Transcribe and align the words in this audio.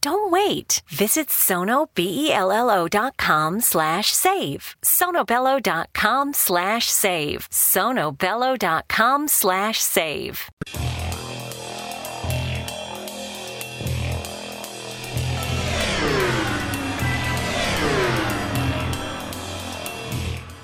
Don't 0.00 0.30
wait. 0.30 0.82
Visit 0.88 1.28
sonobello.com 1.28 3.60
slash 3.60 4.12
save. 4.12 4.76
sonobello.com 4.82 6.32
slash 6.32 6.86
save. 6.90 7.48
sonobello.com 7.50 9.28
slash 9.28 9.78
save. 9.80 10.50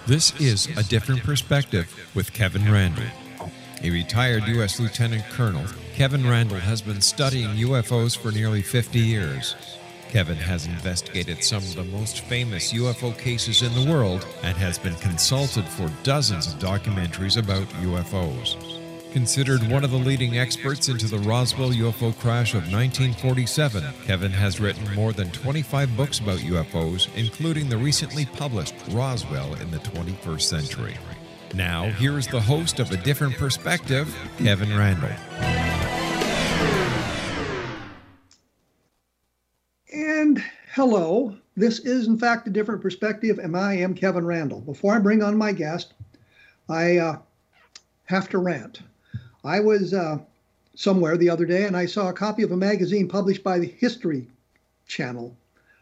This 0.07 0.39
is 0.41 0.67
A 0.77 0.83
Different 0.83 1.23
Perspective 1.23 1.87
with 2.17 2.33
Kevin 2.33 2.71
Randle, 2.73 3.05
A 3.85 3.91
retired 3.91 4.43
U.S. 4.49 4.81
Lieutenant 4.81 5.23
Colonel, 5.31 5.63
Kevin 6.01 6.27
Randle 6.27 6.57
has 6.57 6.81
been 6.81 7.03
studying 7.03 7.51
UFOs 7.57 8.17
for 8.17 8.33
nearly 8.33 8.63
50 8.63 8.99
years. 8.99 9.55
Kevin 10.09 10.39
has 10.39 10.65
investigated 10.65 11.45
some 11.45 11.59
of 11.59 11.75
the 11.75 11.85
most 11.85 12.23
famous 12.23 12.73
UFO 12.73 13.13
cases 13.19 13.61
in 13.61 13.75
the 13.75 13.93
world 13.93 14.27
and 14.43 14.57
has 14.57 14.79
been 14.79 14.95
consulted 14.95 15.67
for 15.67 15.93
dozens 16.03 16.47
of 16.47 16.59
documentaries 16.59 17.37
about 17.37 17.69
UFOs. 17.85 18.57
Considered 19.13 19.63
one 19.71 19.85
of 19.85 19.91
the 19.91 19.99
leading 19.99 20.39
experts 20.39 20.89
into 20.89 21.07
the 21.07 21.19
Roswell 21.19 21.69
UFO 21.69 22.19
crash 22.19 22.55
of 22.55 22.63
1947, 22.73 23.85
Kevin 24.07 24.33
has 24.33 24.59
written 24.59 24.95
more 24.95 25.13
than 25.13 25.31
25 25.33 25.99
books 25.99 26.19
about 26.19 26.39
UFOs, 26.39 27.15
including 27.15 27.69
the 27.69 27.77
recently 27.77 28.25
published 28.25 28.73
Roswell 28.89 29.53
in 29.57 29.71
the 29.71 29.81
21st 29.81 30.41
Century. 30.41 30.97
Now, 31.55 31.91
here 31.91 32.17
is 32.17 32.29
the 32.29 32.41
host 32.41 32.79
of 32.79 32.93
A 32.93 32.97
Different 32.97 33.37
Perspective, 33.37 34.17
Kevin 34.39 34.77
Randle. 34.77 35.11
And 39.93 40.43
hello, 40.73 41.37
this 41.57 41.81
is 41.81 42.07
in 42.07 42.19
fact 42.19 42.47
A 42.47 42.51
Different 42.51 42.81
Perspective, 42.81 43.39
and 43.39 43.57
I 43.57 43.75
am 43.75 43.95
Kevin 43.95 44.25
Randle. 44.25 44.61
Before 44.61 44.95
I 44.95 45.01
bring 45.01 45.25
on 45.25 45.37
my 45.37 45.51
guest, 45.51 45.93
I 46.69 46.99
uh, 46.99 47.19
have 48.05 48.29
to 48.29 48.39
rant. 48.39 48.83
I 49.43 49.59
was 49.59 49.93
uh, 49.93 50.19
somewhere 50.77 51.17
the 51.17 51.31
other 51.31 51.47
day 51.47 51.65
and 51.65 51.77
I 51.77 51.87
saw 51.87 52.09
a 52.09 52.15
copy 52.15 52.45
of 52.45 52.53
a 52.53 52.57
magazine 52.57 53.09
published 53.09 53.43
by 53.43 53.59
the 53.59 53.67
History 53.67 54.29
Channel 54.87 55.37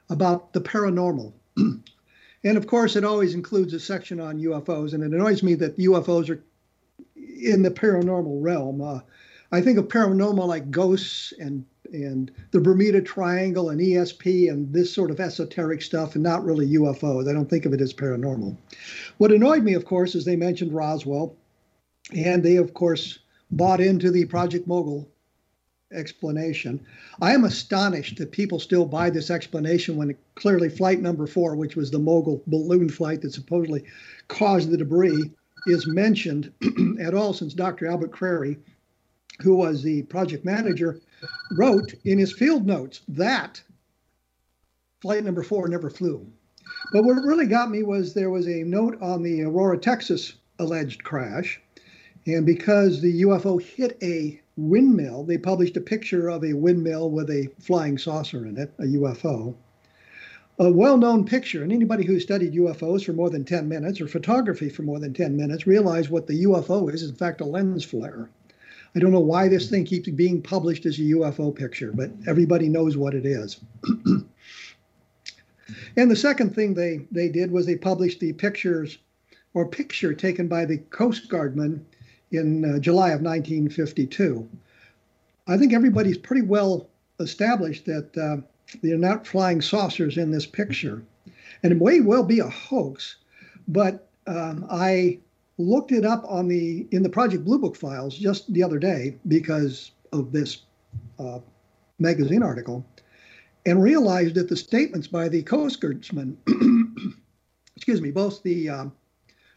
about 0.08 0.55
the 0.55 0.62
paranormal. 0.62 1.34
And 2.44 2.56
of 2.56 2.66
course, 2.66 2.97
it 2.97 3.04
always 3.04 3.34
includes 3.34 3.72
a 3.75 3.81
section 3.81 4.21
on 4.21 4.41
UFOs, 4.41 4.94
and 4.94 5.03
it 5.03 5.12
annoys 5.12 5.43
me 5.43 5.54
that 5.54 5.76
UFOs 5.78 6.31
are 6.31 6.43
in 7.16 7.62
the 7.62 7.71
paranormal 7.71 8.43
realm. 8.43 8.81
Uh, 8.81 9.00
I 9.50 9.60
think 9.60 9.78
of 9.78 9.88
paranormal 9.88 10.47
like 10.47 10.71
ghosts 10.71 11.32
and 11.38 11.65
and 11.91 12.31
the 12.50 12.60
Bermuda 12.60 13.00
Triangle 13.00 13.71
and 13.71 13.81
ESP 13.81 14.50
and 14.50 14.71
this 14.75 14.93
sort 14.93 15.10
of 15.10 15.21
esoteric 15.21 15.81
stuff, 15.81 16.15
and 16.15 16.22
not 16.22 16.44
really 16.44 16.75
UFOs. 16.75 17.28
I 17.28 17.32
don't 17.32 17.48
think 17.48 17.65
of 17.65 17.72
it 17.72 17.81
as 17.81 17.94
paranormal. 17.94 18.56
What 19.16 19.32
annoyed 19.32 19.62
me, 19.62 19.72
of 19.72 19.87
course, 19.87 20.15
is 20.15 20.25
they 20.27 20.37
mentioned 20.37 20.75
Roswell, 20.75 21.34
and 22.15 22.43
they, 22.43 22.56
of 22.56 22.75
course, 22.75 23.19
bought 23.50 23.81
into 23.81 24.10
the 24.10 24.27
Project 24.27 24.66
Mogul 24.66 25.09
explanation. 25.93 26.84
I 27.21 27.32
am 27.32 27.44
astonished 27.44 28.19
that 28.19 28.32
people 28.32 28.59
still 28.59 28.84
buy 28.84 29.10
this 29.10 29.31
explanation 29.31 29.97
when 29.97 30.16
clearly 30.34 30.69
flight 30.69 31.00
number 31.00 31.26
four, 31.26 31.56
which 31.56 31.76
was 31.76 31.91
the 31.91 31.99
mogul 31.99 32.43
balloon 32.47 32.88
flight 32.88 33.22
that 33.22 33.32
supposedly 33.32 33.84
caused 34.28 34.71
the 34.71 34.77
debris, 34.77 35.31
is 35.66 35.87
mentioned 35.87 36.53
at 37.00 37.15
all 37.15 37.32
since 37.32 37.54
Dr. 37.54 37.87
Albert 37.87 38.12
Crary, 38.12 38.59
who 39.41 39.54
was 39.54 39.82
the 39.82 40.03
project 40.03 40.44
manager, 40.44 41.00
wrote 41.53 41.94
in 42.04 42.19
his 42.19 42.32
field 42.32 42.66
notes 42.66 43.00
that 43.09 43.62
flight 45.00 45.25
number 45.25 45.43
four 45.43 45.69
never 45.69 45.91
flew. 45.91 46.27
But 46.93 47.04
what 47.04 47.22
really 47.22 47.47
got 47.47 47.71
me 47.71 47.82
was 47.82 48.12
there 48.12 48.31
was 48.31 48.47
a 48.47 48.62
note 48.62 49.00
on 49.00 49.22
the 49.22 49.43
Aurora, 49.43 49.78
Texas 49.78 50.34
alleged 50.59 51.03
crash. 51.03 51.60
And 52.27 52.44
because 52.44 53.00
the 53.00 53.22
UFO 53.22 53.60
hit 53.60 53.97
a 54.03 54.41
windmill. 54.58 55.22
They 55.22 55.38
published 55.38 55.76
a 55.76 55.80
picture 55.80 56.28
of 56.28 56.44
a 56.44 56.52
windmill 56.52 57.10
with 57.10 57.30
a 57.30 57.48
flying 57.60 57.96
saucer 57.96 58.44
in 58.44 58.58
it, 58.58 58.72
a 58.78 58.82
UFO. 58.82 59.54
A 60.58 60.72
well 60.72 60.96
known 60.96 61.24
picture, 61.24 61.62
and 61.62 61.70
anybody 61.70 62.04
who 62.04 62.19
studied 62.19 62.54
UFOs 62.54 63.04
for 63.04 63.12
more 63.12 63.30
than 63.30 63.44
10 63.44 63.68
minutes 63.68 64.00
or 64.00 64.08
photography 64.08 64.68
for 64.68 64.82
more 64.82 64.98
than 64.98 65.14
10 65.14 65.36
minutes 65.36 65.68
realize 65.68 66.10
what 66.10 66.26
the 66.26 66.42
UFO 66.42 66.92
is, 66.92 67.08
in 67.08 67.14
fact, 67.14 67.41
a 67.41 67.44
lens 67.44 67.84
flare. 67.84 68.28
I 68.97 68.98
don't 68.98 69.12
know 69.12 69.20
why 69.20 69.47
this 69.47 69.70
thing 69.70 69.84
keeps 69.84 70.08
being 70.08 70.42
published 70.42 70.84
as 70.84 70.98
a 70.98 71.02
UFO 71.02 71.54
picture, 71.54 71.92
but 71.92 72.10
everybody 72.26 72.68
knows 72.68 72.97
what 72.97 73.14
it 73.14 73.24
is. 73.24 73.60
and 75.97 76.10
the 76.10 76.16
second 76.16 76.56
thing 76.56 76.74
they, 76.74 77.06
they 77.12 77.28
did 77.28 77.52
was 77.52 77.64
they 77.64 77.76
published 77.76 78.18
the 78.18 78.32
pictures 78.32 78.98
or 79.54 79.68
picture 79.68 80.12
taken 80.12 80.48
by 80.48 80.64
the 80.64 80.78
Coast 80.78 81.28
Guardman 81.28 81.84
in 82.31 82.65
uh, 82.65 82.78
July 82.78 83.09
of 83.09 83.22
1952. 83.22 84.49
I 85.47 85.56
think 85.56 85.72
everybody's 85.72 86.19
pretty 86.19 86.43
well 86.43 86.89
established 87.21 87.87
that 87.87 88.16
uh, 88.16 88.37
they're 88.83 88.99
not 88.99 89.27
flying 89.27 89.61
saucers 89.61 90.19
in 90.19 90.31
this 90.31 90.47
picture. 90.47 91.03
And 91.62 91.72
it 91.72 91.83
may 91.83 92.00
well 92.00 92.22
be 92.22 92.39
a 92.41 92.49
hoax, 92.49 93.16
but 93.66 94.09
um, 94.27 94.66
I 94.71 95.19
looked 95.56 95.91
it 95.91 96.05
up 96.05 96.25
on 96.28 96.49
the 96.49 96.87
in 96.93 97.03
the 97.03 97.09
Project 97.09 97.44
Blue 97.44 97.59
Book 97.59 97.77
files 97.77 98.16
just 98.16 98.53
the 98.53 98.62
other 98.62 98.78
day 98.78 99.16
because 99.27 99.91
of 100.12 100.33
this 100.33 100.62
uh, 101.19 101.41
magazine 101.99 102.43
article, 102.43 102.87
and 103.66 103.83
realized 103.83 104.37
that 104.37 104.49
the 104.49 104.56
statements 104.56 105.09
by 105.09 105.28
the 105.28 105.43
Coast 105.43 105.81
Guardsman, 105.81 106.37
excuse 107.77 108.00
me, 108.00 108.10
both 108.10 108.43
the 108.43 108.69
uh, 108.69 108.84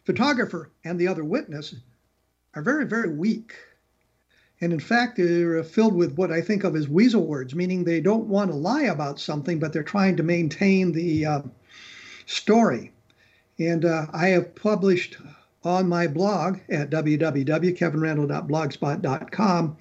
photographer 0.05 0.71
and 0.83 0.99
the 0.99 1.07
other 1.07 1.23
witness 1.23 1.75
are 2.55 2.61
very, 2.61 2.85
very 2.85 3.09
weak. 3.09 3.53
And 4.59 4.73
in 4.73 4.79
fact, 4.79 5.17
they're 5.17 5.63
filled 5.63 5.95
with 5.95 6.15
what 6.15 6.31
I 6.31 6.41
think 6.41 6.63
of 6.63 6.75
as 6.75 6.87
weasel 6.87 7.25
words, 7.25 7.55
meaning 7.55 7.83
they 7.83 7.99
don't 7.99 8.27
want 8.27 8.51
to 8.51 8.57
lie 8.57 8.83
about 8.83 9.19
something, 9.19 9.57
but 9.59 9.73
they're 9.73 9.81
trying 9.83 10.17
to 10.17 10.23
maintain 10.23 10.91
the 10.91 11.25
uh, 11.25 11.41
story. 12.27 12.91
And 13.57 13.85
uh, 13.85 14.05
I 14.13 14.27
have 14.27 14.53
published 14.55 15.17
on 15.63 15.89
my 15.89 16.07
blog 16.07 16.59
at 16.69 16.89
www.kevinrandle.blogspot.com 16.89 19.77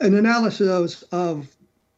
an 0.00 0.14
analysis 0.14 1.02
of 1.10 1.48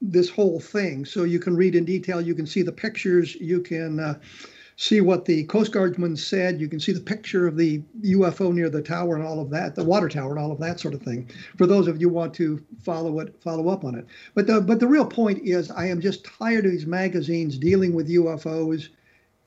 this 0.00 0.31
whole 0.31 0.61
thing. 0.61 1.05
So 1.05 1.25
you 1.25 1.38
can 1.38 1.56
read 1.56 1.75
in 1.75 1.85
detail, 1.85 2.20
you 2.20 2.35
can 2.35 2.47
see 2.47 2.62
the 2.62 2.73
pictures, 2.73 3.35
you 3.37 3.61
can 3.61 4.00
uh, 4.00 4.19
see 4.81 5.03
what 5.03 5.27
the 5.27 5.44
Coast 5.44 5.73
Guardsman 5.73 6.17
said. 6.17 6.59
You 6.59 6.67
can 6.67 6.81
see 6.81 6.93
the 6.93 7.00
picture 7.00 7.47
of 7.47 7.59
the 7.59 7.82
UFO 8.03 8.50
near 8.50 8.71
the 8.71 8.81
tower 8.81 9.15
and 9.15 9.23
all 9.23 9.38
of 9.38 9.50
that, 9.50 9.75
the 9.75 9.85
water 9.85 10.09
tower 10.09 10.31
and 10.31 10.38
all 10.38 10.50
of 10.50 10.59
that 10.61 10.81
sort 10.81 10.94
of 10.94 11.03
thing. 11.03 11.29
For 11.59 11.67
those 11.67 11.87
of 11.87 12.00
you 12.00 12.09
who 12.09 12.15
want 12.15 12.32
to 12.37 12.65
follow 12.82 13.21
it, 13.21 13.37
follow 13.43 13.69
up 13.69 13.85
on 13.85 13.94
it. 13.94 14.06
But 14.35 14.47
the 14.47 14.59
but 14.62 14.81
the 14.81 14.87
real 14.87 15.05
point 15.05 15.43
is, 15.44 15.71
I 15.71 15.87
am 15.88 16.00
just 16.00 16.25
tired 16.25 16.65
of 16.65 16.73
these 16.73 16.87
magazines 16.87 17.59
dealing 17.59 17.93
with 17.93 18.09
UFOs 18.09 18.88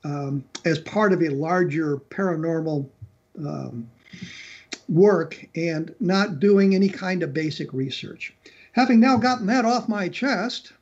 um, 0.04 0.44
as 0.64 0.78
part 0.78 1.12
of 1.12 1.20
a 1.20 1.30
larger 1.30 1.96
paranormal. 1.96 2.88
Um, 3.44 3.90
work 4.88 5.44
and 5.56 5.94
not 5.98 6.40
doing 6.40 6.74
any 6.74 6.90
kind 6.90 7.22
of 7.22 7.32
basic 7.32 7.72
research. 7.72 8.34
Having 8.72 9.00
now 9.00 9.16
gotten 9.16 9.46
that 9.46 9.64
off 9.64 9.88
my 9.88 10.10
chest, 10.10 10.74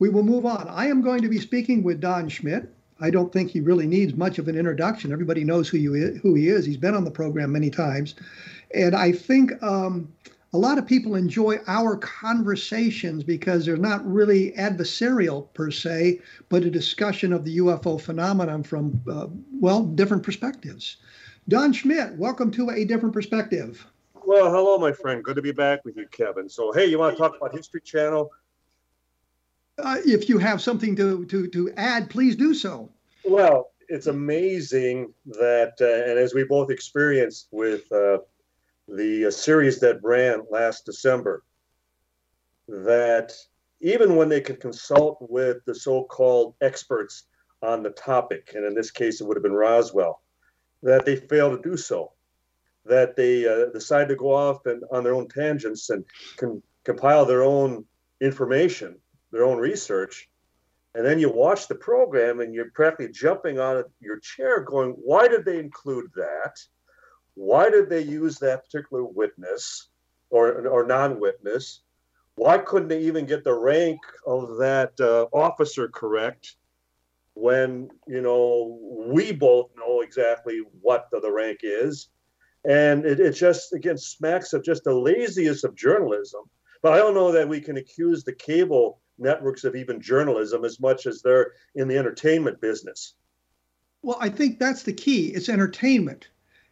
we 0.00 0.08
will 0.08 0.24
move 0.24 0.44
on. 0.44 0.66
I 0.68 0.88
am 0.88 1.02
going 1.02 1.22
to 1.22 1.28
be 1.28 1.38
speaking 1.38 1.84
with 1.84 2.00
Don 2.00 2.28
Schmitt. 2.28 2.73
I 3.00 3.10
don't 3.10 3.32
think 3.32 3.50
he 3.50 3.60
really 3.60 3.86
needs 3.86 4.14
much 4.14 4.38
of 4.38 4.48
an 4.48 4.56
introduction. 4.56 5.12
Everybody 5.12 5.44
knows 5.44 5.68
who 5.68 5.78
you 5.78 6.18
who 6.22 6.34
he 6.34 6.48
is. 6.48 6.64
He's 6.64 6.76
been 6.76 6.94
on 6.94 7.04
the 7.04 7.10
program 7.10 7.52
many 7.52 7.70
times, 7.70 8.14
and 8.74 8.94
I 8.94 9.12
think 9.12 9.50
um, 9.62 10.12
a 10.54 10.58
lot 10.58 10.78
of 10.78 10.86
people 10.86 11.16
enjoy 11.16 11.58
our 11.66 11.96
conversations 11.96 13.24
because 13.24 13.66
they're 13.66 13.76
not 13.76 14.06
really 14.06 14.52
adversarial 14.52 15.52
per 15.52 15.72
se, 15.72 16.20
but 16.48 16.62
a 16.62 16.70
discussion 16.70 17.32
of 17.32 17.44
the 17.44 17.58
UFO 17.58 18.00
phenomenon 18.00 18.62
from, 18.62 19.02
uh, 19.10 19.26
well, 19.58 19.82
different 19.82 20.22
perspectives. 20.22 20.98
Don 21.48 21.72
Schmitt, 21.72 22.14
welcome 22.16 22.52
to 22.52 22.70
A 22.70 22.84
Different 22.84 23.12
Perspective. 23.12 23.84
Well, 24.24 24.50
hello, 24.50 24.78
my 24.78 24.92
friend. 24.92 25.24
Good 25.24 25.34
to 25.36 25.42
be 25.42 25.50
back 25.50 25.84
with 25.84 25.96
you, 25.96 26.06
Kevin. 26.06 26.48
So, 26.48 26.72
hey, 26.72 26.86
you 26.86 27.00
want 27.00 27.16
to 27.16 27.20
talk 27.20 27.36
about 27.36 27.52
History 27.52 27.80
Channel? 27.80 28.30
Uh, 29.78 29.96
if 30.04 30.28
you 30.28 30.38
have 30.38 30.60
something 30.62 30.94
to, 30.96 31.24
to, 31.26 31.48
to 31.48 31.72
add, 31.76 32.08
please 32.08 32.36
do 32.36 32.54
so. 32.54 32.90
Well, 33.24 33.70
it's 33.88 34.06
amazing 34.06 35.12
that, 35.26 35.74
uh, 35.80 36.10
and 36.10 36.18
as 36.18 36.34
we 36.34 36.44
both 36.44 36.70
experienced 36.70 37.48
with 37.50 37.90
uh, 37.90 38.18
the 38.88 39.26
uh, 39.26 39.30
series 39.30 39.80
that 39.80 40.02
ran 40.02 40.44
last 40.50 40.86
December, 40.86 41.42
that 42.68 43.32
even 43.80 44.16
when 44.16 44.28
they 44.28 44.40
could 44.40 44.60
consult 44.60 45.18
with 45.20 45.58
the 45.66 45.74
so-called 45.74 46.54
experts 46.60 47.24
on 47.62 47.82
the 47.82 47.90
topic, 47.90 48.52
and 48.54 48.64
in 48.64 48.74
this 48.74 48.90
case 48.90 49.20
it 49.20 49.26
would 49.26 49.36
have 49.36 49.42
been 49.42 49.52
Roswell, 49.52 50.22
that 50.82 51.04
they 51.04 51.16
failed 51.16 51.62
to 51.62 51.68
do 51.68 51.76
so, 51.76 52.12
that 52.86 53.16
they 53.16 53.46
uh, 53.46 53.66
decide 53.72 54.08
to 54.08 54.16
go 54.16 54.32
off 54.32 54.66
and 54.66 54.82
on 54.92 55.02
their 55.02 55.14
own 55.14 55.28
tangents 55.28 55.90
and 55.90 56.04
can 56.36 56.62
compile 56.84 57.24
their 57.24 57.42
own 57.42 57.84
information, 58.20 58.96
their 59.34 59.44
own 59.44 59.58
research, 59.58 60.30
and 60.94 61.04
then 61.04 61.18
you 61.18 61.30
watch 61.30 61.68
the 61.68 61.74
program 61.74 62.40
and 62.40 62.54
you're 62.54 62.70
practically 62.70 63.12
jumping 63.12 63.58
on 63.58 63.84
your 64.00 64.18
chair, 64.20 64.60
going, 64.60 64.92
"Why 64.92 65.28
did 65.28 65.44
they 65.44 65.58
include 65.58 66.10
that?" 66.16 66.56
Why 67.34 67.68
did 67.68 67.88
they 67.88 68.00
use 68.00 68.38
that 68.38 68.64
particular 68.64 69.04
witness 69.04 69.88
or, 70.30 70.66
or 70.66 70.86
non 70.86 71.20
witness? 71.20 71.82
Why 72.36 72.58
couldn't 72.58 72.88
they 72.88 73.00
even 73.00 73.26
get 73.26 73.44
the 73.44 73.54
rank 73.54 74.00
of 74.26 74.56
that 74.58 74.92
uh, 75.00 75.26
officer 75.32 75.88
correct 75.88 76.56
when, 77.34 77.88
you 78.06 78.22
know, 78.22 78.78
we 79.06 79.32
both 79.32 79.70
know 79.76 80.00
exactly 80.00 80.62
what 80.80 81.08
the, 81.12 81.20
the 81.20 81.30
rank 81.30 81.60
is? 81.62 82.08
And 82.64 83.04
it, 83.04 83.20
it 83.20 83.32
just, 83.32 83.72
again, 83.72 83.98
smacks 83.98 84.52
of 84.52 84.64
just 84.64 84.84
the 84.84 84.94
laziest 84.94 85.64
of 85.64 85.76
journalism. 85.76 86.42
But 86.82 86.92
I 86.92 86.98
don't 86.98 87.14
know 87.14 87.32
that 87.32 87.48
we 87.48 87.60
can 87.60 87.76
accuse 87.76 88.24
the 88.24 88.32
cable 88.32 89.00
networks 89.18 89.64
of 89.64 89.76
even 89.76 90.00
journalism 90.00 90.64
as 90.64 90.80
much 90.80 91.06
as 91.06 91.22
they're 91.22 91.52
in 91.74 91.88
the 91.88 91.96
entertainment 91.96 92.60
business. 92.60 93.14
Well, 94.02 94.18
I 94.20 94.28
think 94.28 94.58
that's 94.58 94.82
the 94.82 94.92
key. 94.92 95.28
It's 95.28 95.48
entertainment. 95.48 96.28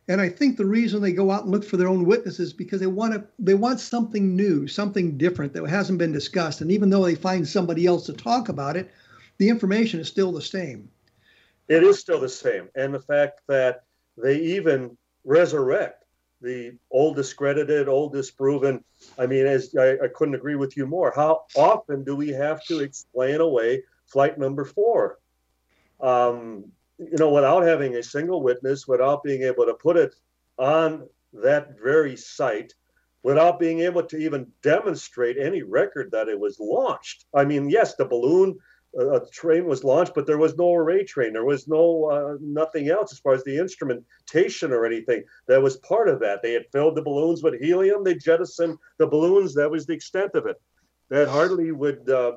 And 0.08 0.20
I 0.20 0.28
think 0.28 0.56
the 0.56 0.66
reason 0.66 1.00
they 1.00 1.12
go 1.12 1.30
out 1.30 1.44
and 1.44 1.52
look 1.52 1.64
for 1.64 1.76
their 1.76 1.88
own 1.88 2.04
witnesses 2.04 2.52
because 2.52 2.80
they 2.80 2.86
want 2.86 3.14
to 3.14 3.24
they 3.38 3.54
want 3.54 3.78
something 3.78 4.34
new, 4.34 4.66
something 4.66 5.16
different 5.16 5.52
that 5.54 5.66
hasn't 5.68 5.98
been 5.98 6.12
discussed. 6.12 6.60
And 6.60 6.72
even 6.72 6.90
though 6.90 7.04
they 7.04 7.14
find 7.14 7.46
somebody 7.46 7.86
else 7.86 8.06
to 8.06 8.12
talk 8.12 8.48
about 8.48 8.76
it, 8.76 8.90
the 9.38 9.48
information 9.48 10.00
is 10.00 10.08
still 10.08 10.32
the 10.32 10.42
same. 10.42 10.88
It 11.68 11.82
is 11.84 11.98
still 11.98 12.20
the 12.20 12.28
same. 12.28 12.68
And 12.74 12.92
the 12.92 13.00
fact 13.00 13.42
that 13.46 13.84
they 14.18 14.38
even 14.38 14.96
resurrect 15.24 16.01
the 16.42 16.76
old 16.90 17.16
discredited, 17.16 17.88
old 17.88 18.12
disproven. 18.12 18.84
I 19.18 19.26
mean, 19.26 19.46
as 19.46 19.74
I, 19.78 19.92
I 20.04 20.08
couldn't 20.14 20.34
agree 20.34 20.56
with 20.56 20.76
you 20.76 20.86
more. 20.86 21.12
How 21.14 21.44
often 21.56 22.04
do 22.04 22.16
we 22.16 22.28
have 22.30 22.64
to 22.66 22.80
explain 22.80 23.40
away 23.40 23.84
flight 24.06 24.38
number 24.38 24.64
four? 24.64 25.18
Um, 26.00 26.64
you 26.98 27.16
know, 27.18 27.30
without 27.30 27.62
having 27.62 27.96
a 27.96 28.02
single 28.02 28.42
witness, 28.42 28.86
without 28.86 29.22
being 29.22 29.42
able 29.42 29.66
to 29.66 29.74
put 29.74 29.96
it 29.96 30.14
on 30.58 31.08
that 31.32 31.80
very 31.82 32.16
site, 32.16 32.74
without 33.22 33.58
being 33.58 33.80
able 33.80 34.02
to 34.02 34.16
even 34.16 34.50
demonstrate 34.62 35.38
any 35.38 35.62
record 35.62 36.10
that 36.10 36.28
it 36.28 36.38
was 36.38 36.58
launched. 36.60 37.24
I 37.34 37.44
mean, 37.44 37.70
yes, 37.70 37.94
the 37.94 38.04
balloon 38.04 38.58
uh, 38.98 39.20
train 39.32 39.64
was 39.66 39.84
launched, 39.84 40.14
but 40.14 40.26
there 40.26 40.38
was 40.38 40.56
no 40.56 40.74
array 40.74 41.04
train. 41.04 41.32
There 41.32 41.44
was 41.44 41.66
no 41.66 42.04
uh, 42.10 42.36
nothing 42.40 42.88
else 42.90 43.12
as 43.12 43.18
far 43.18 43.32
as 43.32 43.42
the 43.44 43.58
instrumentation 43.58 44.72
or 44.72 44.84
anything 44.84 45.24
that 45.48 45.62
was 45.62 45.78
part 45.78 46.08
of 46.08 46.20
that. 46.20 46.42
They 46.42 46.52
had 46.52 46.66
filled 46.72 46.96
the 46.96 47.02
balloons 47.02 47.42
with 47.42 47.60
helium. 47.60 48.04
They 48.04 48.14
jettisoned 48.14 48.78
the 48.98 49.06
balloons. 49.06 49.54
That 49.54 49.70
was 49.70 49.86
the 49.86 49.94
extent 49.94 50.34
of 50.34 50.46
it. 50.46 50.60
That 51.08 51.28
hardly 51.28 51.72
would, 51.72 52.08
uh, 52.08 52.32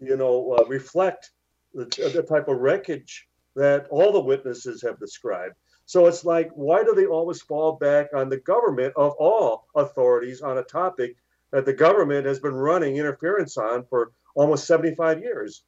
you 0.00 0.16
know, 0.16 0.56
uh, 0.58 0.64
reflect 0.64 1.30
the, 1.74 1.84
the 2.14 2.22
type 2.22 2.48
of 2.48 2.58
wreckage 2.58 3.26
that 3.54 3.86
all 3.90 4.12
the 4.12 4.20
witnesses 4.20 4.82
have 4.82 4.98
described. 4.98 5.54
So 5.84 6.06
it's 6.06 6.24
like, 6.24 6.50
why 6.54 6.84
do 6.84 6.94
they 6.94 7.06
always 7.06 7.42
fall 7.42 7.72
back 7.72 8.08
on 8.14 8.30
the 8.30 8.38
government 8.38 8.94
of 8.96 9.12
all 9.18 9.66
authorities 9.74 10.40
on 10.40 10.58
a 10.58 10.62
topic 10.62 11.16
that 11.50 11.66
the 11.66 11.72
government 11.72 12.24
has 12.24 12.38
been 12.38 12.54
running 12.54 12.96
interference 12.96 13.58
on 13.58 13.84
for 13.84 14.12
almost 14.34 14.66
75 14.66 15.20
years? 15.20 15.64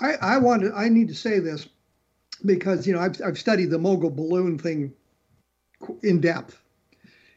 I, 0.00 0.12
I 0.20 0.38
wanted, 0.38 0.72
I 0.74 0.88
need 0.88 1.08
to 1.08 1.14
say 1.14 1.38
this 1.40 1.68
because, 2.44 2.86
you 2.86 2.92
know, 2.92 3.00
I've, 3.00 3.20
I've 3.24 3.38
studied 3.38 3.70
the 3.70 3.78
mogul 3.78 4.10
balloon 4.10 4.58
thing 4.58 4.92
in 6.02 6.20
depth. 6.20 6.60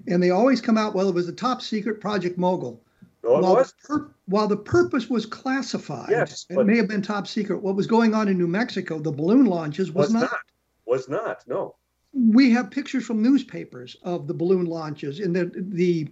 And 0.07 0.21
they 0.21 0.31
always 0.31 0.61
come 0.61 0.77
out, 0.77 0.93
well, 0.93 1.07
it 1.07 1.15
was 1.15 1.29
a 1.29 1.33
top 1.33 1.61
secret 1.61 2.01
Project 2.01 2.37
Mogul. 2.37 2.83
No, 3.23 3.39
while. 3.39 3.55
The 3.55 3.73
pur- 3.87 4.11
while 4.25 4.47
the 4.47 4.57
purpose 4.57 5.09
was 5.09 5.25
classified, 5.25 6.09
yes, 6.09 6.45
it 6.49 6.65
may 6.65 6.77
have 6.77 6.87
been 6.87 7.01
top 7.01 7.27
secret. 7.27 7.61
What 7.61 7.75
was 7.75 7.87
going 7.87 8.13
on 8.13 8.27
in 8.27 8.37
New 8.37 8.47
Mexico, 8.47 8.99
the 8.99 9.11
balloon 9.11 9.45
launches, 9.45 9.91
was, 9.91 10.07
was 10.07 10.13
not. 10.13 10.21
not. 10.23 10.39
Was 10.85 11.09
not. 11.09 11.43
No. 11.47 11.75
We 12.13 12.51
have 12.51 12.69
pictures 12.69 13.05
from 13.05 13.21
newspapers 13.21 13.95
of 14.03 14.27
the 14.27 14.33
balloon 14.33 14.65
launches, 14.65 15.19
and 15.19 15.35
the 15.35 15.51
the 15.55 16.09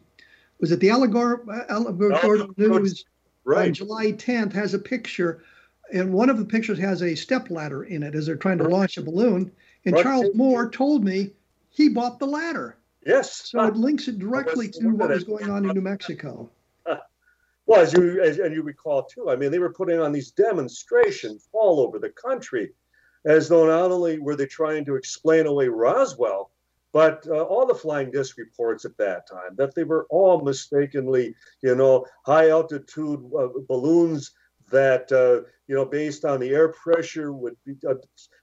was 0.60 0.72
it 0.72 0.80
the 0.80 0.90
Allegor 0.90 1.46
Alamogordo 1.70 2.58
News 2.58 3.06
right. 3.44 3.68
on 3.68 3.74
July 3.74 4.14
10th 4.14 4.54
has 4.54 4.74
a 4.74 4.80
picture, 4.80 5.44
and 5.94 6.14
one 6.14 6.30
of 6.30 6.38
the 6.38 6.46
pictures 6.46 6.80
has 6.80 7.02
a 7.02 7.16
step 7.16 7.50
ladder 7.50 7.84
in 7.84 8.04
it 8.04 8.16
as 8.16 8.26
they're 8.26 8.36
trying 8.36 8.58
to 8.60 8.68
launch 8.68 8.98
a 8.98 9.02
balloon. 9.02 9.52
And 9.86 9.96
right. 9.96 10.04
Charles 10.04 10.36
Moore 10.36 10.70
told 10.70 11.04
me 11.04 11.32
he 11.70 11.90
bought 11.90 12.20
the 12.20 12.28
ladder. 12.28 12.78
Yes. 13.06 13.50
So 13.50 13.64
it 13.66 13.76
links 13.76 14.08
it 14.08 14.20
directly 14.20 14.70
to 14.70 14.90
what 14.90 15.10
was 15.10 15.24
going 15.24 15.50
on 15.50 15.66
in 15.68 15.76
New 15.76 15.82
Mexico. 15.82 16.50
Well, 17.68 17.80
as 17.80 17.94
you 17.94 18.20
as, 18.22 18.40
and 18.40 18.54
you 18.54 18.64
recall 18.64 19.04
too, 19.04 19.30
I 19.30 19.38
mean, 19.38 19.50
they 19.50 19.60
were 19.60 19.72
putting 19.72 20.00
on 20.00 20.12
these 20.12 20.32
demonstrations 20.32 21.48
all 21.54 21.80
over 21.80 22.00
the 22.00 22.10
country, 22.10 22.74
as 23.24 23.48
though 23.48 23.68
not 23.68 23.92
only 23.92 24.20
were 24.20 24.36
they 24.36 24.48
trying 24.48 24.84
to 24.86 24.96
explain 24.96 25.46
away 25.46 25.70
Roswell, 25.70 26.52
but 26.92 27.26
uh, 27.30 27.44
all 27.44 27.66
the 27.66 27.76
flying 27.76 28.12
disc 28.12 28.38
reports 28.38 28.84
at 28.84 28.98
that 28.98 29.30
time 29.30 29.56
that 29.56 29.74
they 29.76 29.84
were 29.84 30.06
all 30.10 30.42
mistakenly, 30.42 31.36
you 31.62 31.76
know, 31.76 32.06
high 32.26 32.50
altitude 32.50 33.24
uh, 33.40 33.48
balloons 33.70 34.32
that 34.72 35.12
uh, 35.12 35.48
you 35.68 35.76
know, 35.76 35.86
based 35.86 36.26
on 36.26 36.40
the 36.42 36.50
air 36.50 36.70
pressure, 36.70 37.32
would 37.32 37.56
be, 37.66 37.76
uh, 37.88 37.94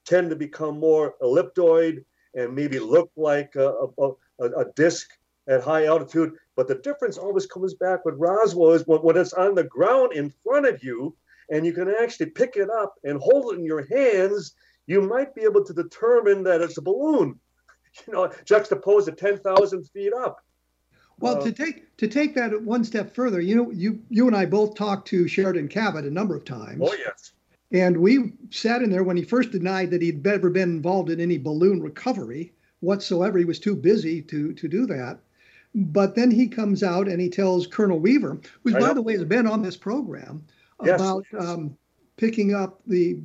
tend 0.06 0.30
to 0.30 0.36
become 0.36 0.80
more 0.80 1.14
elliptoid 1.20 2.04
and 2.34 2.54
maybe 2.54 2.78
look 2.78 3.10
like 3.16 3.54
a, 3.56 3.86
a, 3.98 4.10
a 4.40 4.64
disc 4.76 5.10
at 5.48 5.62
high 5.62 5.84
altitude. 5.84 6.32
But 6.56 6.68
the 6.68 6.76
difference 6.76 7.18
always 7.18 7.46
comes 7.46 7.74
back 7.74 8.04
with 8.04 8.14
Roswell 8.16 8.72
is 8.72 8.86
when, 8.86 9.00
when 9.00 9.16
it's 9.16 9.32
on 9.32 9.54
the 9.54 9.64
ground 9.64 10.12
in 10.14 10.32
front 10.42 10.66
of 10.66 10.82
you 10.82 11.14
and 11.50 11.66
you 11.66 11.72
can 11.72 11.92
actually 12.00 12.30
pick 12.30 12.56
it 12.56 12.70
up 12.70 12.94
and 13.04 13.20
hold 13.20 13.52
it 13.52 13.58
in 13.58 13.64
your 13.64 13.86
hands, 13.86 14.54
you 14.86 15.02
might 15.02 15.34
be 15.34 15.42
able 15.42 15.64
to 15.64 15.74
determine 15.74 16.42
that 16.44 16.60
it's 16.60 16.78
a 16.78 16.82
balloon, 16.82 17.38
you 18.06 18.12
know, 18.12 18.30
juxtaposed 18.44 19.08
at 19.08 19.18
10,000 19.18 19.84
feet 19.90 20.12
up. 20.14 20.38
Well, 21.20 21.42
to 21.42 21.52
take 21.52 21.96
to 21.96 22.06
take 22.06 22.34
that 22.34 22.62
one 22.62 22.84
step 22.84 23.14
further, 23.14 23.40
you 23.40 23.56
know, 23.56 23.70
you 23.70 24.00
you 24.08 24.26
and 24.26 24.36
I 24.36 24.46
both 24.46 24.74
talked 24.74 25.08
to 25.08 25.28
Sheridan 25.28 25.68
Cavitt 25.68 26.06
a 26.06 26.10
number 26.10 26.36
of 26.36 26.44
times. 26.44 26.80
Oh 26.82 26.94
yes. 26.94 27.32
And 27.70 27.98
we 27.98 28.32
sat 28.50 28.82
in 28.82 28.90
there 28.90 29.04
when 29.04 29.16
he 29.16 29.24
first 29.24 29.50
denied 29.50 29.90
that 29.90 30.00
he'd 30.00 30.26
ever 30.26 30.48
been 30.48 30.70
involved 30.70 31.10
in 31.10 31.20
any 31.20 31.36
balloon 31.36 31.82
recovery 31.82 32.52
whatsoever. 32.80 33.38
He 33.38 33.44
was 33.44 33.58
too 33.58 33.76
busy 33.76 34.22
to 34.22 34.52
to 34.54 34.68
do 34.68 34.86
that. 34.86 35.18
But 35.74 36.14
then 36.14 36.30
he 36.30 36.48
comes 36.48 36.82
out 36.82 37.08
and 37.08 37.20
he 37.20 37.28
tells 37.28 37.66
Colonel 37.66 38.00
Weaver, 38.00 38.40
who, 38.64 38.72
by 38.72 38.94
the 38.94 39.02
way, 39.02 39.12
has 39.12 39.24
been 39.24 39.46
on 39.46 39.60
this 39.62 39.76
program, 39.76 40.42
yes. 40.82 40.98
about 40.98 41.26
um, 41.38 41.76
picking 42.16 42.54
up 42.54 42.80
the 42.86 43.18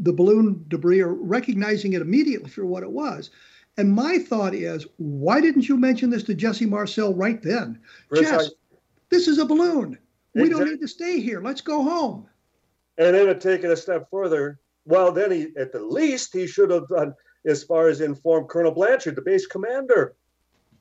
the 0.00 0.12
balloon 0.12 0.64
debris 0.68 1.00
or 1.00 1.14
recognizing 1.14 1.94
it 1.94 2.02
immediately 2.02 2.50
for 2.50 2.66
what 2.66 2.82
it 2.82 2.90
was. 2.90 3.30
And 3.78 3.92
my 3.92 4.18
thought 4.18 4.54
is, 4.54 4.86
why 4.98 5.40
didn't 5.40 5.68
you 5.68 5.76
mention 5.76 6.10
this 6.10 6.22
to 6.24 6.34
Jesse 6.34 6.66
Marcel 6.66 7.14
right 7.14 7.42
then? 7.42 7.80
Chris, 8.08 8.20
Jess, 8.28 8.46
I, 8.46 8.76
this 9.08 9.28
is 9.28 9.38
a 9.38 9.46
balloon. 9.46 9.98
We 10.34 10.42
Exactly. 10.42 10.64
don't 10.64 10.70
need 10.72 10.80
to 10.80 10.88
stay 10.88 11.20
here. 11.20 11.40
Let's 11.42 11.60
go 11.60 11.82
home. 11.82 12.28
and 12.98 13.14
then 13.14 13.26
to 13.26 13.34
take 13.34 13.64
it 13.64 13.70
a 13.70 13.76
step 13.76 14.08
further, 14.10 14.60
well, 14.84 15.10
then 15.12 15.30
he, 15.30 15.48
at 15.56 15.72
the 15.72 15.80
least, 15.80 16.34
he 16.34 16.46
should 16.46 16.70
have 16.70 16.88
done 16.88 17.14
as 17.46 17.64
far 17.64 17.88
as 17.88 18.00
informed 18.00 18.48
Colonel 18.48 18.72
Blanchard, 18.72 19.16
the 19.16 19.22
base 19.22 19.46
commander, 19.46 20.14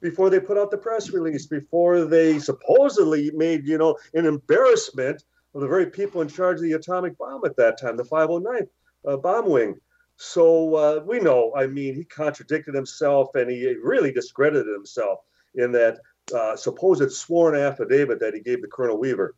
before 0.02 0.30
they 0.30 0.40
put 0.40 0.58
out 0.58 0.72
the 0.72 0.78
press 0.78 1.12
release, 1.12 1.46
before 1.46 2.06
they 2.06 2.40
supposedly 2.40 3.32
made, 3.32 3.68
you 3.68 3.78
know, 3.78 3.96
an 4.14 4.26
embarrassment 4.26 5.24
of 5.54 5.62
the 5.62 5.68
very 5.68 5.86
people 5.86 6.22
in 6.22 6.28
charge 6.28 6.58
of 6.58 6.64
the 6.64 6.74
atomic 6.74 7.18
bomb 7.18 7.46
at 7.46 7.56
that 7.56 7.80
time, 7.80 7.96
the 7.98 8.04
509th 8.04 8.68
uh, 9.08 9.18
bomb 9.18 9.50
wing. 9.50 9.80
So 10.22 10.76
uh, 10.76 11.04
we 11.04 11.20
know, 11.20 11.52
I 11.58 11.66
mean, 11.66 11.96
he 11.96 12.04
contradicted 12.04 12.76
himself 12.76 13.34
and 13.34 13.50
he 13.50 13.74
really 13.82 14.12
discredited 14.12 14.72
himself 14.72 15.22
in 15.56 15.72
that 15.72 15.98
uh, 16.34 16.56
supposed 16.56 17.12
sworn 17.12 17.56
affidavit 17.56 18.20
that 18.20 18.36
he 18.36 18.40
gave 18.40 18.62
to 18.62 18.68
Colonel 18.68 19.00
Weaver. 19.00 19.34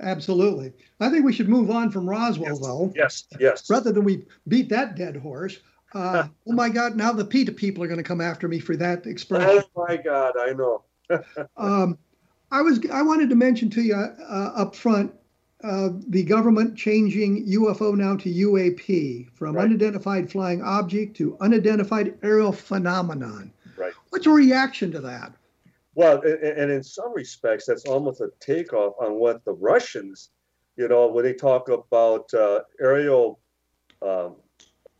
Absolutely. 0.00 0.74
I 1.00 1.10
think 1.10 1.24
we 1.24 1.32
should 1.32 1.48
move 1.48 1.72
on 1.72 1.90
from 1.90 2.08
Roswell, 2.08 2.50
Yes. 2.50 2.60
though, 2.60 2.92
Yes, 2.94 3.24
yes. 3.40 3.68
rather 3.68 3.90
than 3.90 4.04
we 4.04 4.26
beat 4.46 4.68
that 4.68 4.94
dead 4.94 5.16
horse. 5.16 5.58
Uh, 5.92 6.28
oh 6.46 6.52
my 6.52 6.68
God! 6.68 6.94
Now 6.94 7.12
the 7.12 7.24
PETA 7.24 7.50
people 7.50 7.82
are 7.82 7.88
going 7.88 7.98
to 7.98 8.04
come 8.04 8.20
after 8.20 8.46
me 8.46 8.60
for 8.60 8.76
that 8.76 9.06
expression. 9.06 9.64
Oh 9.76 9.86
my 9.88 9.96
God, 9.96 10.34
I 10.38 10.52
know. 10.52 10.84
Um, 11.56 11.98
I 12.52 12.62
was 12.62 12.78
I 12.92 13.02
wanted 13.02 13.28
to 13.30 13.34
mention 13.34 13.70
to 13.70 13.82
you 13.82 13.94
uh, 13.94 14.52
up 14.54 14.76
front 14.76 15.12
uh, 15.64 15.90
the 16.08 16.22
government 16.22 16.76
changing 16.76 17.46
UFO 17.46 17.96
now 17.96 18.16
to 18.16 18.28
UAP 18.32 19.28
from 19.34 19.56
Right. 19.56 19.64
unidentified 19.64 20.30
flying 20.30 20.62
object 20.62 21.16
to 21.16 21.36
unidentified 21.40 22.16
aerial 22.22 22.52
phenomenon. 22.52 23.52
Right. 23.76 23.92
What's 24.10 24.26
your 24.26 24.36
reaction 24.36 24.92
to 24.92 25.00
that? 25.00 25.32
Well, 25.94 26.22
and 26.22 26.70
in 26.70 26.82
some 26.84 27.12
respects, 27.12 27.66
that's 27.66 27.84
almost 27.86 28.20
a 28.20 28.30
takeoff 28.38 28.94
on 29.00 29.14
what 29.14 29.44
the 29.44 29.52
Russians, 29.52 30.30
you 30.76 30.86
know, 30.86 31.08
when 31.08 31.24
they 31.24 31.34
talk 31.34 31.68
about 31.68 32.32
uh, 32.34 32.60
aerial, 32.80 33.40
um, 34.00 34.36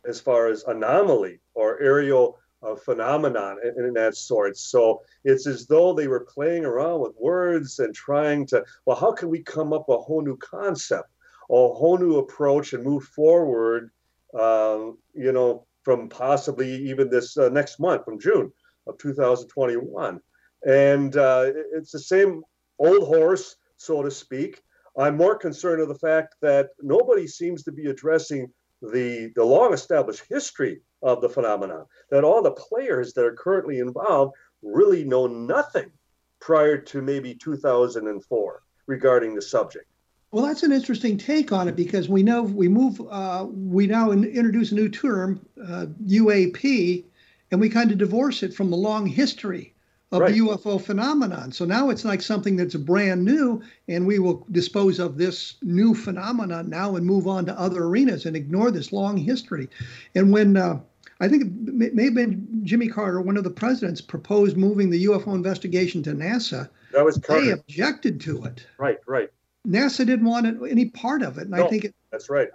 as 0.05 0.19
far 0.19 0.47
as 0.47 0.63
anomaly 0.63 1.39
or 1.53 1.79
aerial 1.81 2.38
uh, 2.63 2.75
phenomenon 2.75 3.57
and, 3.63 3.77
and 3.77 3.95
that 3.95 4.15
sort. 4.15 4.57
So 4.57 5.01
it's 5.23 5.47
as 5.47 5.65
though 5.65 5.93
they 5.93 6.07
were 6.07 6.25
playing 6.25 6.65
around 6.65 7.01
with 7.01 7.13
words 7.19 7.79
and 7.79 7.93
trying 7.93 8.45
to, 8.47 8.63
well, 8.85 8.97
how 8.97 9.11
can 9.11 9.29
we 9.29 9.41
come 9.43 9.73
up 9.73 9.89
a 9.89 9.97
whole 9.97 10.21
new 10.21 10.37
concept, 10.37 11.09
or 11.47 11.71
a 11.71 11.73
whole 11.73 11.97
new 11.97 12.17
approach, 12.17 12.73
and 12.73 12.83
move 12.83 13.05
forward, 13.05 13.91
um, 14.39 14.97
you 15.13 15.31
know, 15.31 15.65
from 15.83 16.09
possibly 16.09 16.75
even 16.89 17.09
this 17.09 17.37
uh, 17.37 17.49
next 17.49 17.79
month, 17.79 18.05
from 18.05 18.19
June 18.19 18.51
of 18.87 18.97
2021 18.97 20.21
and 20.65 21.15
uh, 21.15 21.51
it's 21.73 21.91
the 21.91 21.99
same 21.99 22.43
old 22.77 23.07
horse, 23.07 23.55
so 23.77 24.01
to 24.01 24.11
speak. 24.11 24.61
I'm 24.97 25.15
more 25.15 25.37
concerned 25.37 25.81
of 25.81 25.87
the 25.87 25.95
fact 25.95 26.35
that 26.41 26.69
nobody 26.81 27.27
seems 27.27 27.63
to 27.63 27.71
be 27.71 27.87
addressing 27.87 28.51
the 28.81 29.31
the 29.35 29.43
long 29.43 29.73
established 29.73 30.23
history 30.29 30.81
of 31.01 31.21
the 31.21 31.29
phenomenon. 31.29 31.85
That 32.09 32.23
all 32.23 32.41
the 32.41 32.51
players 32.51 33.13
that 33.13 33.25
are 33.25 33.35
currently 33.35 33.79
involved 33.79 34.35
really 34.61 35.03
know 35.03 35.27
nothing 35.27 35.91
prior 36.39 36.77
to 36.77 37.01
maybe 37.01 37.35
2004 37.35 38.63
regarding 38.87 39.35
the 39.35 39.41
subject. 39.41 39.85
Well, 40.31 40.45
that's 40.45 40.63
an 40.63 40.71
interesting 40.71 41.17
take 41.17 41.51
on 41.51 41.67
it 41.67 41.75
because 41.75 42.07
we 42.07 42.21
know 42.21 42.43
we 42.43 42.67
move 42.67 43.01
uh, 43.09 43.47
we 43.49 43.87
now 43.87 44.11
in, 44.11 44.23
introduce 44.25 44.71
a 44.71 44.75
new 44.75 44.89
term 44.89 45.43
uh, 45.61 45.87
UAP, 46.05 47.03
and 47.51 47.59
we 47.59 47.67
kind 47.69 47.91
of 47.91 47.97
divorce 47.97 48.43
it 48.43 48.53
from 48.53 48.69
the 48.69 48.77
long 48.77 49.07
history 49.07 49.73
of 50.11 50.21
Right. 50.21 50.33
the 50.33 50.39
UFO 50.39 50.81
phenomenon. 50.81 51.51
So 51.51 51.65
now 51.65 51.89
it's 51.89 52.03
like 52.03 52.21
something 52.21 52.55
that's 52.55 52.75
brand 52.75 53.23
new, 53.23 53.61
and 53.87 54.07
we 54.07 54.19
will 54.19 54.45
dispose 54.51 54.99
of 54.99 55.17
this 55.17 55.55
new 55.61 55.93
phenomenon 55.93 56.69
now 56.69 56.95
and 56.95 57.05
move 57.05 57.27
on 57.27 57.45
to 57.45 57.59
other 57.59 57.83
arenas 57.83 58.25
and 58.25 58.35
ignore 58.35 58.71
this 58.71 58.91
long 58.91 59.17
history. 59.17 59.69
And 60.15 60.31
when 60.31 60.57
uh, 60.57 60.79
I 61.19 61.27
think 61.27 61.43
it 61.43 61.73
may 61.73 61.89
may 61.89 62.05
have 62.05 62.13
been 62.15 62.61
Jimmy 62.63 62.87
Carter, 62.87 63.21
one 63.21 63.37
of 63.37 63.43
the 63.43 63.49
presidents, 63.49 64.01
proposed 64.01 64.55
moving 64.57 64.89
the 64.89 65.05
UFO 65.05 65.35
investigation 65.35 66.01
to 66.03 66.11
NASA, 66.11 66.69
That 66.93 67.03
was 67.03 67.17
Carter. 67.17 67.45
they 67.45 67.51
objected 67.51 68.21
to 68.21 68.45
it. 68.45 68.65
Right, 68.77 68.97
right. 69.07 69.29
NASA 69.67 70.05
didn't 70.05 70.25
want 70.25 70.47
it- 70.47 70.57
any 70.69 70.85
part 70.85 71.21
of 71.21 71.37
it, 71.37 71.45
and 71.45 71.55
I 71.55 71.67
think 71.67 71.85
it, 71.85 71.95
That's 72.11 72.29
right. 72.29 72.47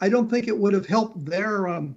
I 0.00 0.08
don't 0.08 0.28
think 0.28 0.48
it 0.48 0.56
would 0.56 0.72
have 0.72 0.86
helped 0.86 1.24
their 1.24 1.68
um, 1.68 1.96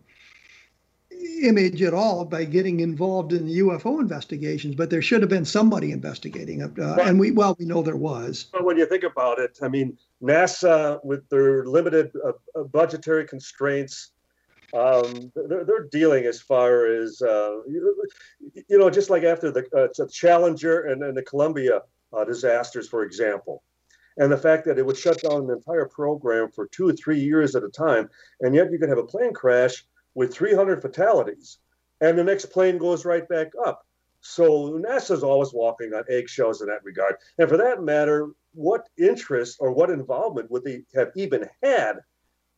image 1.41 1.81
at 1.81 1.93
all 1.93 2.25
by 2.25 2.43
getting 2.45 2.79
involved 2.79 3.33
in 3.33 3.45
the 3.45 3.59
UFO 3.59 3.99
investigations. 3.99 4.75
But 4.75 4.89
there 4.89 5.01
should 5.01 5.21
have 5.21 5.29
been 5.29 5.45
somebody 5.45 5.91
investigating 5.91 6.61
it, 6.61 6.77
uh, 6.79 6.97
and 7.01 7.19
we 7.19 7.31
well 7.31 7.55
we 7.59 7.65
know 7.65 7.83
there 7.83 7.95
was. 7.95 8.45
But 8.51 8.65
when 8.65 8.77
you 8.77 8.85
think 8.87 9.03
about 9.03 9.37
it, 9.39 9.59
I 9.61 9.67
mean, 9.67 9.97
NASA, 10.21 10.99
with 11.03 11.27
their 11.29 11.65
limited 11.65 12.11
uh, 12.23 12.31
uh, 12.59 12.63
budgetary 12.63 13.25
constraints, 13.27 14.11
um, 14.73 15.31
they're, 15.35 15.87
dealing 15.91 16.25
as 16.25 16.41
far 16.41 16.87
as, 16.87 17.21
uh, 17.21 17.61
you, 17.67 18.03
you 18.67 18.77
know, 18.77 18.89
just 18.89 19.09
like 19.09 19.23
after 19.23 19.51
the 19.51 19.65
uh, 19.75 20.07
Challenger 20.07 20.87
and, 20.87 21.03
and 21.03 21.15
the 21.15 21.23
Columbia 21.23 21.81
uh, 22.13 22.23
disasters, 22.23 22.87
for 22.87 23.03
example. 23.03 23.63
And 24.17 24.31
the 24.31 24.37
fact 24.37 24.65
that 24.65 24.79
it 24.79 24.85
would 24.85 24.97
shut 24.97 25.21
down 25.21 25.43
an 25.43 25.49
entire 25.49 25.85
program 25.85 26.49
for 26.51 26.67
two 26.67 26.87
or 26.87 26.93
three 26.93 27.19
years 27.19 27.55
at 27.55 27.63
a 27.63 27.69
time, 27.69 28.09
and 28.41 28.55
yet 28.55 28.71
you 28.71 28.79
could 28.79 28.89
have 28.89 28.97
a 28.97 29.03
plane 29.03 29.33
crash 29.33 29.85
with 30.13 30.33
300 30.33 30.81
fatalities, 30.81 31.57
and 32.01 32.17
the 32.17 32.23
next 32.23 32.45
plane 32.45 32.77
goes 32.77 33.05
right 33.05 33.27
back 33.27 33.51
up. 33.65 33.85
So 34.21 34.71
NASA's 34.71 35.23
always 35.23 35.53
walking 35.53 35.93
on 35.93 36.03
eggshells 36.09 36.61
in 36.61 36.67
that 36.67 36.83
regard. 36.83 37.15
And 37.37 37.47
for 37.47 37.57
that 37.57 37.83
matter, 37.83 38.29
what 38.53 38.87
interest 38.97 39.57
or 39.59 39.71
what 39.71 39.91
involvement 39.91 40.49
would 40.49 40.63
they 40.63 40.81
have 40.95 41.11
even 41.15 41.47
had 41.61 41.97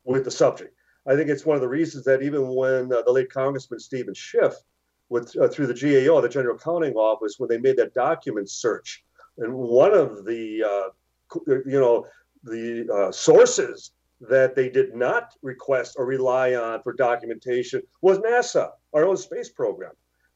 with 0.06 0.24
the 0.24 0.32
subject? 0.32 0.77
I 1.08 1.16
think 1.16 1.30
it's 1.30 1.46
one 1.46 1.56
of 1.56 1.62
the 1.62 1.70
reasons 1.70 2.04
that 2.06 2.22
even 2.22 2.48
when 2.48 2.92
uh, 2.92 3.02
the 3.02 3.12
late 3.12 3.32
Congressman 3.32 3.80
Steven 3.80 4.14
Schiff, 4.14 4.54
with 5.10 5.36
uh, 5.38 5.48
through 5.48 5.68
the 5.68 5.74
GAO, 5.74 6.20
the 6.20 6.28
General 6.30 6.58
Accounting 6.58 6.94
Office, 6.96 7.36
when 7.38 7.48
they 7.50 7.58
made 7.58 7.78
that 7.78 7.94
document 7.94 8.50
search, 8.50 9.06
and 9.38 9.54
one 9.54 9.94
of 9.94 10.26
the 10.26 10.64
uh, 10.64 11.50
you 11.66 11.80
know 11.80 12.06
the 12.44 12.88
uh, 12.94 13.12
sources 13.12 13.92
that 14.20 14.56
they 14.56 14.70
did 14.70 14.96
not 14.96 15.34
request 15.42 15.96
or 15.98 16.06
rely 16.06 16.56
on 16.56 16.82
for 16.82 16.92
documentation 16.92 17.82
was 18.02 18.18
NASA, 18.20 18.72
our 18.94 19.06
own 19.06 19.16
space 19.16 19.50
program. 19.50 19.92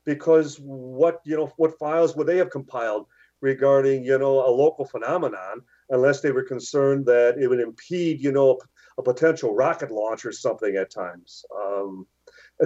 Because 0.05 0.57
what 0.61 1.19
you 1.25 1.35
know 1.35 1.51
what 1.57 1.77
files 1.77 2.15
would 2.15 2.27
they 2.27 2.37
have 2.37 2.49
compiled 2.49 3.07
regarding 3.41 4.05
you 4.05 4.17
know 4.17 4.47
a 4.47 4.51
local 4.51 4.85
phenomenon 4.85 5.61
unless 5.89 6.21
they 6.21 6.31
were 6.31 6.43
concerned 6.43 7.05
that 7.05 7.37
it 7.37 7.47
would 7.47 7.59
impede 7.59 8.21
you 8.21 8.31
know 8.31 8.57
a 9.01 9.13
potential 9.13 9.53
rocket 9.53 9.91
launch 9.91 10.25
or 10.25 10.31
something 10.31 10.75
at 10.75 10.91
times. 10.91 11.43
Um, 11.55 12.07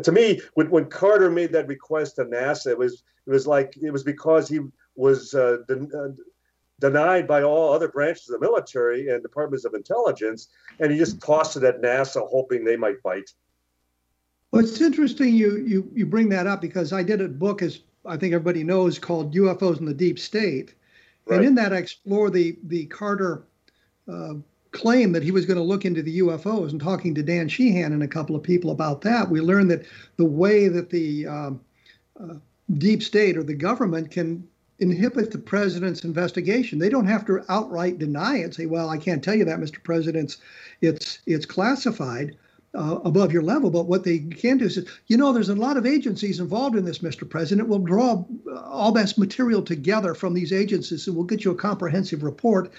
to 0.03 0.11
me 0.11 0.41
when, 0.55 0.69
when 0.69 0.85
carter 0.85 1.31
made 1.31 1.51
that 1.53 1.67
request 1.67 2.17
to 2.17 2.25
nasa 2.25 2.67
it 2.67 2.77
was 2.77 3.03
it 3.25 3.31
was 3.31 3.47
like 3.47 3.77
it 3.81 3.91
was 3.91 4.03
because 4.03 4.47
he 4.49 4.59
was 4.95 5.33
uh, 5.33 5.57
den- 5.69 5.91
uh, 5.97 6.09
denied 6.79 7.25
by 7.25 7.43
all 7.43 7.71
other 7.73 7.87
branches 7.87 8.29
of 8.29 8.39
the 8.39 8.45
military 8.45 9.07
and 9.09 9.23
departments 9.23 9.63
of 9.63 9.73
intelligence 9.73 10.49
and 10.79 10.91
he 10.91 10.97
just 10.97 11.21
tossed 11.21 11.55
it 11.55 11.63
at 11.63 11.81
nasa 11.81 12.27
hoping 12.27 12.63
they 12.65 12.75
might 12.75 13.01
bite. 13.03 13.31
Well, 14.51 14.63
it's 14.63 14.81
interesting 14.81 15.33
you 15.33 15.57
you 15.57 15.89
you 15.93 16.05
bring 16.05 16.29
that 16.29 16.47
up 16.47 16.61
because 16.61 16.91
I 16.93 17.03
did 17.03 17.21
a 17.21 17.27
book, 17.27 17.61
as 17.61 17.79
I 18.05 18.15
think 18.17 18.33
everybody 18.33 18.63
knows, 18.63 18.99
called 18.99 19.33
UFOs 19.33 19.79
in 19.79 19.85
the 19.85 19.93
Deep 19.93 20.19
State, 20.19 20.75
Right. 21.25 21.37
and 21.37 21.45
in 21.47 21.55
that 21.55 21.73
I 21.73 21.77
explore 21.77 22.29
the 22.29 22.57
the 22.63 22.85
Carter 22.85 23.43
uh, 24.07 24.35
claim 24.75 25.11
that 25.13 25.23
he 25.23 25.31
was 25.31 25.45
going 25.45 25.57
to 25.57 25.63
look 25.63 25.85
into 25.85 26.03
the 26.03 26.19
UFOs. 26.19 26.69
And 26.69 26.79
talking 26.79 27.15
to 27.15 27.23
Dan 27.23 27.47
Sheehan 27.47 27.93
and 27.93 28.03
a 28.03 28.07
couple 28.07 28.35
of 28.35 28.43
people 28.43 28.71
about 28.71 29.01
that, 29.01 29.29
we 29.29 29.41
learned 29.41 29.71
that 29.71 29.85
the 30.17 30.25
way 30.25 30.67
that 30.67 30.89
the 30.89 31.25
um, 31.27 31.61
uh, 32.21 32.35
deep 32.77 33.01
state 33.01 33.37
or 33.37 33.43
the 33.43 33.55
government 33.55 34.11
can 34.11 34.47
inhibit 34.79 35.31
the 35.31 35.37
president's 35.37 36.03
investigation. 36.03 36.79
They 36.79 36.89
don't 36.89 37.07
have 37.07 37.25
to 37.25 37.43
outright 37.49 37.97
deny 37.97 38.37
it. 38.37 38.53
Say, 38.53 38.65
"Well, 38.65 38.89
I 38.89 38.97
can't 38.97 39.23
tell 39.23 39.35
you 39.35 39.45
that, 39.45 39.59
Mr. 39.59 39.81
President. 39.81 40.37
It's 40.81 41.19
it's 41.25 41.45
classified." 41.45 42.35
uh, 42.75 42.99
above 43.03 43.31
your 43.31 43.41
level. 43.41 43.69
But 43.69 43.87
what 43.87 44.03
they 44.03 44.19
can 44.19 44.57
do 44.57 44.65
is, 44.65 44.85
you 45.07 45.17
know, 45.17 45.31
there's 45.31 45.49
a 45.49 45.55
lot 45.55 45.77
of 45.77 45.85
agencies 45.85 46.39
involved 46.39 46.75
in 46.75 46.85
this, 46.85 46.99
Mr. 46.99 47.27
President. 47.27 47.67
We'll 47.67 47.79
draw 47.79 48.25
uh, 48.47 48.59
all 48.61 48.91
this 48.91 49.17
material 49.17 49.61
together 49.61 50.13
from 50.13 50.33
these 50.33 50.51
agencies 50.51 51.07
and 51.07 51.15
we'll 51.15 51.25
get 51.25 51.45
you 51.45 51.51
a 51.51 51.55
comprehensive 51.55 52.23
report. 52.23 52.71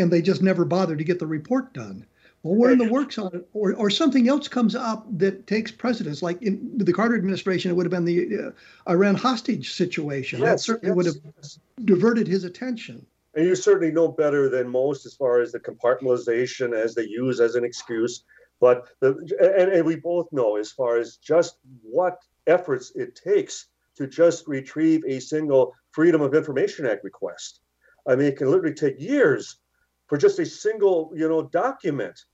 And 0.00 0.10
they 0.10 0.22
just 0.22 0.42
never 0.42 0.64
bother 0.64 0.96
to 0.96 1.04
get 1.04 1.18
the 1.18 1.26
report 1.26 1.72
done. 1.72 2.06
Well, 2.42 2.54
we're 2.54 2.70
in 2.70 2.78
the 2.78 2.88
works 2.88 3.18
on 3.18 3.34
it, 3.34 3.46
or, 3.52 3.74
or 3.74 3.90
something 3.90 4.26
else 4.26 4.48
comes 4.48 4.74
up 4.74 5.06
that 5.18 5.46
takes 5.46 5.70
precedence. 5.70 6.22
Like 6.22 6.40
in 6.40 6.70
the 6.78 6.92
Carter 6.92 7.14
administration, 7.14 7.70
it 7.70 7.74
would 7.74 7.84
have 7.84 7.90
been 7.90 8.06
the 8.06 8.46
uh, 8.46 8.90
Iran 8.90 9.14
hostage 9.14 9.72
situation. 9.72 10.40
that 10.40 10.46
Yes, 10.46 10.64
certainly 10.64 10.94
would 10.94 11.04
have 11.04 11.16
yes, 11.22 11.34
yes. 11.36 11.58
diverted 11.84 12.26
his 12.26 12.44
attention. 12.44 13.04
And 13.34 13.46
you 13.46 13.54
certainly 13.54 13.92
know 13.92 14.08
better 14.08 14.48
than 14.48 14.68
most 14.68 15.04
as 15.04 15.14
far 15.14 15.40
as 15.40 15.52
the 15.52 15.60
compartmentalization 15.60 16.74
as 16.74 16.94
they 16.94 17.06
use 17.06 17.40
as 17.40 17.56
an 17.56 17.64
excuse. 17.64 18.24
But 18.58 18.88
the 19.00 19.10
and, 19.40 19.72
and 19.72 19.86
we 19.86 19.96
both 19.96 20.32
know 20.32 20.56
as 20.56 20.72
far 20.72 20.96
as 20.96 21.16
just 21.16 21.58
what 21.82 22.18
efforts 22.46 22.92
it 22.94 23.14
takes 23.14 23.66
to 23.96 24.06
just 24.06 24.48
retrieve 24.48 25.04
a 25.06 25.20
single 25.20 25.74
Freedom 25.92 26.22
of 26.22 26.34
Information 26.34 26.86
Act 26.86 27.04
request. 27.04 27.60
I 28.06 28.16
mean, 28.16 28.28
it 28.28 28.38
can 28.38 28.50
literally 28.50 28.74
take 28.74 28.98
years 28.98 29.56
for 30.10 30.18
just 30.18 30.40
a 30.40 30.44
single, 30.44 31.10
you 31.14 31.28
know, 31.28 31.40
document. 31.40 32.24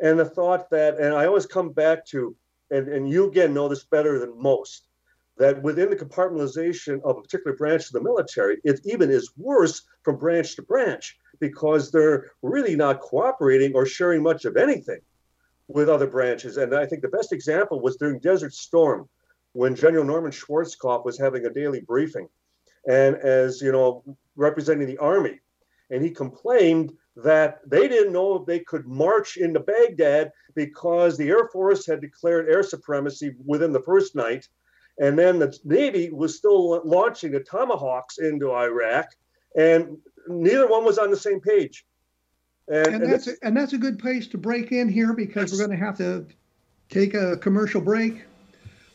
And 0.00 0.18
the 0.18 0.24
thought 0.24 0.68
that, 0.70 0.98
and 0.98 1.14
I 1.14 1.26
always 1.26 1.46
come 1.46 1.72
back 1.72 2.06
to, 2.08 2.36
and, 2.70 2.88
and 2.88 3.08
you 3.08 3.26
again 3.28 3.54
know 3.54 3.68
this 3.68 3.84
better 3.84 4.18
than 4.18 4.40
most, 4.40 4.88
that 5.38 5.62
within 5.62 5.88
the 5.88 5.96
compartmentalization 5.96 7.00
of 7.02 7.16
a 7.16 7.22
particular 7.22 7.56
branch 7.56 7.86
of 7.86 7.92
the 7.92 8.02
military, 8.02 8.58
it 8.64 8.80
even 8.84 9.10
is 9.10 9.32
worse 9.36 9.82
from 10.02 10.18
branch 10.18 10.56
to 10.56 10.62
branch 10.62 11.18
because 11.40 11.90
they're 11.90 12.32
really 12.42 12.76
not 12.76 13.00
cooperating 13.00 13.72
or 13.74 13.86
sharing 13.86 14.22
much 14.22 14.44
of 14.44 14.58
anything 14.58 15.00
with 15.68 15.88
other 15.88 16.06
branches. 16.06 16.58
And 16.58 16.74
I 16.74 16.84
think 16.84 17.00
the 17.00 17.08
best 17.08 17.32
example 17.32 17.80
was 17.80 17.96
during 17.96 18.18
Desert 18.18 18.52
Storm 18.52 19.08
when 19.52 19.74
General 19.74 20.04
Norman 20.04 20.32
Schwarzkopf 20.32 21.04
was 21.06 21.18
having 21.18 21.46
a 21.46 21.50
daily 21.50 21.80
briefing. 21.80 22.28
and 22.86 23.16
as 23.16 23.60
you 23.60 23.72
know, 23.72 24.02
representing 24.36 24.86
the 24.86 24.98
army. 24.98 25.40
And 25.90 26.02
he 26.02 26.10
complained 26.10 26.92
that 27.16 27.60
they 27.68 27.88
didn't 27.88 28.12
know 28.12 28.36
if 28.36 28.46
they 28.46 28.60
could 28.60 28.86
march 28.86 29.36
into 29.36 29.60
Baghdad 29.60 30.32
because 30.54 31.16
the 31.16 31.28
Air 31.28 31.48
Force 31.48 31.86
had 31.86 32.00
declared 32.00 32.48
air 32.48 32.62
supremacy 32.62 33.34
within 33.44 33.72
the 33.72 33.82
first 33.82 34.14
night. 34.14 34.48
And 34.98 35.18
then 35.18 35.38
the 35.38 35.56
Navy 35.64 36.10
was 36.10 36.36
still 36.36 36.82
launching 36.84 37.32
the 37.32 37.40
Tomahawks 37.40 38.18
into 38.18 38.52
Iraq, 38.52 39.08
and 39.56 39.96
neither 40.28 40.68
one 40.68 40.84
was 40.84 40.98
on 40.98 41.10
the 41.10 41.16
same 41.16 41.40
page. 41.40 41.86
And, 42.68 42.86
and, 42.86 43.02
and 43.02 43.12
that's 43.12 43.26
a, 43.26 43.32
and 43.42 43.56
that's 43.56 43.72
a 43.72 43.78
good 43.78 43.98
place 43.98 44.26
to 44.28 44.38
break 44.38 44.70
in 44.70 44.88
here 44.88 45.12
because 45.14 45.50
we're 45.50 45.66
going 45.66 45.78
to 45.78 45.84
have 45.84 45.96
to 45.98 46.26
take 46.88 47.14
a 47.14 47.36
commercial 47.38 47.80
break. 47.80 48.24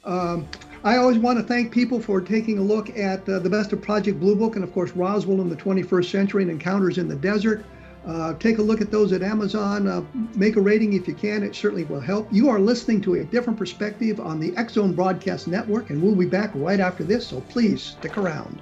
Um, 0.06 0.48
I 0.84 0.98
always 0.98 1.18
want 1.18 1.40
to 1.40 1.44
thank 1.44 1.74
people 1.74 2.00
for 2.00 2.22
taking 2.22 2.60
a 2.60 2.62
look 2.62 2.96
at 2.98 3.28
uh, 3.28 3.40
the 3.40 3.50
best 3.50 3.74
of 3.74 3.82
Project 3.82 4.20
Blue 4.20 4.36
Book 4.36 4.56
and, 4.56 4.64
of 4.64 4.72
course, 4.72 4.92
Roswell 4.92 5.42
in 5.42 5.50
the 5.50 5.56
21st 5.56 6.10
Century 6.10 6.44
and 6.44 6.52
Encounters 6.52 6.98
in 6.98 7.08
the 7.08 7.16
Desert. 7.16 7.66
Uh, 8.08 8.34
take 8.36 8.58
a 8.58 8.62
look 8.62 8.80
at 8.80 8.90
those 8.90 9.12
at 9.12 9.22
Amazon. 9.22 9.88
Uh, 9.88 10.02
make 10.36 10.56
a 10.56 10.62
rating 10.62 10.94
if 10.94 11.08
you 11.08 11.14
can. 11.14 11.44
It 11.44 11.54
certainly 11.54 11.84
will 11.84 12.00
help. 12.00 12.28
You 12.32 12.50
are 12.50 12.60
listening 12.60 13.02
to 13.02 13.16
a 13.16 13.24
different 13.26 13.60
perspective 13.60 14.20
on 14.20 14.40
the 14.40 14.56
Zone 14.70 14.94
Broadcast 14.94 15.48
Network, 15.48 15.90
and 15.90 16.02
we'll 16.02 16.16
be 16.16 16.26
back 16.26 16.52
right 16.56 16.80
after 16.80 17.04
this, 17.04 17.28
so 17.28 17.42
please 17.42 17.84
stick 17.84 18.18
around. 18.18 18.62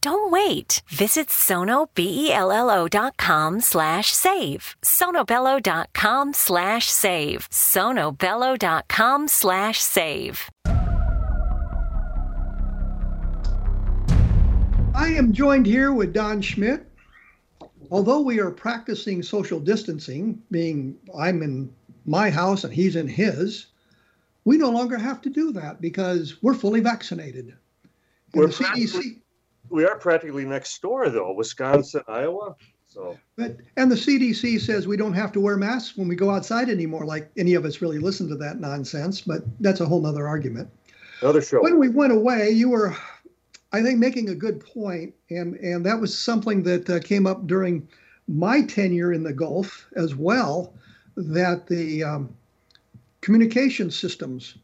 don't 0.00 0.30
wait. 0.30 0.82
Visit 0.88 1.28
sonobello.com 1.28 3.60
slash 3.60 4.12
save. 4.12 4.76
sonobello.com 4.82 6.32
slash 6.32 6.86
save. 6.86 7.48
sonobello.com 7.50 9.28
slash 9.28 9.78
save. 9.78 10.50
I 14.94 15.08
am 15.08 15.32
joined 15.32 15.66
here 15.66 15.92
with 15.92 16.12
Don 16.12 16.42
Schmitt. 16.42 16.86
Although 17.90 18.20
we 18.20 18.40
are 18.40 18.50
practicing 18.50 19.22
social 19.22 19.58
distancing, 19.58 20.40
being 20.50 20.96
I'm 21.18 21.42
in 21.42 21.72
my 22.04 22.30
house 22.30 22.64
and 22.64 22.72
he's 22.72 22.96
in 22.96 23.08
his, 23.08 23.66
we 24.44 24.58
no 24.58 24.70
longer 24.70 24.98
have 24.98 25.20
to 25.22 25.30
do 25.30 25.52
that 25.52 25.80
because 25.80 26.42
we're 26.42 26.54
fully 26.54 26.80
vaccinated. 26.80 27.46
And 27.46 27.56
we're 28.34 28.48
the 28.48 28.52
CDC, 28.52 29.20
we 29.72 29.84
are 29.84 29.96
practically 29.96 30.44
next 30.44 30.80
door 30.82 31.08
though, 31.08 31.32
Wisconsin, 31.32 32.02
Iowa. 32.06 32.54
So. 32.86 33.18
But 33.36 33.56
and 33.78 33.90
the 33.90 33.96
CDC 33.96 34.60
says 34.60 34.86
we 34.86 34.98
don't 34.98 35.14
have 35.14 35.32
to 35.32 35.40
wear 35.40 35.56
masks 35.56 35.96
when 35.96 36.08
we 36.08 36.14
go 36.14 36.30
outside 36.30 36.68
anymore. 36.68 37.06
Like 37.06 37.30
any 37.38 37.54
of 37.54 37.64
us 37.64 37.80
really 37.80 37.98
listen 37.98 38.28
to 38.28 38.36
that 38.36 38.60
nonsense, 38.60 39.22
but 39.22 39.42
that's 39.60 39.80
a 39.80 39.86
whole 39.86 40.06
other 40.06 40.28
argument. 40.28 40.68
Another 41.22 41.40
show. 41.40 41.62
When 41.62 41.78
we 41.78 41.88
went 41.88 42.12
away, 42.12 42.50
you 42.50 42.68
were, 42.68 42.94
I 43.72 43.82
think, 43.82 43.98
making 43.98 44.28
a 44.28 44.34
good 44.34 44.60
point, 44.60 45.14
and 45.30 45.56
and 45.56 45.86
that 45.86 45.98
was 45.98 46.16
something 46.16 46.62
that 46.64 46.90
uh, 46.90 47.00
came 47.00 47.26
up 47.26 47.46
during 47.46 47.88
my 48.28 48.60
tenure 48.60 49.14
in 49.14 49.22
the 49.22 49.32
Gulf 49.32 49.86
as 49.96 50.14
well. 50.14 50.74
That 51.16 51.66
the 51.66 52.04
um, 52.04 52.36
communication 53.22 53.90
systems 53.90 54.56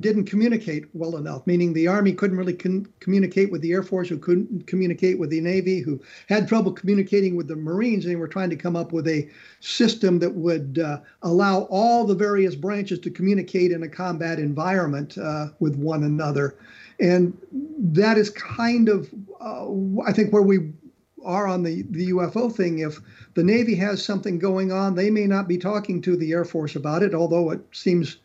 didn't 0.00 0.24
communicate 0.24 0.84
well 0.94 1.16
enough, 1.16 1.46
meaning 1.46 1.72
the 1.72 1.86
Army 1.86 2.12
couldn't 2.12 2.36
really 2.36 2.52
con- 2.52 2.86
communicate 3.00 3.52
with 3.52 3.60
the 3.62 3.72
Air 3.72 3.84
Force, 3.84 4.08
who 4.08 4.18
couldn't 4.18 4.66
communicate 4.66 5.18
with 5.18 5.30
the 5.30 5.40
Navy, 5.40 5.80
who 5.80 6.00
had 6.28 6.48
trouble 6.48 6.72
communicating 6.72 7.36
with 7.36 7.46
the 7.46 7.56
Marines, 7.56 8.04
and 8.04 8.12
they 8.12 8.16
were 8.16 8.28
trying 8.28 8.50
to 8.50 8.56
come 8.56 8.74
up 8.74 8.92
with 8.92 9.06
a 9.06 9.28
system 9.60 10.18
that 10.18 10.34
would 10.34 10.80
uh, 10.80 10.98
allow 11.22 11.62
all 11.70 12.04
the 12.04 12.16
various 12.16 12.56
branches 12.56 12.98
to 12.98 13.10
communicate 13.10 13.70
in 13.70 13.84
a 13.84 13.88
combat 13.88 14.38
environment 14.38 15.16
uh, 15.18 15.48
with 15.60 15.76
one 15.76 16.02
another. 16.02 16.56
And 16.98 17.36
that 17.78 18.18
is 18.18 18.30
kind 18.30 18.88
of, 18.88 19.08
uh, 19.40 19.66
I 20.02 20.12
think, 20.12 20.32
where 20.32 20.42
we 20.42 20.72
are 21.24 21.46
on 21.46 21.62
the, 21.62 21.82
the 21.90 22.10
UFO 22.10 22.52
thing. 22.52 22.80
If 22.80 23.00
the 23.34 23.44
Navy 23.44 23.74
has 23.76 24.04
something 24.04 24.38
going 24.38 24.72
on, 24.72 24.94
they 24.94 25.10
may 25.10 25.26
not 25.26 25.46
be 25.46 25.58
talking 25.58 26.00
to 26.02 26.16
the 26.16 26.32
Air 26.32 26.44
Force 26.44 26.74
about 26.74 27.02
it, 27.02 27.14
although 27.14 27.50
it 27.50 27.60
seems 27.72 28.18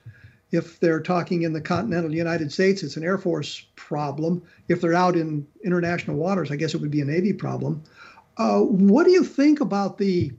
if 0.52 0.80
they're 0.80 1.02
talking 1.02 1.44
in 1.44 1.54
the 1.54 1.62
continental 1.62 2.14
United 2.14 2.52
States, 2.52 2.84
it's 2.84 2.98
an 2.98 3.04
Air 3.04 3.18
Force 3.18 3.66
problem. 3.76 4.44
If 4.68 4.82
they're 4.82 4.94
out 4.94 5.16
in 5.16 5.48
international 5.64 6.18
waters, 6.18 6.52
I 6.52 6.58
guess 6.58 6.74
it 6.74 6.82
would 6.82 6.92
be 6.92 7.02
a 7.02 7.06
Navy 7.06 7.34
problem. 7.34 7.84
Uh, 8.38 8.60
what 8.60 9.06
do 9.06 9.12
you 9.12 9.24
think 9.24 9.62
about 9.62 9.98
the 9.98 10.32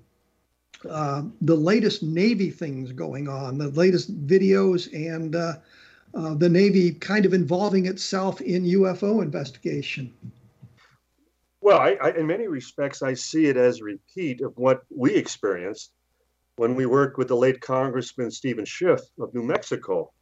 uh, 0.89 1.23
the 1.41 1.55
latest 1.55 2.03
Navy 2.03 2.51
things 2.51 2.91
going 2.91 3.29
on, 3.29 3.57
the 3.57 3.69
latest 3.69 4.27
videos, 4.27 4.93
and 4.93 5.37
uh, 5.37 5.55
uh 6.15 6.35
the 6.35 6.49
Navy 6.49 6.93
kind 6.93 7.25
of 7.25 7.33
involving 7.33 7.87
itself 7.87 8.41
in 8.41 8.65
UFO 8.65 9.23
investigation? 9.23 10.13
Well, 11.61 11.79
I, 11.79 11.97
I, 12.03 12.11
in 12.11 12.27
many 12.27 12.49
respects, 12.49 13.03
I 13.03 13.15
see 13.15 13.47
it 13.47 13.57
as 13.57 13.81
a 13.81 13.85
repeat 13.85 14.41
of 14.41 14.59
what 14.59 14.83
we 14.91 15.15
experienced 15.15 15.93
when 16.57 16.75
we 16.75 16.87
worked 16.87 17.19
with 17.19 17.29
the 17.29 17.37
late 17.37 17.61
Congressman 17.61 18.31
Steven 18.31 18.65
Schiff 18.65 19.01
of 19.19 19.35
New 19.35 19.43
Mexico, 19.43 20.13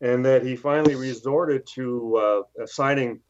and 0.00 0.24
that 0.24 0.44
he 0.44 0.56
finally 0.56 0.94
resorted 0.94 1.66
to 1.74 2.16
uh, 2.16 2.62
assigning 2.62 3.20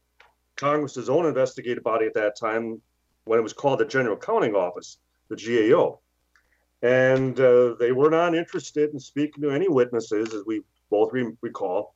Congress's 0.55 1.09
own 1.09 1.25
investigative 1.25 1.83
body 1.83 2.05
at 2.05 2.13
that 2.13 2.37
time, 2.39 2.81
when 3.25 3.39
it 3.39 3.43
was 3.43 3.53
called 3.53 3.79
the 3.79 3.85
General 3.85 4.15
Accounting 4.15 4.55
Office, 4.55 4.97
the 5.29 5.35
GAO. 5.35 5.99
And 6.81 7.39
uh, 7.39 7.75
they 7.79 7.91
were 7.91 8.09
not 8.09 8.35
interested 8.35 8.91
in 8.91 8.99
speaking 8.99 9.43
to 9.43 9.51
any 9.51 9.67
witnesses, 9.67 10.33
as 10.33 10.43
we 10.45 10.61
both 10.89 11.11
re- 11.13 11.31
recall, 11.41 11.93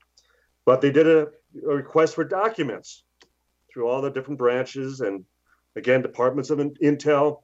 but 0.65 0.82
they 0.82 0.92
did 0.92 1.08
a, 1.08 1.28
a 1.68 1.76
request 1.76 2.15
for 2.15 2.24
documents 2.24 3.04
through 3.72 3.88
all 3.88 4.02
the 4.02 4.10
different 4.10 4.39
branches 4.39 5.02
and 5.02 5.24
again 5.76 6.02
departments 6.02 6.50
of 6.50 6.60
in- 6.60 6.74
intel 6.76 7.42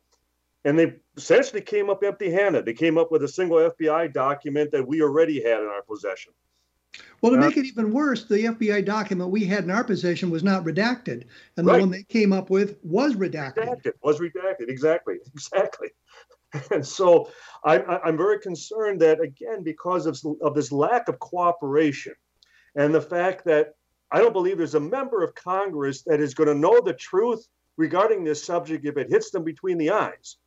and 0.66 0.78
they 0.78 0.96
essentially 1.16 1.62
came 1.62 1.90
up 1.90 2.04
empty-handed. 2.04 2.66
They 2.66 2.74
came 2.74 2.98
up 2.98 3.12
with 3.12 3.24
a 3.24 3.28
single 3.28 3.58
FBI 3.58 4.12
document 4.12 4.72
that 4.72 4.86
we 4.86 5.02
already 5.02 5.42
had 5.42 5.62
in 5.62 5.68
our 5.68 5.84
possession. 5.84 6.34
Well, 7.22 7.34
to 7.34 7.38
uh, 7.38 7.42
make 7.42 7.58
it 7.58 7.66
even 7.66 7.92
worse, 7.92 8.26
the 8.26 8.46
FBI 8.46 8.84
document 8.84 9.30
we 9.30 9.46
had 9.46 9.64
in 9.64 9.72
our 9.72 9.84
possession 9.84 10.30
was 10.30 10.44
not 10.44 10.64
redacted, 10.64 11.26
and 11.56 11.68
right. 11.68 11.76
the 11.76 11.80
one 11.80 11.92
they 11.92 12.04
came 12.04 12.34
up 12.34 12.50
with 12.50 12.78
was 12.84 13.16
redacted. 13.16 13.58
redacted. 13.58 13.94
Was 14.04 14.20
redacted. 14.20 14.70
Exactly. 14.70 15.18
Exactly. 15.34 15.90
And 16.72 16.88
so 16.88 17.30
I'm, 17.66 17.84
I'm 17.90 18.16
very 18.16 18.40
concerned 18.40 19.02
that 19.02 19.20
again 19.20 19.62
because 19.62 20.06
of, 20.06 20.18
of 20.42 20.56
this 20.56 20.72
lack 20.72 21.10
of 21.10 21.20
cooperation, 21.20 22.14
and 22.76 22.96
the 22.96 23.02
fact 23.02 23.44
that 23.44 23.74
I 24.10 24.20
don't 24.20 24.32
believe 24.32 24.58
there's 24.58 24.76
a 24.76 24.80
member 24.80 25.22
of 25.22 25.36
Congress 25.36 26.04
that 26.04 26.22
is 26.22 26.34
going 26.34 26.48
to 26.48 26.56
know 26.56 26.80
the 26.80 26.94
truth 26.94 27.46
regarding 27.76 28.24
this 28.24 28.42
subject 28.42 28.86
if 28.86 28.96
it 28.96 29.10
hits 29.10 29.32
them 29.32 29.44
between 29.44 29.78
the 29.78 29.90
eyes 29.90 30.38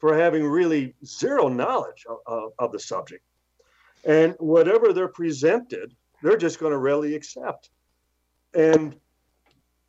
for 0.00 0.16
having 0.16 0.44
really 0.44 0.94
zero 1.04 1.48
knowledge 1.48 2.04
of, 2.08 2.18
of, 2.26 2.52
of 2.58 2.72
the 2.72 2.80
subject. 2.80 3.22
And 4.04 4.34
whatever 4.38 4.92
they're 4.92 5.08
presented, 5.08 5.94
they're 6.22 6.36
just 6.36 6.58
going 6.58 6.72
to 6.72 6.78
readily 6.78 7.14
accept. 7.14 7.70
And 8.54 8.96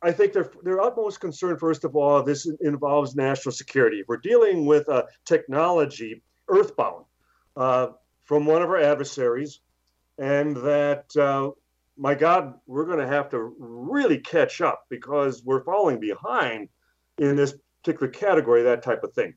I 0.02 0.12
think 0.12 0.32
their 0.32 0.50
their 0.62 0.80
utmost 0.80 1.20
concern, 1.20 1.58
first 1.58 1.84
of 1.84 1.96
all, 1.96 2.22
this 2.22 2.48
involves 2.60 3.16
national 3.16 3.52
security. 3.52 4.04
We're 4.06 4.18
dealing 4.18 4.66
with 4.66 4.88
a 4.88 5.06
technology 5.24 6.22
earthbound. 6.48 7.04
Uh, 7.56 7.88
from 8.24 8.46
one 8.46 8.62
of 8.62 8.70
our 8.70 8.80
adversaries, 8.80 9.60
and 10.18 10.56
that 10.56 11.14
uh, 11.16 11.50
my 11.96 12.14
God, 12.14 12.54
we're 12.66 12.86
going 12.86 12.98
to 12.98 13.06
have 13.06 13.28
to 13.30 13.54
really 13.58 14.18
catch 14.18 14.60
up 14.60 14.86
because 14.88 15.42
we're 15.44 15.64
falling 15.64 16.00
behind 16.00 16.68
in 17.18 17.36
this 17.36 17.54
particular 17.82 18.10
category, 18.10 18.62
that 18.62 18.82
type 18.82 19.02
of 19.02 19.12
thing. 19.12 19.34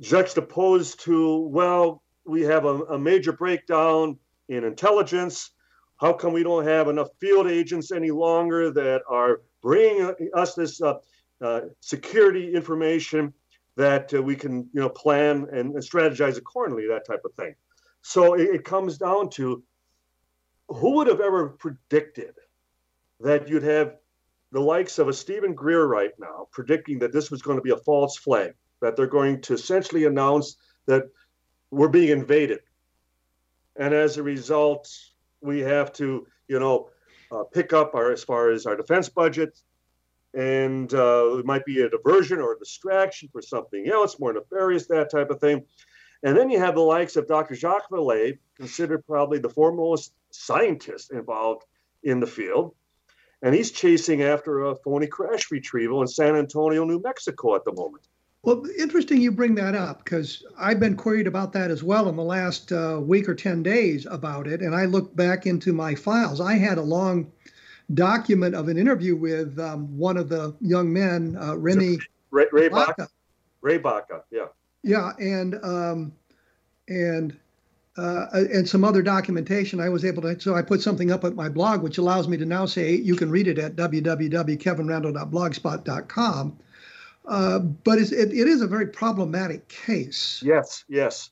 Juxtaposed 0.00 1.00
to, 1.00 1.38
well, 1.48 2.02
we 2.24 2.42
have 2.42 2.64
a, 2.64 2.82
a 2.84 2.98
major 2.98 3.32
breakdown 3.32 4.18
in 4.48 4.64
intelligence. 4.64 5.50
How 5.96 6.12
come 6.12 6.32
we 6.32 6.42
don't 6.42 6.64
have 6.64 6.88
enough 6.88 7.08
field 7.20 7.46
agents 7.46 7.90
any 7.90 8.10
longer 8.10 8.70
that 8.72 9.02
are 9.08 9.40
bringing 9.62 10.14
us 10.34 10.54
this 10.54 10.82
uh, 10.82 10.94
uh, 11.40 11.60
security 11.80 12.54
information 12.54 13.32
that 13.76 14.12
uh, 14.14 14.22
we 14.22 14.36
can, 14.36 14.68
you 14.72 14.80
know, 14.80 14.88
plan 14.88 15.46
and, 15.52 15.74
and, 15.74 15.82
strategize 15.82 16.38
accordingly, 16.38 16.86
that 16.88 17.06
type 17.06 17.20
of 17.24 17.32
thing. 17.34 17.54
So 18.02 18.34
it, 18.34 18.48
it 18.54 18.64
comes 18.64 18.98
down 18.98 19.30
to 19.30 19.62
who 20.68 20.92
would 20.96 21.06
have 21.06 21.20
ever 21.20 21.50
predicted 21.50 22.34
that 23.20 23.48
you'd 23.48 23.62
have 23.62 23.96
the 24.52 24.60
likes 24.60 24.98
of 24.98 25.08
a 25.08 25.12
Steven 25.12 25.54
Greer 25.54 25.86
right 25.86 26.12
now 26.18 26.48
predicting 26.52 26.98
that 27.00 27.12
this 27.12 27.30
was 27.30 27.42
going 27.42 27.58
to 27.58 27.62
be 27.62 27.70
a 27.70 27.76
false 27.76 28.16
flag, 28.16 28.54
that 28.80 28.96
they're 28.96 29.06
going 29.06 29.40
to 29.42 29.54
essentially 29.54 30.04
announce 30.04 30.56
that 30.86 31.04
we're 31.70 31.88
being 31.88 32.10
invaded. 32.10 32.60
And 33.76 33.92
as 33.92 34.16
a 34.16 34.22
result, 34.22 34.88
we 35.40 35.60
have 35.60 35.92
to, 35.94 36.26
you 36.48 36.58
know, 36.58 36.90
uh, 37.30 37.44
pick 37.44 37.72
up 37.72 37.94
our 37.94 38.12
as 38.12 38.24
far 38.24 38.50
as 38.50 38.66
our 38.66 38.76
defense 38.76 39.08
budget, 39.08 39.58
and 40.34 40.92
uh, 40.94 41.38
it 41.38 41.46
might 41.46 41.64
be 41.64 41.80
a 41.80 41.88
diversion 41.88 42.38
or 42.38 42.52
a 42.52 42.58
distraction 42.58 43.28
for 43.32 43.42
something 43.42 43.88
else, 43.88 44.20
more 44.20 44.32
nefarious, 44.32 44.86
that 44.86 45.10
type 45.10 45.30
of 45.30 45.40
thing. 45.40 45.64
And 46.22 46.36
then 46.36 46.50
you 46.50 46.58
have 46.58 46.74
the 46.74 46.80
likes 46.80 47.16
of 47.16 47.26
Dr. 47.26 47.54
Jacques 47.54 47.90
Vallée, 47.90 48.38
considered 48.56 49.06
probably 49.06 49.38
the 49.38 49.48
foremost 49.48 50.12
scientist 50.30 51.12
involved 51.12 51.64
in 52.02 52.20
the 52.20 52.26
field. 52.26 52.74
And 53.42 53.54
he's 53.54 53.70
chasing 53.70 54.22
after 54.22 54.64
a 54.64 54.76
phony 54.76 55.06
crash 55.06 55.50
retrieval 55.50 56.00
in 56.00 56.08
San 56.08 56.36
Antonio, 56.36 56.84
New 56.84 57.00
Mexico 57.00 57.54
at 57.54 57.64
the 57.64 57.72
moment. 57.72 58.08
Well, 58.46 58.62
interesting 58.78 59.20
you 59.20 59.32
bring 59.32 59.56
that 59.56 59.74
up 59.74 60.04
because 60.04 60.46
I've 60.56 60.78
been 60.78 60.96
queried 60.96 61.26
about 61.26 61.52
that 61.54 61.72
as 61.72 61.82
well 61.82 62.08
in 62.08 62.14
the 62.14 62.22
last 62.22 62.70
uh, 62.70 63.00
week 63.02 63.28
or 63.28 63.34
10 63.34 63.64
days 63.64 64.06
about 64.08 64.46
it. 64.46 64.60
And 64.60 64.72
I 64.72 64.84
looked 64.84 65.16
back 65.16 65.46
into 65.46 65.72
my 65.72 65.96
files. 65.96 66.40
I 66.40 66.54
had 66.54 66.78
a 66.78 66.82
long 66.82 67.32
document 67.94 68.54
of 68.54 68.68
an 68.68 68.78
interview 68.78 69.16
with 69.16 69.58
um, 69.58 69.98
one 69.98 70.16
of 70.16 70.28
the 70.28 70.54
young 70.60 70.92
men, 70.92 71.36
uh, 71.40 71.56
Remy 71.56 71.98
Ray, 72.30 72.46
Ray 72.52 72.68
Baca. 72.68 72.94
Baca. 72.96 73.08
Ray 73.62 73.78
Baca, 73.78 74.22
yeah. 74.30 74.46
Yeah, 74.84 75.10
and 75.18 75.56
um, 75.64 76.12
and 76.86 77.36
uh, 77.96 78.26
and 78.32 78.68
some 78.68 78.84
other 78.84 79.02
documentation. 79.02 79.80
I 79.80 79.88
was 79.88 80.04
able 80.04 80.22
to, 80.22 80.38
so 80.38 80.54
I 80.54 80.62
put 80.62 80.82
something 80.82 81.10
up 81.10 81.24
at 81.24 81.34
my 81.34 81.48
blog, 81.48 81.82
which 81.82 81.98
allows 81.98 82.28
me 82.28 82.36
to 82.36 82.46
now 82.46 82.66
say 82.66 82.94
you 82.94 83.16
can 83.16 83.28
read 83.28 83.48
it 83.48 83.58
at 83.58 83.74
www.kevinrandle.blogspot.com. 83.74 86.58
Uh, 87.26 87.58
but 87.58 87.98
it, 87.98 88.12
it 88.12 88.48
is 88.48 88.62
a 88.62 88.66
very 88.66 88.86
problematic 88.86 89.68
case. 89.68 90.40
Yes, 90.44 90.84
yes. 90.88 91.30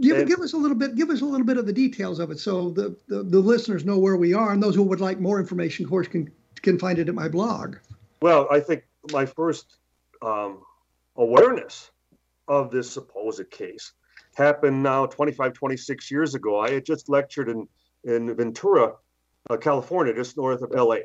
Give, 0.00 0.18
and, 0.18 0.28
give 0.28 0.40
us 0.40 0.52
a 0.52 0.56
little 0.56 0.76
bit. 0.76 0.96
Give 0.96 1.10
us 1.10 1.20
a 1.20 1.24
little 1.24 1.46
bit 1.46 1.56
of 1.56 1.66
the 1.66 1.72
details 1.72 2.18
of 2.18 2.30
it, 2.30 2.38
so 2.38 2.70
the, 2.70 2.96
the, 3.06 3.22
the 3.22 3.38
listeners 3.38 3.84
know 3.84 3.98
where 3.98 4.16
we 4.16 4.34
are, 4.34 4.52
and 4.52 4.62
those 4.62 4.74
who 4.74 4.82
would 4.82 5.00
like 5.00 5.20
more 5.20 5.38
information, 5.38 5.84
of 5.84 5.90
course, 5.90 6.08
can 6.08 6.30
can 6.62 6.78
find 6.78 6.98
it 6.98 7.08
at 7.08 7.14
my 7.14 7.28
blog. 7.28 7.76
Well, 8.20 8.48
I 8.50 8.58
think 8.58 8.84
my 9.12 9.26
first 9.26 9.76
um, 10.20 10.62
awareness 11.16 11.90
of 12.48 12.70
this 12.70 12.90
supposed 12.90 13.50
case 13.50 13.92
happened 14.34 14.82
now 14.82 15.06
25, 15.06 15.52
26 15.52 16.10
years 16.10 16.34
ago. 16.34 16.58
I 16.58 16.70
had 16.70 16.84
just 16.84 17.08
lectured 17.08 17.48
in, 17.48 17.68
in 18.04 18.34
Ventura, 18.34 18.94
uh, 19.50 19.56
California, 19.56 20.14
just 20.14 20.36
north 20.36 20.62
of 20.62 20.70
LA. 20.72 20.98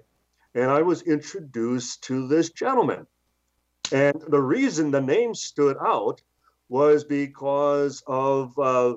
And 0.56 0.72
I 0.72 0.82
was 0.82 1.04
introduced 1.04 2.04
to 2.06 2.28
this 2.28 2.50
gentleman. 2.52 3.06
And 3.92 4.22
the 4.28 4.42
reason 4.42 4.92
the 4.92 5.02
name 5.02 5.34
stood 5.36 5.78
out 5.82 6.22
was 6.68 7.04
because 7.04 8.04
of 8.06 8.58
uh, 8.60 8.96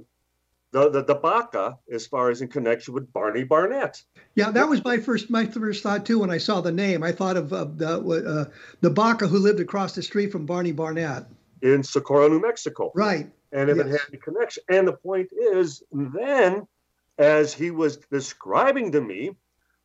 the, 0.72 0.90
the, 0.90 1.04
the 1.04 1.14
Baca, 1.14 1.78
as 1.90 2.06
far 2.06 2.30
as 2.30 2.42
in 2.42 2.48
connection 2.48 2.94
with 2.94 3.12
Barney 3.12 3.44
Barnett. 3.44 4.02
Yeah, 4.34 4.50
that 4.50 4.68
was 4.68 4.84
my 4.84 4.98
first 4.98 5.30
my 5.30 5.46
first 5.46 5.82
thought 5.82 6.04
too 6.04 6.18
when 6.18 6.30
I 6.30 6.38
saw 6.38 6.60
the 6.60 6.72
name. 6.72 7.02
I 7.02 7.12
thought 7.12 7.36
of 7.36 7.52
uh, 7.52 7.64
the 7.64 8.46
uh, 8.48 8.52
the 8.80 8.90
Baca 8.90 9.26
who 9.26 9.38
lived 9.38 9.60
across 9.60 9.94
the 9.94 10.02
street 10.02 10.32
from 10.32 10.46
Barney 10.46 10.72
Barnett 10.72 11.26
in 11.62 11.82
Socorro, 11.82 12.28
New 12.28 12.40
Mexico. 12.40 12.92
Right 12.94 13.30
and 13.52 13.68
if 13.68 13.76
yes. 13.76 13.86
it 13.86 13.90
had 13.90 14.14
a 14.14 14.16
connection. 14.16 14.62
And 14.68 14.88
the 14.88 14.94
point 14.94 15.28
is, 15.32 15.82
then 15.92 16.66
as 17.18 17.52
he 17.52 17.70
was 17.70 17.98
describing 18.10 18.92
to 18.92 19.00
me 19.00 19.36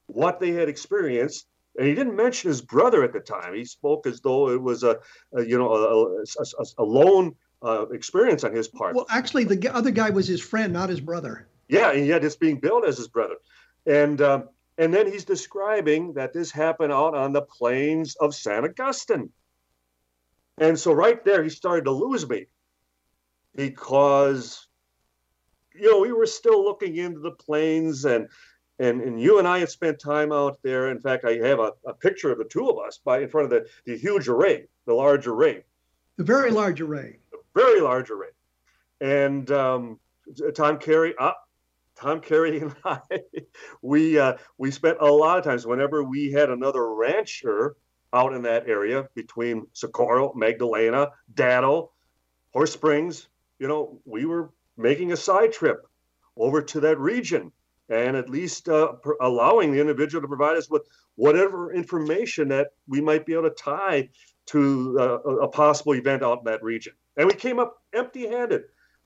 what 0.07 0.39
they 0.39 0.51
had 0.51 0.69
experienced, 0.69 1.45
and 1.77 1.87
he 1.87 1.93
didn't 1.93 2.15
mention 2.15 2.49
his 2.49 2.61
brother 2.61 3.03
at 3.03 3.13
the 3.13 3.19
time. 3.19 3.53
He 3.53 3.65
spoke 3.65 4.07
as 4.07 4.19
though 4.19 4.49
it 4.49 4.61
was 4.61 4.83
a, 4.83 4.97
a 5.35 5.45
you 5.45 5.57
know 5.57 5.73
a, 5.73 6.23
a, 6.23 6.65
a 6.79 6.83
lone 6.83 7.35
uh, 7.63 7.87
experience 7.89 8.43
on 8.43 8.53
his 8.53 8.67
part. 8.67 8.95
Well, 8.95 9.05
actually, 9.09 9.43
the 9.43 9.73
other 9.73 9.91
guy 9.91 10.09
was 10.09 10.27
his 10.27 10.41
friend, 10.41 10.73
not 10.73 10.89
his 10.89 10.99
brother. 10.99 11.47
Yeah, 11.67 11.91
and 11.91 12.05
yet 12.05 12.23
it's 12.23 12.35
being 12.35 12.59
billed 12.59 12.85
as 12.85 12.97
his 12.97 13.07
brother, 13.07 13.35
and 13.85 14.21
um, 14.21 14.49
and 14.77 14.93
then 14.93 15.11
he's 15.11 15.25
describing 15.25 16.13
that 16.13 16.33
this 16.33 16.51
happened 16.51 16.93
out 16.93 17.15
on 17.15 17.33
the 17.33 17.41
plains 17.41 18.15
of 18.15 18.35
San 18.35 18.65
Agustin. 18.65 19.31
And 20.59 20.79
so 20.79 20.91
right 20.91 21.23
there, 21.23 21.43
he 21.43 21.49
started 21.49 21.85
to 21.85 21.91
lose 21.91 22.27
me 22.27 22.47
because 23.55 24.67
you 25.75 25.91
know 25.91 25.99
we 25.99 26.11
were 26.11 26.25
still 26.25 26.63
looking 26.63 26.95
into 26.95 27.19
the 27.19 27.31
plains 27.31 28.05
and 28.05 28.29
and 28.79 29.01
and 29.01 29.21
you 29.21 29.39
and 29.39 29.47
I 29.47 29.59
have 29.59 29.69
spent 29.69 29.99
time 29.99 30.31
out 30.31 30.59
there. 30.63 30.89
In 30.89 30.99
fact, 30.99 31.25
I 31.25 31.33
have 31.37 31.59
a, 31.59 31.73
a 31.85 31.93
picture 31.93 32.31
of 32.31 32.37
the 32.37 32.45
two 32.45 32.69
of 32.69 32.77
us 32.77 32.99
by 33.03 33.19
in 33.19 33.29
front 33.29 33.45
of 33.45 33.49
the, 33.51 33.69
the 33.85 33.97
huge 33.97 34.27
array, 34.27 34.67
the 34.85 34.93
large 34.93 35.27
array, 35.27 35.63
the 36.17 36.23
very 36.23 36.51
large 36.51 36.81
array, 36.81 37.19
the 37.31 37.39
very 37.55 37.81
large 37.81 38.09
array, 38.09 38.29
and 39.01 39.49
um, 39.51 39.99
Tom 40.55 40.77
Carey. 40.77 41.13
Uh, 41.17 41.31
Tom 41.95 42.21
Carey 42.21 42.59
and 42.59 42.75
I, 42.85 42.99
we 43.81 44.19
uh, 44.19 44.37
we 44.59 44.69
spent 44.69 44.99
a 45.01 45.11
lot 45.11 45.39
of 45.39 45.43
times 45.43 45.65
whenever 45.65 46.03
we 46.03 46.31
had 46.31 46.51
another 46.51 46.93
rancher 46.93 47.75
out 48.13 48.33
in 48.33 48.43
that 48.43 48.67
area 48.69 49.07
between 49.15 49.65
Socorro, 49.73 50.33
Magdalena, 50.35 51.09
Datil, 51.33 51.89
Horse 52.53 52.71
Springs, 52.71 53.27
you 53.59 53.67
know, 53.67 53.99
we 54.05 54.25
were 54.25 54.51
making 54.77 55.11
a 55.11 55.17
side 55.17 55.51
trip 55.51 55.85
over 56.37 56.61
to 56.61 56.79
that 56.81 56.99
region 56.99 57.51
and 57.89 58.15
at 58.15 58.29
least 58.29 58.69
uh, 58.69 58.93
allowing 59.21 59.71
the 59.71 59.79
individual 59.79 60.21
to 60.21 60.27
provide 60.27 60.57
us 60.57 60.69
with 60.69 60.87
whatever 61.15 61.73
information 61.73 62.47
that 62.49 62.67
we 62.87 63.01
might 63.01 63.25
be 63.25 63.33
able 63.33 63.43
to 63.43 63.49
tie 63.51 64.09
to 64.47 64.97
uh, 64.99 65.19
a 65.41 65.47
possible 65.47 65.93
event 65.93 66.23
out 66.23 66.39
in 66.39 66.45
that 66.45 66.63
region. 66.63 66.93
And 67.17 67.27
we 67.27 67.33
came 67.33 67.59
up 67.59 67.81
empty 67.93 68.27
handed. 68.27 68.63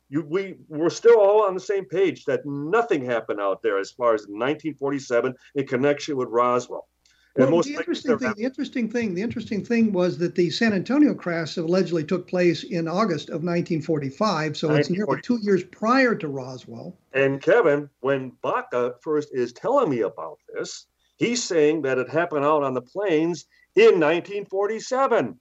we 0.09 0.57
were 0.67 0.89
still 0.89 1.19
all 1.19 1.43
on 1.43 1.53
the 1.53 1.59
same 1.59 1.85
page 1.85 2.25
that 2.25 2.45
nothing 2.45 3.05
happened 3.05 3.39
out 3.39 3.61
there 3.61 3.79
as 3.79 3.91
far 3.91 4.13
as 4.13 4.21
1947 4.21 5.33
in 5.55 5.67
connection 5.67 6.17
with 6.17 6.29
Roswell. 6.29 6.87
Well, 7.35 7.61
the 7.61 7.75
interesting 7.75 8.17
thing, 8.17 8.33
the 8.35 8.43
interesting 8.43 8.89
thing, 8.89 9.13
the 9.13 9.21
interesting 9.21 9.63
thing 9.63 9.93
was 9.93 10.17
that 10.17 10.35
the 10.35 10.49
San 10.49 10.73
Antonio 10.73 11.13
crash 11.13 11.55
allegedly 11.55 12.03
took 12.03 12.27
place 12.27 12.63
in 12.63 12.89
August 12.89 13.29
of 13.29 13.43
1945, 13.43 14.57
so 14.57 14.71
it's 14.71 14.89
nearly 14.89 15.21
two 15.21 15.39
years 15.41 15.63
prior 15.63 16.13
to 16.13 16.27
Roswell. 16.27 16.97
And 17.13 17.41
Kevin, 17.41 17.89
when 18.01 18.33
Baca 18.41 18.95
first 19.01 19.29
is 19.31 19.53
telling 19.53 19.89
me 19.89 20.01
about 20.01 20.39
this, 20.53 20.87
he's 21.17 21.41
saying 21.41 21.83
that 21.83 21.97
it 21.97 22.09
happened 22.09 22.43
out 22.43 22.63
on 22.63 22.73
the 22.73 22.81
plains 22.81 23.45
in 23.75 23.99
1947. 23.99 25.39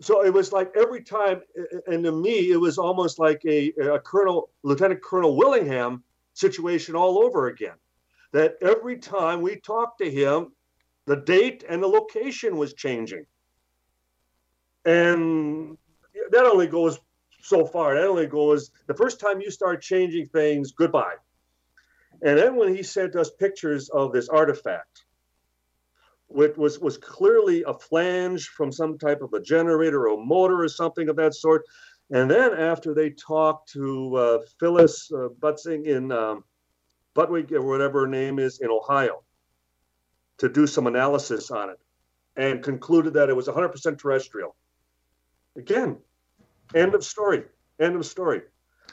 So 0.00 0.24
it 0.24 0.34
was 0.34 0.52
like 0.52 0.72
every 0.76 1.02
time, 1.04 1.42
and 1.86 2.02
to 2.02 2.12
me, 2.12 2.50
it 2.50 2.60
was 2.60 2.76
almost 2.76 3.20
like 3.20 3.40
a, 3.46 3.72
a 3.80 4.00
Colonel, 4.00 4.50
Lieutenant 4.64 5.00
Colonel 5.00 5.36
Willingham 5.36 6.02
situation 6.34 6.96
all 6.96 7.22
over 7.22 7.46
again 7.46 7.76
that 8.32 8.56
every 8.60 8.98
time 8.98 9.40
we 9.40 9.56
talked 9.56 9.98
to 9.98 10.10
him, 10.10 10.52
the 11.06 11.16
date 11.16 11.64
and 11.68 11.82
the 11.82 11.86
location 11.86 12.56
was 12.56 12.74
changing. 12.74 13.24
And 14.84 15.76
that 16.30 16.44
only 16.44 16.66
goes 16.66 16.98
so 17.42 17.64
far. 17.64 17.94
That 17.94 18.06
only 18.06 18.26
goes 18.26 18.70
the 18.86 18.94
first 18.94 19.20
time 19.20 19.40
you 19.40 19.50
start 19.50 19.80
changing 19.82 20.26
things, 20.26 20.72
goodbye. 20.72 21.14
And 22.22 22.38
then 22.38 22.56
when 22.56 22.74
he 22.74 22.82
sent 22.82 23.14
us 23.14 23.30
pictures 23.30 23.88
of 23.90 24.12
this 24.12 24.28
artifact, 24.28 25.04
which 26.28 26.56
was, 26.56 26.80
was 26.80 26.98
clearly 26.98 27.62
a 27.66 27.74
flange 27.74 28.48
from 28.48 28.72
some 28.72 28.98
type 28.98 29.22
of 29.22 29.32
a 29.32 29.40
generator 29.40 30.08
or 30.08 30.24
motor 30.24 30.62
or 30.62 30.68
something 30.68 31.08
of 31.08 31.16
that 31.16 31.34
sort. 31.34 31.62
And 32.10 32.30
then 32.30 32.52
after 32.54 32.94
they 32.94 33.10
talked 33.10 33.72
to 33.72 34.16
uh, 34.16 34.38
Phyllis 34.58 35.10
uh, 35.12 35.28
Butzing 35.40 35.86
in 35.86 36.10
um, 36.10 36.44
or 37.16 37.62
whatever 37.62 38.00
her 38.00 38.06
name 38.06 38.38
is 38.38 38.60
in 38.60 38.70
Ohio, 38.70 39.22
to 40.38 40.48
do 40.48 40.66
some 40.66 40.86
analysis 40.86 41.50
on 41.50 41.70
it 41.70 41.78
and 42.36 42.62
concluded 42.62 43.14
that 43.14 43.28
it 43.28 43.36
was 43.36 43.46
100% 43.46 43.98
terrestrial. 43.98 44.54
Again, 45.56 45.96
end 46.74 46.94
of 46.94 47.04
story. 47.04 47.44
End 47.80 47.96
of 47.96 48.04
story. 48.04 48.42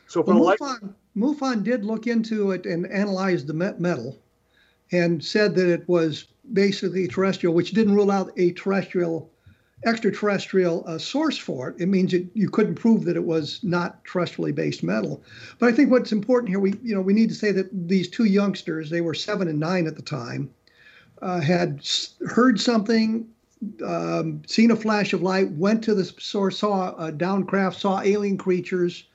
So 0.08 0.24
for 0.24 0.36
well, 0.36 0.50
move 0.50 0.62
on. 0.62 0.96
MUFON 1.16 1.64
did 1.64 1.86
look 1.86 2.08
into 2.08 2.52
it 2.52 2.66
and 2.66 2.90
analyze 2.92 3.46
the 3.46 3.54
metal 3.54 4.20
and 4.92 5.24
said 5.24 5.56
that 5.56 5.70
it 5.70 5.88
was 5.88 6.28
basically 6.54 7.08
terrestrial, 7.08 7.54
which 7.54 7.72
didn't 7.72 7.96
rule 7.96 8.12
out 8.12 8.32
a 8.38 8.52
terrestrial, 8.54 9.32
extraterrestrial 9.86 10.84
uh, 10.88 10.98
source 10.98 11.38
for 11.38 11.70
it. 11.70 11.76
It 11.80 11.88
means 11.88 12.14
it, 12.14 12.28
you 12.34 12.50
couldn't 12.50 12.76
prove 12.76 13.06
that 13.06 13.16
it 13.16 13.24
was 13.24 13.60
not 13.64 14.04
terrestrially 14.06 14.54
based 14.54 14.84
metal. 14.84 15.24
But 15.60 15.70
I 15.70 15.72
think 15.72 15.92
what's 15.92 16.12
important 16.12 16.50
here, 16.50 16.60
we 16.60 16.74
you 16.82 16.96
know 16.96 17.02
we 17.02 17.14
need 17.14 17.30
to 17.30 17.36
say 17.36 17.52
that 17.52 17.70
these 17.88 18.10
two 18.10 18.26
youngsters, 18.26 18.90
they 18.90 19.02
were 19.02 19.14
seven 19.14 19.48
and 19.48 19.60
nine 19.60 19.88
at 19.88 19.96
the 19.96 20.02
time, 20.02 20.50
uh, 21.24 21.40
had 21.40 21.88
heard 22.28 22.60
something. 22.60 23.28
Um, 23.86 24.42
seen 24.46 24.72
a 24.72 24.76
flash 24.76 25.14
of 25.14 25.22
light, 25.22 25.50
went 25.52 25.82
to 25.86 25.96
the 25.96 26.04
source, 26.04 26.60
saw 26.60 26.94
a 26.96 27.14
downcraft, 27.14 27.76
saw 27.76 28.02
alien 28.02 28.38
creatures 28.38 29.06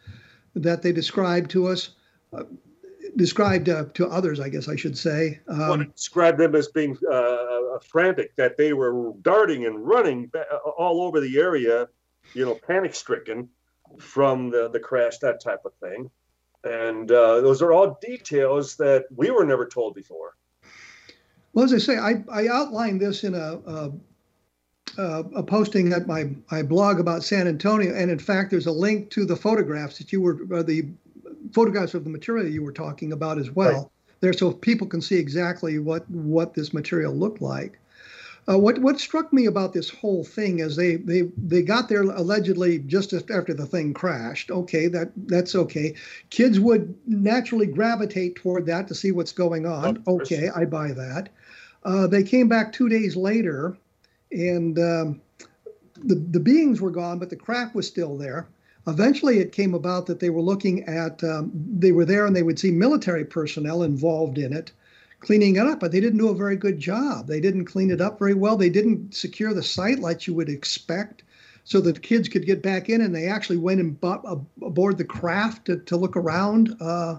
that 0.55 0.81
they 0.81 0.91
described 0.91 1.51
to 1.51 1.69
us. 1.69 1.91
Uh, 2.33 2.45
described 3.17 3.69
uh, 3.69 3.85
to 3.95 4.07
others, 4.07 4.41
I 4.41 4.49
guess 4.49 4.69
I 4.69 4.77
should 4.77 4.97
say. 4.97 5.41
Um, 5.49 5.91
described 5.95 6.39
them 6.39 6.55
as 6.55 6.69
being 6.69 6.97
uh, 7.11 7.15
uh, 7.15 7.79
frantic, 7.81 8.35
that 8.37 8.57
they 8.57 8.73
were 8.73 9.13
darting 9.21 9.67
and 9.67 9.87
running 9.87 10.31
uh, 10.35 10.57
all 10.79 11.03
over 11.03 11.21
the 11.21 11.39
area, 11.39 11.89
you 12.33 12.45
know, 12.45 12.55
panic 12.55 12.95
stricken 12.95 13.49
from 13.99 14.51
the, 14.51 14.71
the 14.71 14.81
crash, 14.81 15.19
that 15.19 15.43
type 15.43 15.65
of 15.65 15.73
thing. 15.75 16.11
And 16.65 17.11
uh, 17.11 17.41
those 17.41 17.61
are 17.61 17.73
all 17.73 17.99
details 18.01 18.77
that 18.77 19.05
we 19.15 19.31
were 19.31 19.45
never 19.45 19.67
told 19.67 19.95
before. 19.95 20.38
Well, 21.53 21.65
as 21.65 21.73
I 21.73 21.79
say, 21.79 21.99
I, 21.99 22.23
I 22.31 22.49
outlined 22.49 23.01
this 23.01 23.25
in 23.25 23.35
a, 23.35 23.61
a, 23.67 23.93
a 24.99 25.43
posting 25.43 25.93
at 25.93 26.07
my, 26.07 26.31
my 26.51 26.63
blog 26.63 27.01
about 27.01 27.25
San 27.25 27.49
Antonio. 27.49 27.95
And 27.95 28.11
in 28.11 28.19
fact, 28.19 28.51
there's 28.51 28.67
a 28.67 28.73
link 28.73 29.11
to 29.11 29.25
the 29.25 29.37
photographs 29.37 29.99
that 29.99 30.13
you 30.13 30.21
were, 30.21 30.39
uh, 30.55 30.63
the 30.63 30.87
photographs 31.53 31.95
of 31.95 32.05
the 32.05 32.11
material 32.11 32.47
you 32.47 32.63
were 32.63 32.73
talking 32.73 33.13
about 33.13 33.39
as 33.39 33.51
well. 33.51 33.73
Right. 33.73 33.87
There, 34.21 34.33
so 34.33 34.53
people 34.53 34.87
can 34.87 35.01
see 35.01 35.17
exactly 35.17 35.79
what 35.79 36.09
what 36.11 36.55
this 36.55 36.75
material 36.75 37.15
looked 37.15 37.41
like. 37.41 37.79
Uh, 38.49 38.59
what 38.59 38.79
what 38.79 38.99
struck 38.99 39.31
me 39.33 39.45
about 39.45 39.75
this 39.75 39.91
whole 39.91 40.25
thing 40.25 40.61
is 40.61 40.75
they 40.75 40.97
they 40.97 41.23
they 41.37 41.61
got 41.61 41.89
there 41.89 42.03
allegedly 42.03 42.79
just 42.79 43.13
after 43.13 43.53
the 43.53 43.67
thing 43.67 43.93
crashed. 43.93 44.51
Okay, 44.51 44.87
that 44.89 45.13
that's 45.27 45.55
okay. 45.55 45.95
Kids 46.31 46.59
would 46.59 46.95
naturally 47.07 47.67
gravitate 47.67 48.37
toward 48.37 48.65
that 48.67 48.89
to 48.89 48.95
see 48.95 49.13
what's 49.13 49.33
going 49.33 49.67
on. 49.67 50.03
Okay, 50.07 50.49
I 50.55 50.65
buy 50.65 50.93
that. 50.93 51.29
Uh, 51.85 52.07
they 52.07 52.23
came 52.23 52.49
back 52.49 52.73
two 52.73 52.89
days 52.89 53.17
later, 53.17 53.77
and 54.33 54.79
um, 54.79 55.21
the 56.03 56.15
the 56.15 56.41
beings 56.41 56.81
were 56.81 56.91
gone, 56.91 57.19
but 57.19 57.29
the 57.29 57.37
craft 57.37 57.75
was 57.75 57.87
still 57.87 58.17
there. 58.17 58.49
Eventually, 58.87 59.39
it 59.39 59.53
came 59.53 59.75
about 59.75 60.07
that 60.07 60.19
they 60.19 60.31
were 60.31 60.41
looking 60.41 60.83
at, 60.85 61.23
um, 61.23 61.51
they 61.55 61.93
were 61.93 62.07
there 62.07 62.25
and 62.25 62.35
they 62.35 62.43
would 62.43 62.59
see 62.59 62.71
military 62.71 63.25
personnel 63.25 63.83
involved 63.83 64.39
in 64.39 64.51
it, 64.55 64.73
cleaning 65.21 65.57
it 65.57 65.67
up, 65.67 65.81
but 65.81 65.93
they 65.93 66.01
didn't 66.01 66.19
do 66.19 66.29
a 66.29 66.35
very 66.35 66.57
good 66.57 66.79
job. 66.79 67.27
They 67.27 67.41
didn't 67.41 67.65
clean 67.65 67.91
it 67.91 68.01
up 68.01 68.19
very 68.19 68.35
well. 68.35 68.57
They 68.57 68.71
didn't 68.71 69.15
secure 69.15 69.53
the 69.53 69.63
site 69.63 69.99
like 69.99 70.27
you 70.27 70.35
would 70.35 70.49
expect 70.49 71.23
so 71.65 71.81
that 71.83 72.03
kids 72.03 72.29
could 72.29 72.47
get 72.47 72.63
back 72.63 72.89
in 72.89 73.01
and 73.01 73.15
they 73.15 73.27
actually 73.27 73.59
went 73.59 73.81
and 73.81 74.01
bought, 74.01 74.25
uh, 74.25 74.37
aboard 74.63 74.97
the 74.97 75.05
craft 75.05 75.67
to, 75.67 75.79
to 75.81 75.97
look 75.97 76.17
around 76.17 76.75
uh, 76.81 77.19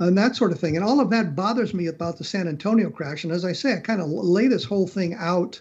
and 0.00 0.18
that 0.18 0.36
sort 0.36 0.52
of 0.52 0.60
thing. 0.60 0.76
And 0.76 0.84
all 0.84 1.00
of 1.00 1.08
that 1.10 1.34
bothers 1.34 1.72
me 1.72 1.86
about 1.86 2.18
the 2.18 2.24
San 2.24 2.48
Antonio 2.48 2.90
crash. 2.90 3.24
And 3.24 3.32
as 3.32 3.44
I 3.44 3.52
say, 3.52 3.74
I 3.74 3.80
kind 3.80 4.00
of 4.00 4.08
lay 4.08 4.48
this 4.48 4.64
whole 4.64 4.86
thing 4.86 5.14
out 5.14 5.58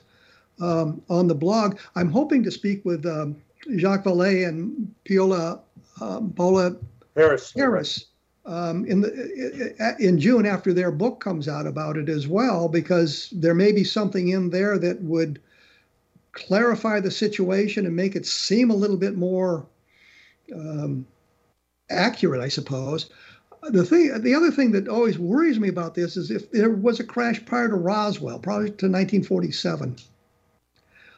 um, 0.60 1.02
on 1.10 1.28
the 1.28 1.36
blog. 1.36 1.78
I'm 1.96 2.10
hoping 2.10 2.44
to 2.44 2.52
speak 2.52 2.84
with 2.84 3.06
um, 3.06 3.38
Jacques 3.78 4.04
Vallée 4.04 4.48
and 4.48 4.94
Piola 5.06 5.62
uh, 6.02 6.20
Bola 6.20 6.76
Harris. 7.16 7.54
Harris 7.54 8.06
um, 8.46 8.86
in 8.86 9.02
the 9.02 9.96
in 10.00 10.20
June 10.20 10.46
after 10.46 10.72
their 10.72 10.92
book 10.92 11.20
comes 11.20 11.48
out 11.48 11.66
about 11.66 11.98
it 11.98 12.10
as 12.10 12.28
well, 12.28 12.68
because 12.68 13.30
there 13.32 13.56
may 13.56 13.72
be 13.72 13.84
something 13.84 14.30
in 14.30 14.50
there 14.50 14.78
that 14.78 15.02
would 15.02 15.42
clarify 16.32 17.00
the 17.00 17.12
situation 17.12 17.86
and 17.86 17.96
make 17.96 18.16
it 18.16 18.26
seem 18.26 18.70
a 18.70 18.76
little 18.76 18.98
bit 18.98 19.18
more 19.18 19.66
um, 20.54 21.08
accurate, 21.90 22.42
I 22.42 22.50
suppose. 22.50 23.10
The 23.70 23.86
thing, 23.86 24.22
the 24.22 24.36
other 24.36 24.52
thing 24.52 24.72
that 24.74 24.88
always 24.88 25.18
worries 25.18 25.60
me 25.60 25.70
about 25.70 25.96
this 25.96 26.16
is 26.18 26.30
if 26.30 26.52
there 26.52 26.70
was 26.70 27.00
a 27.00 27.04
crash 27.04 27.44
prior 27.46 27.70
to 27.70 27.76
Roswell, 27.76 28.38
probably 28.38 28.68
to 28.68 28.86
1947, 28.86 29.96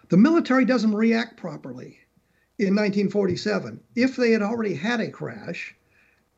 the 0.07 0.17
military 0.17 0.63
doesn't 0.63 0.95
react 0.95 1.35
properly 1.35 1.99
in 2.57 2.73
1947. 2.73 3.81
If 3.95 4.15
they 4.15 4.31
had 4.31 4.41
already 4.41 4.75
had 4.75 5.01
a 5.01 5.11
crash 5.11 5.75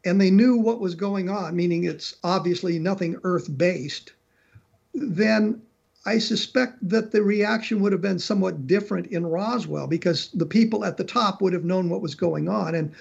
and 0.05 0.19
they 0.19 0.31
knew 0.31 0.57
what 0.57 0.79
was 0.79 0.95
going 0.95 1.29
on, 1.29 1.55
meaning 1.55 1.83
it's 1.83 2.15
obviously 2.23 2.79
nothing 2.79 3.17
Earth 3.23 3.57
based, 3.57 4.13
then 4.93 5.61
I 6.05 6.19
suspect 6.19 6.77
that 6.87 7.11
the 7.11 7.21
reaction 7.21 7.81
would 7.81 7.91
have 7.91 8.01
been 8.01 8.19
somewhat 8.19 8.65
different 8.65 9.07
in 9.07 9.25
Roswell 9.25 9.87
because 9.87 10.29
the 10.29 10.45
people 10.45 10.85
at 10.85 10.97
the 10.97 11.03
top 11.03 11.41
would 11.41 11.53
have 11.53 11.65
known 11.65 11.89
what 11.89 12.01
was 12.01 12.15
going 12.15 12.47
on 12.47 12.75
and 12.75 12.93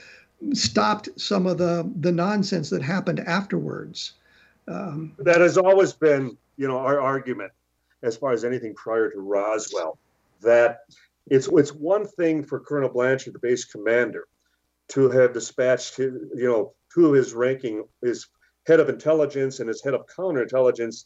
stopped 0.53 1.09
some 1.17 1.47
of 1.47 1.59
the, 1.59 1.91
the 2.01 2.13
nonsense 2.13 2.71
that 2.71 2.83
happened 2.83 3.21
afterwards. 3.21 4.15
Um, 4.67 5.15
that 5.19 5.41
has 5.41 5.57
always 5.57 5.93
been, 5.93 6.37
you 6.57 6.69
know, 6.69 6.79
our 6.79 7.01
argument 7.01 7.53
as 8.03 8.17
far 8.17 8.33
as 8.33 8.45
anything 8.45 8.75
prior 8.75 9.11
to 9.11 9.21
Roswell, 9.21 9.99
that 10.43 10.81
it's 11.27 11.49
it's 11.49 11.73
one 11.73 12.07
thing 12.07 12.45
for 12.45 12.61
Colonel 12.61 12.89
Blanchard, 12.89 13.35
the 13.35 13.39
base 13.39 13.65
commander, 13.65 14.27
to 14.89 15.11
have 15.11 15.33
dispatched 15.33 15.99
you 15.99 16.31
know 16.35 16.73
two 16.99 17.07
of 17.07 17.15
his 17.15 17.33
ranking 17.33 17.85
his 18.03 18.27
head 18.67 18.81
of 18.81 18.89
intelligence 18.89 19.61
and 19.61 19.69
his 19.69 19.83
head 19.83 19.95
of 19.95 20.05
counterintelligence, 20.07 21.05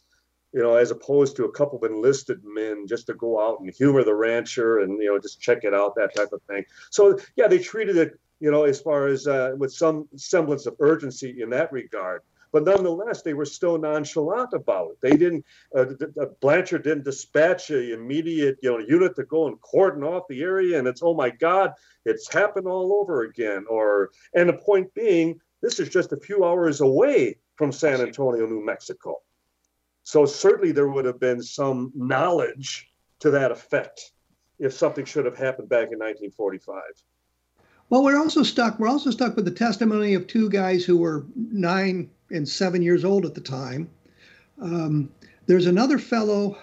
you 0.51 0.61
know, 0.61 0.75
as 0.75 0.89
opposed 0.89 1.35
to 1.35 1.45
a 1.45 1.51
couple 1.51 1.77
of 1.77 1.89
enlisted 1.89 2.39
men 2.43 2.87
just 2.87 3.05
to 3.07 3.13
go 3.13 3.39
out 3.39 3.59
and 3.59 3.71
humor 3.73 4.03
the 4.03 4.13
rancher 4.13 4.79
and 4.79 4.99
you 5.01 5.09
know 5.09 5.19
just 5.19 5.39
check 5.39 5.59
it 5.63 5.73
out 5.73 5.95
that 5.95 6.15
type 6.15 6.31
of 6.33 6.41
thing. 6.43 6.65
So 6.89 7.19
yeah, 7.35 7.47
they 7.47 7.59
treated 7.59 7.97
it 7.97 8.19
you 8.39 8.49
know 8.49 8.63
as 8.63 8.81
far 8.81 9.07
as 9.07 9.27
uh, 9.27 9.51
with 9.57 9.71
some 9.71 10.07
semblance 10.15 10.65
of 10.65 10.75
urgency 10.79 11.41
in 11.41 11.49
that 11.51 11.71
regard. 11.71 12.21
But 12.53 12.65
nonetheless, 12.65 13.23
they 13.23 13.33
were 13.33 13.45
still 13.45 13.79
nonchalant 13.79 14.53
about 14.53 14.91
it. 14.91 14.97
They 15.01 15.17
didn't. 15.17 15.43
Uh, 15.75 15.85
Blanchard 16.39 16.83
didn't 16.83 17.03
dispatch 17.03 17.71
a 17.71 17.93
immediate, 17.93 18.57
you 18.61 18.71
know, 18.71 18.77
unit 18.77 19.15
to 19.15 19.23
go 19.23 19.47
and 19.47 19.59
cordon 19.61 20.03
off 20.03 20.27
the 20.29 20.43
area. 20.43 20.77
And 20.77 20.87
it's 20.87 21.01
oh 21.01 21.15
my 21.15 21.31
God, 21.31 21.71
it's 22.05 22.31
happened 22.31 22.67
all 22.67 22.93
over 22.93 23.23
again. 23.23 23.65
Or 23.67 24.11
and 24.35 24.47
the 24.47 24.53
point 24.53 24.93
being, 24.93 25.41
this 25.63 25.79
is 25.79 25.87
just 25.87 26.11
a 26.11 26.17
few 26.17 26.43
hours 26.43 26.81
away 26.81 27.37
from 27.55 27.71
San 27.71 28.01
Antonio, 28.01 28.45
New 28.45 28.63
Mexico. 28.63 29.21
So 30.03 30.25
certainly 30.25 30.73
there 30.73 30.89
would 30.89 31.05
have 31.05 31.21
been 31.21 31.41
some 31.41 31.91
knowledge 31.95 32.91
to 33.19 33.31
that 33.31 33.49
effect 33.49 34.11
if 34.59 34.73
something 34.73 35.05
should 35.05 35.23
have 35.23 35.37
happened 35.37 35.69
back 35.69 35.93
in 35.93 35.99
1945. 35.99 36.81
Well, 37.89 38.03
we're 38.03 38.19
also 38.19 38.43
stuck. 38.43 38.77
We're 38.77 38.89
also 38.89 39.09
stuck 39.09 39.37
with 39.37 39.45
the 39.45 39.51
testimony 39.51 40.13
of 40.15 40.27
two 40.27 40.49
guys 40.49 40.83
who 40.83 40.97
were 40.97 41.25
nine 41.35 42.09
and 42.29 42.47
seven 42.47 42.81
years 42.81 43.05
old 43.05 43.25
at 43.25 43.33
the 43.33 43.41
time. 43.41 43.89
Um, 44.61 45.09
there's 45.45 45.67
another 45.67 45.97
fellow 45.97 46.57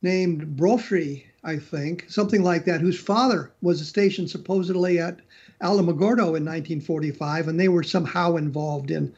named 0.00 0.56
Brofri, 0.56 1.24
I 1.44 1.58
think, 1.58 2.06
something 2.08 2.42
like 2.42 2.64
that, 2.64 2.80
whose 2.80 2.98
father 2.98 3.52
was 3.60 3.86
stationed 3.86 4.30
supposedly 4.30 4.98
at 4.98 5.20
Alamogordo 5.62 6.36
in 6.36 6.44
1945, 6.44 7.48
and 7.48 7.58
they 7.58 7.68
were 7.68 7.82
somehow 7.82 8.36
involved 8.36 8.90
in 8.90 9.12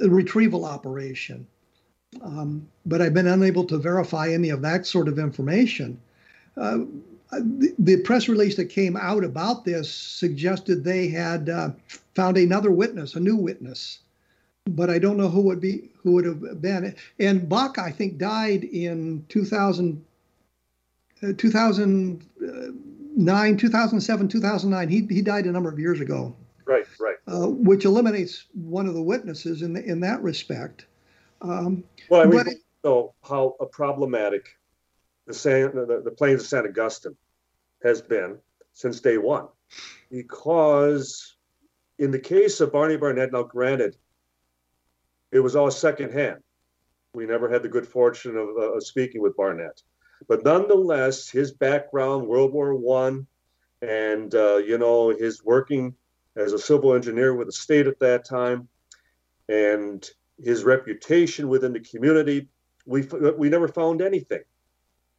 a 0.00 0.08
retrieval 0.08 0.64
operation. 0.64 1.46
Um, 2.22 2.68
but 2.86 3.02
I've 3.02 3.14
been 3.14 3.26
unable 3.26 3.64
to 3.64 3.78
verify 3.78 4.28
any 4.28 4.50
of 4.50 4.62
that 4.62 4.86
sort 4.86 5.08
of 5.08 5.18
information. 5.18 6.00
Uh, 6.56 6.78
the, 7.30 7.74
the, 7.78 7.96
press 7.98 8.28
release 8.28 8.56
that 8.56 8.66
came 8.66 8.96
out 8.96 9.22
about 9.22 9.64
this 9.64 9.92
suggested 9.92 10.82
they 10.82 11.08
had 11.08 11.48
uh, 11.50 11.70
found 12.14 12.38
another 12.38 12.70
witness, 12.70 13.14
a 13.14 13.20
new 13.20 13.36
witness, 13.36 13.98
but 14.66 14.88
I 14.88 14.98
don't 14.98 15.18
know 15.18 15.28
who 15.28 15.42
would 15.42 15.60
be 15.60 15.90
who 16.02 16.12
would 16.12 16.24
have 16.24 16.62
been. 16.62 16.94
And 17.18 17.48
Bach, 17.48 17.78
I 17.78 17.90
think, 17.90 18.16
died 18.16 18.64
in 18.64 19.24
2000, 19.28 20.04
uh, 21.22 21.32
2009, 23.18 23.56
2007, 23.56 24.28
2009. 24.28 24.88
He 24.88 25.06
he 25.14 25.22
died 25.22 25.46
a 25.46 25.52
number 25.52 25.68
of 25.68 25.78
years 25.78 26.00
ago. 26.00 26.36
Right, 26.64 26.86
right. 27.00 27.16
Uh, 27.26 27.48
which 27.48 27.84
eliminates 27.84 28.44
one 28.52 28.86
of 28.86 28.94
the 28.94 29.02
witnesses 29.02 29.62
in 29.62 29.72
the, 29.72 29.84
in 29.84 30.00
that 30.00 30.22
respect. 30.22 30.86
Um, 31.40 31.82
well, 32.10 32.20
I 32.20 32.24
mean, 32.26 32.44
but, 32.44 32.54
know 32.84 33.14
how 33.24 33.56
problematic 33.72 34.48
the, 35.26 35.34
San, 35.34 35.74
the, 35.74 36.02
the 36.04 36.10
plains 36.10 36.42
of 36.42 36.46
St. 36.46 36.66
Augustine 36.66 37.16
has 37.82 38.00
been 38.00 38.38
since 38.72 39.00
day 39.00 39.18
one, 39.18 39.48
because 40.10 41.36
in 41.98 42.10
the 42.10 42.18
case 42.18 42.60
of 42.60 42.72
Barney 42.72 42.96
Barnett, 42.96 43.32
now 43.32 43.42
granted, 43.42 43.96
it 45.32 45.40
was 45.40 45.56
all 45.56 45.70
secondhand. 45.70 46.42
We 47.14 47.26
never 47.26 47.48
had 47.48 47.62
the 47.62 47.68
good 47.68 47.86
fortune 47.88 48.36
of, 48.36 48.48
uh, 48.56 48.74
of 48.74 48.86
speaking 48.86 49.22
with 49.22 49.36
Barnett, 49.36 49.82
but 50.26 50.44
nonetheless, 50.44 51.28
his 51.28 51.52
background, 51.52 52.26
World 52.26 52.52
War 52.52 52.74
One, 52.74 53.26
and 53.82 54.34
uh, 54.34 54.56
you 54.56 54.78
know 54.78 55.10
his 55.10 55.44
working 55.44 55.94
as 56.36 56.52
a 56.52 56.58
civil 56.58 56.94
engineer 56.94 57.34
with 57.34 57.48
the 57.48 57.52
state 57.52 57.86
at 57.86 57.98
that 58.00 58.24
time, 58.24 58.68
and 59.48 60.08
his 60.42 60.64
reputation 60.64 61.48
within 61.48 61.72
the 61.72 61.80
community, 61.80 62.48
we 62.86 63.02
we 63.36 63.48
never 63.48 63.68
found 63.68 64.02
anything 64.02 64.42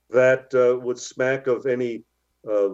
that 0.09 0.53
uh, 0.53 0.79
would 0.79 0.99
smack 0.99 1.47
of 1.47 1.65
any 1.65 2.03
uh, 2.49 2.69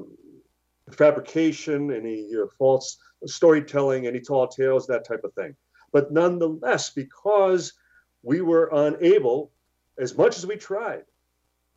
fabrication, 0.92 1.92
any 1.92 2.30
uh, 2.36 2.46
false 2.58 2.98
storytelling, 3.26 4.08
any 4.08 4.20
tall 4.20 4.48
tales, 4.48 4.88
that 4.88 5.06
type 5.06 5.24
of 5.24 5.34
thing. 5.34 5.56
But 5.92 6.12
nonetheless, 6.12 6.90
because 6.90 7.74
we 8.24 8.42
were 8.42 8.70
unable, 8.72 9.52
as 9.98 10.18
much 10.18 10.38
as 10.38 10.46
we 10.46 10.56
tried, 10.56 11.04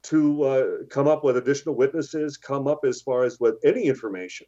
to 0.04 0.42
uh, 0.42 0.66
come 0.90 1.08
up 1.08 1.24
with 1.24 1.37
additional 1.37 1.74
witnesses, 1.74 2.37
come 2.37 2.66
up 2.66 2.80
as 2.84 3.02
far 3.02 3.24
as 3.24 3.40
with 3.40 3.56
any 3.64 3.84
information 3.84 4.46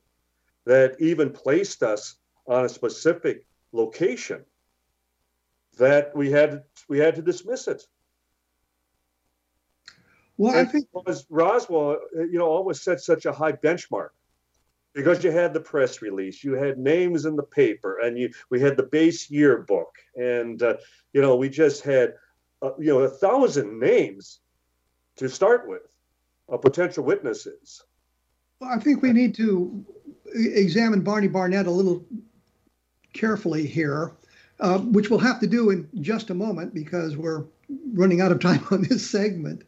that 0.66 0.96
even 1.00 1.30
placed 1.30 1.82
us 1.82 2.16
on 2.46 2.64
a 2.64 2.68
specific 2.68 3.46
location, 3.72 4.44
that 5.78 6.14
we 6.16 6.30
had 6.30 6.62
we 6.88 6.98
had 6.98 7.14
to 7.16 7.22
dismiss 7.22 7.68
it. 7.68 7.82
Well, 10.36 10.54
and 10.56 10.68
I 10.68 10.70
think 10.70 10.86
because 10.94 11.26
Roswell, 11.28 11.98
you 12.14 12.38
know, 12.38 12.46
always 12.46 12.80
set 12.80 13.00
such 13.00 13.26
a 13.26 13.32
high 13.32 13.52
benchmark 13.52 14.10
because 14.94 15.22
you 15.22 15.30
had 15.30 15.52
the 15.52 15.60
press 15.60 16.02
release, 16.02 16.42
you 16.42 16.54
had 16.54 16.78
names 16.78 17.26
in 17.26 17.36
the 17.36 17.42
paper, 17.42 17.98
and 17.98 18.18
you 18.18 18.30
we 18.50 18.60
had 18.60 18.76
the 18.76 18.84
base 18.84 19.30
yearbook, 19.30 19.94
and 20.16 20.62
uh, 20.62 20.76
you 21.12 21.20
know 21.20 21.36
we 21.36 21.48
just 21.48 21.82
had 21.82 22.14
uh, 22.62 22.70
you 22.78 22.86
know 22.86 23.00
a 23.00 23.08
thousand 23.08 23.78
names 23.78 24.40
to 25.20 25.28
start 25.28 25.68
with 25.68 25.82
of 26.48 26.62
potential 26.62 27.04
witnesses. 27.04 27.84
Well, 28.58 28.70
I 28.70 28.78
think 28.78 29.02
we 29.02 29.12
need 29.12 29.34
to 29.36 29.84
examine 30.34 31.02
Barney 31.02 31.28
Barnett 31.28 31.66
a 31.66 31.70
little 31.70 32.04
carefully 33.12 33.66
here, 33.66 34.12
uh, 34.60 34.78
which 34.78 35.10
we'll 35.10 35.18
have 35.18 35.38
to 35.40 35.46
do 35.46 35.70
in 35.70 35.88
just 36.00 36.30
a 36.30 36.34
moment 36.34 36.74
because 36.74 37.18
we're 37.18 37.44
running 37.92 38.22
out 38.22 38.32
of 38.32 38.40
time 38.40 38.66
on 38.70 38.82
this 38.82 39.08
segment. 39.08 39.62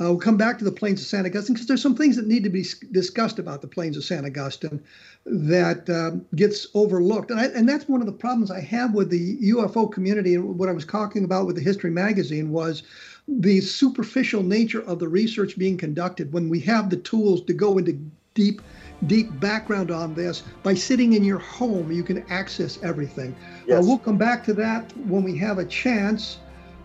Uh, 0.00 0.04
we'll 0.06 0.18
come 0.18 0.38
back 0.38 0.58
to 0.58 0.64
the 0.64 0.72
plains 0.72 1.00
of 1.00 1.06
San 1.06 1.26
Agustin 1.26 1.54
because 1.54 1.68
there's 1.68 1.82
some 1.82 1.94
things 1.94 2.16
that 2.16 2.26
need 2.26 2.42
to 2.44 2.50
be 2.50 2.64
discussed 2.92 3.38
about 3.38 3.60
the 3.60 3.68
plains 3.68 3.96
of 3.96 4.04
San 4.04 4.24
Agustin 4.24 4.82
that 5.26 5.88
um, 5.90 6.24
gets 6.34 6.66
overlooked, 6.74 7.30
and 7.30 7.38
I, 7.38 7.46
and 7.46 7.68
that's 7.68 7.88
one 7.88 8.00
of 8.00 8.06
the 8.06 8.12
problems 8.12 8.50
I 8.50 8.60
have 8.60 8.94
with 8.94 9.10
the 9.10 9.36
UFO 9.50 9.92
community. 9.92 10.34
And 10.34 10.58
what 10.58 10.68
I 10.68 10.72
was 10.72 10.86
talking 10.86 11.24
about 11.24 11.46
with 11.46 11.56
the 11.56 11.62
History 11.62 11.90
magazine 11.90 12.50
was 12.50 12.82
the 13.28 13.60
superficial 13.60 14.42
nature 14.42 14.80
of 14.82 14.98
the 14.98 15.08
research 15.08 15.56
being 15.58 15.76
conducted 15.76 16.32
when 16.32 16.48
we 16.48 16.60
have 16.60 16.90
the 16.90 16.96
tools 16.96 17.42
to 17.44 17.52
go 17.52 17.78
into 17.78 17.98
deep 18.34 18.62
deep 19.06 19.28
background 19.40 19.90
on 19.90 20.14
this 20.14 20.42
by 20.62 20.74
sitting 20.74 21.12
in 21.14 21.24
your 21.24 21.38
home 21.38 21.90
you 21.90 22.04
can 22.04 22.24
access 22.30 22.78
everything 22.84 23.34
yes. 23.66 23.78
uh, 23.78 23.86
we'll 23.86 23.98
come 23.98 24.16
back 24.16 24.44
to 24.44 24.52
that 24.52 24.96
when 25.08 25.24
we 25.24 25.36
have 25.36 25.58
a 25.58 25.64
chance 25.64 26.38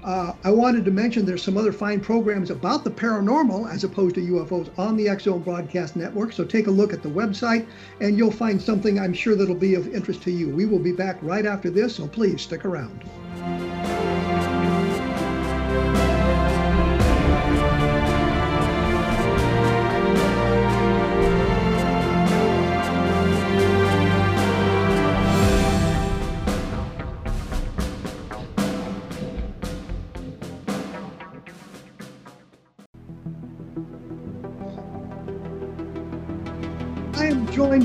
uh, 0.08 0.32
I 0.46 0.52
wanted 0.52 0.86
to 0.86 0.92
mention 0.92 1.26
there's 1.26 1.44
some 1.44 1.58
other 1.58 1.74
fine 1.74 2.00
programs 2.00 2.50
about 2.50 2.86
the 2.86 2.90
paranormal 2.90 3.70
as 3.70 3.84
opposed 3.84 4.16
to 4.16 4.22
UFOs 4.22 4.70
on 4.80 4.96
the 4.96 5.14
Zone 5.20 5.42
Broadcast 5.42 5.98
Network. 5.98 6.32
So 6.32 6.46
take 6.46 6.68
a 6.68 6.72
look 6.72 6.94
at 6.94 7.04
the 7.04 7.10
website 7.10 7.68
and 8.00 8.18
you'll 8.18 8.32
find 8.32 8.62
something 8.62 8.98
I'm 8.98 9.14
sure 9.14 9.36
that'll 9.36 9.54
be 9.54 9.76
of 9.76 9.94
interest 9.94 10.22
to 10.24 10.32
you. 10.32 10.48
We 10.48 10.66
will 10.66 10.80
be 10.80 10.94
back 10.94 11.18
right 11.22 11.46
after 11.46 11.70
this, 11.70 11.98
so 11.98 12.08
please 12.08 12.42
stick 12.42 12.64
around. 12.64 13.04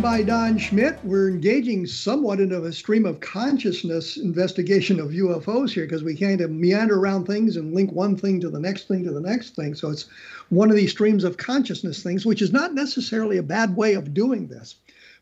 By 0.02 0.24
Don 0.24 0.58
Schmitt. 0.58 0.98
We're 1.04 1.28
engaging 1.28 1.86
somewhat 1.86 2.40
into 2.40 2.64
a 2.64 2.72
stream 2.72 3.06
of 3.06 3.20
consciousness 3.20 4.16
investigation 4.16 4.98
of 4.98 5.10
UFOs 5.10 5.70
here 5.70 5.84
because 5.84 6.02
we 6.02 6.16
kind 6.16 6.40
of 6.40 6.50
meander 6.50 6.98
around 6.98 7.26
things 7.26 7.56
and 7.56 7.72
link 7.72 7.92
one 7.92 8.16
thing 8.16 8.40
to 8.40 8.50
the 8.50 8.58
next 8.58 8.88
thing 8.88 9.04
to 9.04 9.12
the 9.12 9.20
next 9.20 9.54
thing. 9.54 9.76
So 9.76 9.90
it's 9.90 10.06
one 10.48 10.70
of 10.70 10.76
these 10.76 10.90
streams 10.90 11.22
of 11.22 11.36
consciousness 11.36 12.02
things, 12.02 12.26
which 12.26 12.42
is 12.42 12.50
not 12.50 12.74
necessarily 12.74 13.36
a 13.36 13.44
bad 13.44 13.76
way 13.76 13.94
of 13.94 14.12
doing 14.12 14.48
this. 14.48 14.74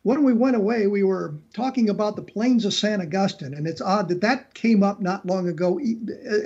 When 0.03 0.25
we 0.25 0.33
went 0.33 0.57
away, 0.57 0.87
we 0.87 1.03
were 1.03 1.35
talking 1.53 1.91
about 1.91 2.17
the 2.17 2.23
plains 2.23 2.65
of 2.65 2.73
San 2.73 3.03
Agustin, 3.03 3.53
and 3.53 3.67
it's 3.67 3.83
odd 3.83 4.09
that 4.09 4.23
that 4.23 4.55
came 4.55 4.83
up 4.83 5.03
not 5.03 5.27
long 5.27 5.47
ago 5.47 5.79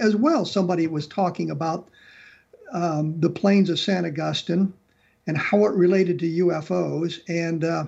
as 0.01 0.17
well. 0.17 0.45
Somebody 0.45 0.89
was 0.89 1.07
talking 1.07 1.53
about 1.53 1.89
um, 2.73 3.21
the 3.21 3.31
plains 3.31 3.71
of 3.71 3.79
San 3.79 4.05
Agustin 4.05 4.73
and 5.27 5.39
how 5.39 5.65
it 5.65 5.75
related 5.75 6.19
to 6.19 6.27
UFOs. 6.27 7.21
And 7.29 7.65
uh, 7.65 7.85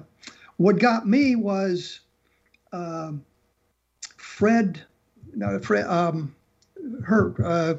what 0.56 0.78
got 0.78 1.06
me 1.06 1.36
was 1.36 2.00
uh, 2.72 3.12
Fred, 4.16 4.82
no, 5.34 5.58
Fred, 5.58 5.86
um, 5.86 6.34
Hurt. 7.04 7.38
Uh, 7.40 7.74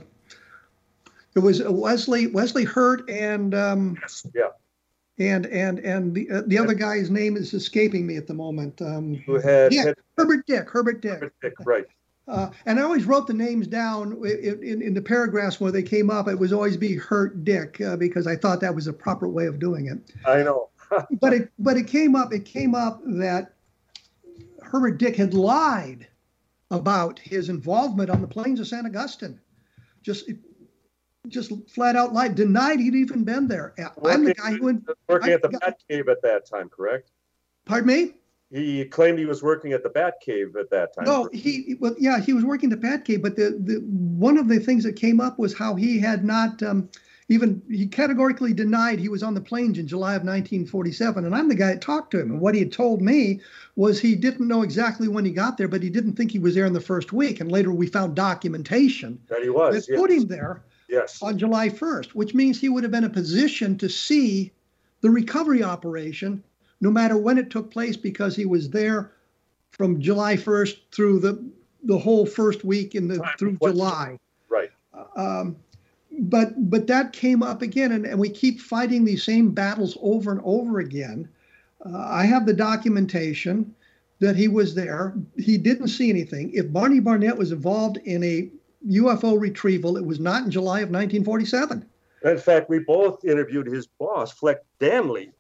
it 1.36 1.40
was 1.40 1.62
Wesley 1.64 2.28
Wesley 2.28 2.64
Hurt 2.64 3.08
and 3.10 3.54
um, 3.54 3.98
yes, 4.02 4.26
yeah, 4.34 4.50
and 5.20 5.46
and 5.48 5.80
and 5.80 6.16
the 6.16 6.30
uh, 6.32 6.42
the 6.48 6.58
other 6.58 6.74
guy's 6.74 7.12
name 7.12 7.38
is 7.38 7.54
escaping 7.54 8.08
me 8.08 8.18
at 8.18 8.26
the 8.26 8.34
moment. 8.34 8.82
Um, 8.82 9.16
Who 9.26 9.40
had, 9.40 9.72
yeah, 9.72 9.86
had, 9.86 9.96
Herbert 10.18 10.48
Dick. 10.48 10.70
Herbert 10.70 11.02
Dick. 11.02 11.14
Herbert 11.14 11.34
Dick, 11.42 11.54
right. 11.64 11.86
Uh, 12.28 12.50
and 12.66 12.78
I 12.78 12.84
always 12.84 13.06
wrote 13.06 13.26
the 13.26 13.34
names 13.34 13.68
down 13.68 14.14
in, 14.26 14.62
in, 14.62 14.82
in, 14.82 14.94
the 14.94 15.02
paragraphs 15.02 15.62
where 15.62 15.72
they 15.72 15.82
came 15.82 16.10
up. 16.10 16.28
It 16.28 16.38
was 16.38 16.52
always 16.52 16.76
be 16.76 16.94
Hurt 16.94 17.46
Dick 17.46 17.80
uh, 17.80 17.96
because 17.96 18.28
I 18.28 18.36
thought 18.36 18.60
that 18.60 18.76
was 18.76 18.88
a 18.88 18.92
proper 18.92 19.30
way 19.30 19.46
of 19.46 19.60
doing 19.60 19.88
it. 19.88 20.14
I 20.26 20.44
know. 20.44 20.68
But 21.20 21.34
it 21.34 21.52
but 21.60 21.78
it 21.78 21.88
came 21.88 22.16
up. 22.16 22.34
It 22.34 22.46
came 22.46 22.76
up 22.76 23.02
that 23.06 23.54
Herbert 24.62 24.98
Dick 24.98 25.16
had 25.16 25.34
lied 25.34 26.08
about 26.72 27.20
his 27.20 27.50
involvement 27.50 28.10
on 28.10 28.22
the 28.22 28.28
plains 28.28 28.60
of 28.60 28.68
San 28.68 28.86
Agustin. 28.86 29.40
Just 30.02 30.30
just 31.28 31.52
flat 31.70 31.96
out 31.96 32.14
lied, 32.14 32.36
denied 32.36 32.80
he'd 32.80 32.96
even 32.96 33.24
been 33.24 33.48
there. 33.48 33.74
Working, 33.78 34.12
I'm 34.12 34.26
the 34.26 34.34
guy 34.34 34.52
who 34.52 34.64
went, 34.64 34.84
working 35.08 35.34
at 35.34 35.42
the 35.42 35.50
Bat 35.50 35.82
Cave 35.90 36.08
at 36.08 36.22
that 36.22 36.46
time, 36.46 36.70
correct? 36.70 37.12
Pardon 37.66 37.88
me. 37.88 38.14
He 38.50 38.86
claimed 38.86 39.20
he 39.20 39.26
was 39.26 39.44
working 39.44 39.74
at 39.74 39.84
the 39.84 39.90
Bat 39.90 40.22
Cave 40.22 40.56
at 40.56 40.70
that 40.70 40.94
time. 40.94 41.04
No, 41.04 41.30
he 41.34 41.76
well, 41.82 41.96
yeah, 42.00 42.22
he 42.22 42.32
was 42.32 42.46
working 42.46 42.72
at 42.72 42.82
the 42.82 42.88
Bat 42.88 43.04
Cave, 43.04 43.22
but 43.22 43.36
the, 43.36 43.60
the 43.62 43.80
one 43.80 44.38
of 44.38 44.48
the 44.48 44.60
things 44.60 44.86
that 44.86 44.96
came 44.96 45.20
up 45.20 45.38
was 45.38 45.58
how 45.58 45.76
he 45.76 46.00
had 46.00 46.24
not 46.24 46.64
um, 46.64 46.90
even 47.30 47.62
he 47.70 47.88
categorically 47.88 48.54
denied 48.54 49.00
he 49.00 49.10
was 49.10 49.24
on 49.24 49.34
the 49.34 49.42
planes 49.42 49.78
in 49.78 49.88
July 49.88 50.12
of 50.12 50.22
1947. 50.22 51.26
And 51.26 51.36
I'm 51.36 51.50
the 51.50 51.56
guy 51.56 51.68
that 51.74 51.82
talked 51.82 52.12
to 52.12 52.22
him, 52.22 52.32
and 52.32 52.40
what 52.40 52.56
he 52.56 52.62
had 52.62 52.72
told 52.72 53.02
me 53.02 53.42
was 53.76 54.00
he 54.00 54.16
didn't 54.16 54.48
know 54.48 54.62
exactly 54.62 55.08
when 55.08 55.26
he 55.26 55.32
got 55.32 55.58
there, 55.58 55.68
but 55.68 55.84
he 55.84 55.90
didn't 55.90 56.14
think 56.14 56.32
he 56.32 56.40
was 56.40 56.56
there 56.56 56.66
in 56.66 56.74
the 56.74 56.80
first 56.80 57.12
week. 57.12 57.42
And 57.42 57.52
later 57.52 57.72
we 57.72 57.88
found 57.88 58.16
documentation 58.16 59.20
that 59.28 59.44
he 59.44 59.50
was 59.50 59.76
that 59.76 59.92
yes. 59.92 60.00
put 60.00 60.12
him 60.12 60.28
there 60.28 60.64
yes. 60.88 61.22
on 61.22 61.38
July 61.38 61.70
1st, 61.70 62.12
which 62.12 62.34
means 62.34 62.60
he 62.60 62.70
would 62.70 62.84
have 62.84 62.92
been 62.92 63.04
in 63.04 63.12
a 63.12 63.14
position 63.14 63.78
to 63.78 63.90
see 63.90 64.52
the 65.02 65.10
recovery 65.10 65.64
operation 65.64 66.44
no 66.80 66.92
matter 66.92 67.18
when 67.18 67.38
it 67.38 67.50
took 67.50 67.72
place 67.72 67.98
because 67.98 68.36
he 68.36 68.46
was 68.46 68.70
there 68.70 69.12
from 69.72 70.00
July 70.00 70.36
1st 70.36 70.78
through 70.92 71.20
the 71.20 71.44
the 71.84 71.98
whole 71.98 72.26
first 72.26 72.64
week 72.64 72.96
in 72.96 73.08
the 73.08 73.24
through 73.38 73.58
July. 73.62 74.20
Right. 74.50 74.70
Um, 75.16 75.56
but 76.18 76.70
but 76.70 76.88
that 76.88 77.14
came 77.14 77.44
up 77.44 77.62
again, 77.62 77.92
and, 77.92 78.06
and 78.06 78.20
we 78.20 78.30
keep 78.30 78.60
fighting 78.60 79.06
these 79.06 79.24
same 79.24 79.52
battles 79.52 79.98
over 80.02 80.32
and 80.32 80.42
over 80.44 80.80
again. 80.80 81.30
Uh, 81.86 81.98
I 81.98 82.26
have 82.26 82.46
the 82.46 82.54
documentation 82.54 83.74
that 84.20 84.36
he 84.36 84.48
was 84.48 84.74
there. 84.74 85.14
He 85.38 85.58
didn't 85.58 85.90
see 85.90 86.10
anything. 86.10 86.52
If 86.54 86.74
Barney 86.74 87.00
Barnett 87.00 87.38
was 87.38 87.52
involved 87.52 87.98
in 87.98 88.24
a 88.24 88.50
UFO 88.88 89.40
retrieval, 89.40 89.98
it 89.98 90.06
was 90.06 90.20
not 90.20 90.44
in 90.44 90.52
July 90.52 90.80
of 90.80 90.90
1947. 90.90 91.86
In 92.24 92.38
fact, 92.38 92.70
we 92.70 92.80
both 92.80 93.24
interviewed 93.24 93.68
his 93.68 93.88
boss, 93.88 94.32
Fleck 94.32 94.58
Danley, 94.80 95.32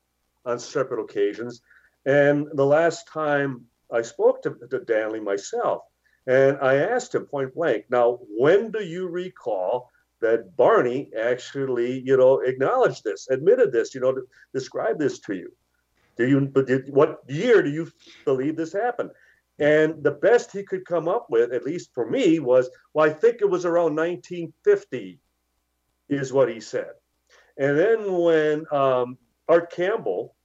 on 0.45 0.59
separate 0.59 1.01
occasions. 1.01 1.61
And 2.05 2.47
the 2.53 2.65
last 2.65 3.07
time 3.07 3.65
I 3.91 4.03
spoke 4.03 4.43
to, 4.43 4.57
to 4.69 4.79
Danley 4.79 5.19
myself, 5.19 5.83
and 6.27 6.57
I 6.61 6.75
asked 6.75 7.15
him 7.15 7.25
point 7.25 7.55
blank, 7.55 7.85
now, 7.89 8.19
when 8.29 8.69
do 8.69 8.83
you 8.83 9.07
recall 9.07 9.89
that 10.21 10.55
Barney 10.55 11.09
actually, 11.19 12.01
you 12.05 12.17
know, 12.17 12.39
acknowledged 12.39 13.03
this, 13.03 13.27
admitted 13.29 13.71
this, 13.71 13.93
you 13.93 14.01
know, 14.01 14.13
to 14.13 14.23
describe 14.53 14.99
this 14.99 15.19
to 15.21 15.35
you? 15.35 15.51
Do 16.17 16.27
you, 16.27 16.47
did, 16.63 16.89
what 16.89 17.19
year 17.27 17.61
do 17.61 17.69
you 17.69 17.91
believe 18.25 18.55
this 18.55 18.73
happened? 18.73 19.11
And 19.59 20.03
the 20.03 20.11
best 20.11 20.51
he 20.51 20.63
could 20.63 20.85
come 20.85 21.07
up 21.07 21.27
with, 21.29 21.51
at 21.51 21.65
least 21.65 21.91
for 21.93 22.09
me, 22.09 22.39
was, 22.39 22.69
well, 22.93 23.09
I 23.09 23.13
think 23.13 23.37
it 23.41 23.49
was 23.49 23.65
around 23.65 23.95
1950, 23.95 25.19
is 26.09 26.33
what 26.33 26.49
he 26.49 26.59
said. 26.59 26.91
And 27.57 27.77
then 27.77 28.11
when 28.13 28.65
um, 28.71 29.17
Art 29.47 29.71
Campbell 29.71 30.35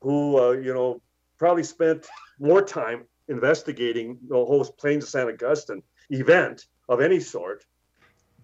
who 0.00 0.38
uh, 0.38 0.52
you 0.52 0.72
know 0.72 1.02
probably 1.38 1.64
spent 1.64 2.06
more 2.38 2.62
time 2.62 3.04
investigating 3.28 4.18
the 4.28 4.36
whole 4.36 4.64
plains 4.64 5.04
of 5.04 5.10
San 5.10 5.28
Agustin. 5.28 5.82
event 6.10 6.66
of 6.88 7.00
any 7.00 7.18
sort. 7.18 7.64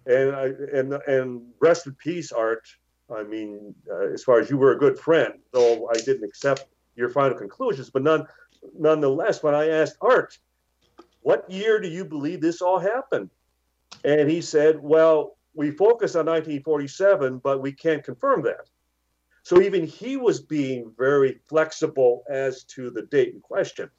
And 0.05 0.35
I, 0.35 0.45
and 0.73 0.93
and 1.07 1.41
rest 1.59 1.87
in 1.87 1.93
peace, 1.95 2.31
Art. 2.31 2.67
I 3.13 3.23
mean, 3.23 3.73
uh, 3.91 4.07
as 4.13 4.23
far 4.23 4.39
as 4.39 4.49
you 4.49 4.57
were 4.57 4.73
a 4.73 4.77
good 4.77 4.97
friend, 4.97 5.33
though 5.51 5.89
I 5.89 5.97
didn't 5.99 6.23
accept 6.23 6.65
your 6.95 7.09
final 7.09 7.37
conclusions, 7.37 7.89
but 7.89 8.03
none, 8.03 8.25
nonetheless, 8.77 9.43
when 9.43 9.55
I 9.55 9.69
asked 9.69 9.97
Art, 10.01 10.37
what 11.21 11.49
year 11.49 11.79
do 11.79 11.87
you 11.87 12.05
believe 12.05 12.41
this 12.41 12.61
all 12.61 12.79
happened? 12.79 13.29
And 14.03 14.29
he 14.29 14.41
said, 14.41 14.79
well, 14.81 15.37
we 15.53 15.71
focus 15.71 16.15
on 16.15 16.25
1947, 16.25 17.39
but 17.39 17.61
we 17.61 17.71
can't 17.71 18.03
confirm 18.03 18.41
that. 18.43 18.69
So 19.43 19.61
even 19.61 19.85
he 19.85 20.17
was 20.17 20.41
being 20.41 20.91
very 20.97 21.39
flexible 21.47 22.23
as 22.29 22.63
to 22.65 22.89
the 22.89 23.03
date 23.03 23.33
in 23.33 23.41
question. 23.41 23.89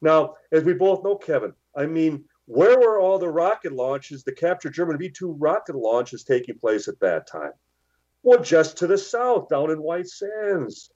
Now, 0.00 0.34
as 0.52 0.64
we 0.64 0.74
both 0.74 1.04
know, 1.04 1.16
Kevin, 1.16 1.52
I 1.76 1.86
mean, 1.86 2.24
where 2.46 2.78
were 2.78 3.00
all 3.00 3.18
the 3.18 3.28
rocket 3.28 3.72
launches, 3.72 4.24
the 4.24 4.32
captured 4.32 4.74
German 4.74 4.98
V 4.98 5.10
2 5.10 5.32
rocket 5.32 5.76
launches 5.76 6.24
taking 6.24 6.58
place 6.58 6.88
at 6.88 6.98
that 7.00 7.26
time? 7.26 7.52
Well, 8.22 8.42
just 8.42 8.76
to 8.78 8.86
the 8.86 8.98
south, 8.98 9.48
down 9.48 9.70
in 9.70 9.82
White 9.82 10.08
Sands. 10.08 10.90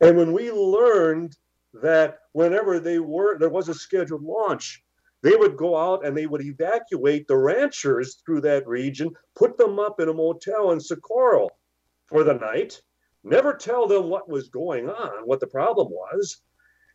And 0.00 0.16
when 0.16 0.32
we 0.32 0.50
learned 0.50 1.36
that 1.74 2.18
whenever 2.32 2.80
they 2.80 2.98
were 2.98 3.38
there 3.38 3.48
was 3.48 3.68
a 3.68 3.74
scheduled 3.74 4.22
launch, 4.22 4.82
they 5.22 5.34
would 5.34 5.56
go 5.56 5.76
out 5.76 6.06
and 6.06 6.16
they 6.16 6.26
would 6.26 6.42
evacuate 6.42 7.26
the 7.26 7.36
ranchers 7.36 8.22
through 8.24 8.42
that 8.42 8.66
region, 8.66 9.10
put 9.34 9.58
them 9.58 9.78
up 9.78 10.00
in 10.00 10.08
a 10.08 10.14
motel 10.14 10.70
in 10.70 10.80
Socorro 10.80 11.48
for 12.06 12.22
the 12.22 12.34
night, 12.34 12.80
never 13.24 13.52
tell 13.52 13.86
them 13.86 14.08
what 14.08 14.28
was 14.28 14.48
going 14.48 14.88
on, 14.88 15.26
what 15.26 15.40
the 15.40 15.46
problem 15.46 15.88
was. 15.90 16.40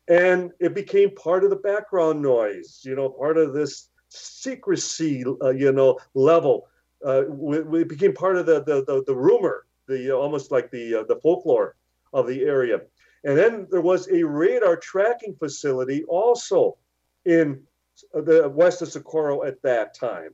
And 0.07 0.51
it 0.59 0.73
became 0.73 1.15
part 1.15 1.43
of 1.43 1.49
the 1.49 1.55
background 1.55 2.21
noise, 2.21 2.81
you 2.83 2.95
know, 2.95 3.09
part 3.09 3.37
of 3.37 3.53
this 3.53 3.89
secrecy, 4.09 5.23
uh, 5.41 5.49
you 5.49 5.71
know, 5.71 5.97
level. 6.13 6.67
Uh, 7.05 7.23
we, 7.27 7.61
we, 7.61 7.83
became 7.83 8.13
part 8.13 8.37
of 8.37 8.45
the, 8.45 8.63
the, 8.63 8.83
the, 8.85 9.03
the 9.07 9.15
rumor, 9.15 9.65
the 9.87 10.11
uh, 10.11 10.17
almost 10.17 10.51
like 10.51 10.71
the, 10.71 10.95
uh, 10.95 11.03
the 11.03 11.15
folklore 11.17 11.75
of 12.11 12.27
the 12.27 12.43
area. 12.43 12.81
And 13.23 13.37
then 13.37 13.67
there 13.71 13.81
was 13.81 14.09
a 14.09 14.23
radar 14.23 14.75
tracking 14.77 15.35
facility 15.35 16.03
also 16.05 16.77
in 17.25 17.63
the 18.13 18.51
west 18.53 18.81
of 18.81 18.89
Socorro 18.89 19.43
at 19.43 19.61
that 19.61 19.93
time. 19.93 20.31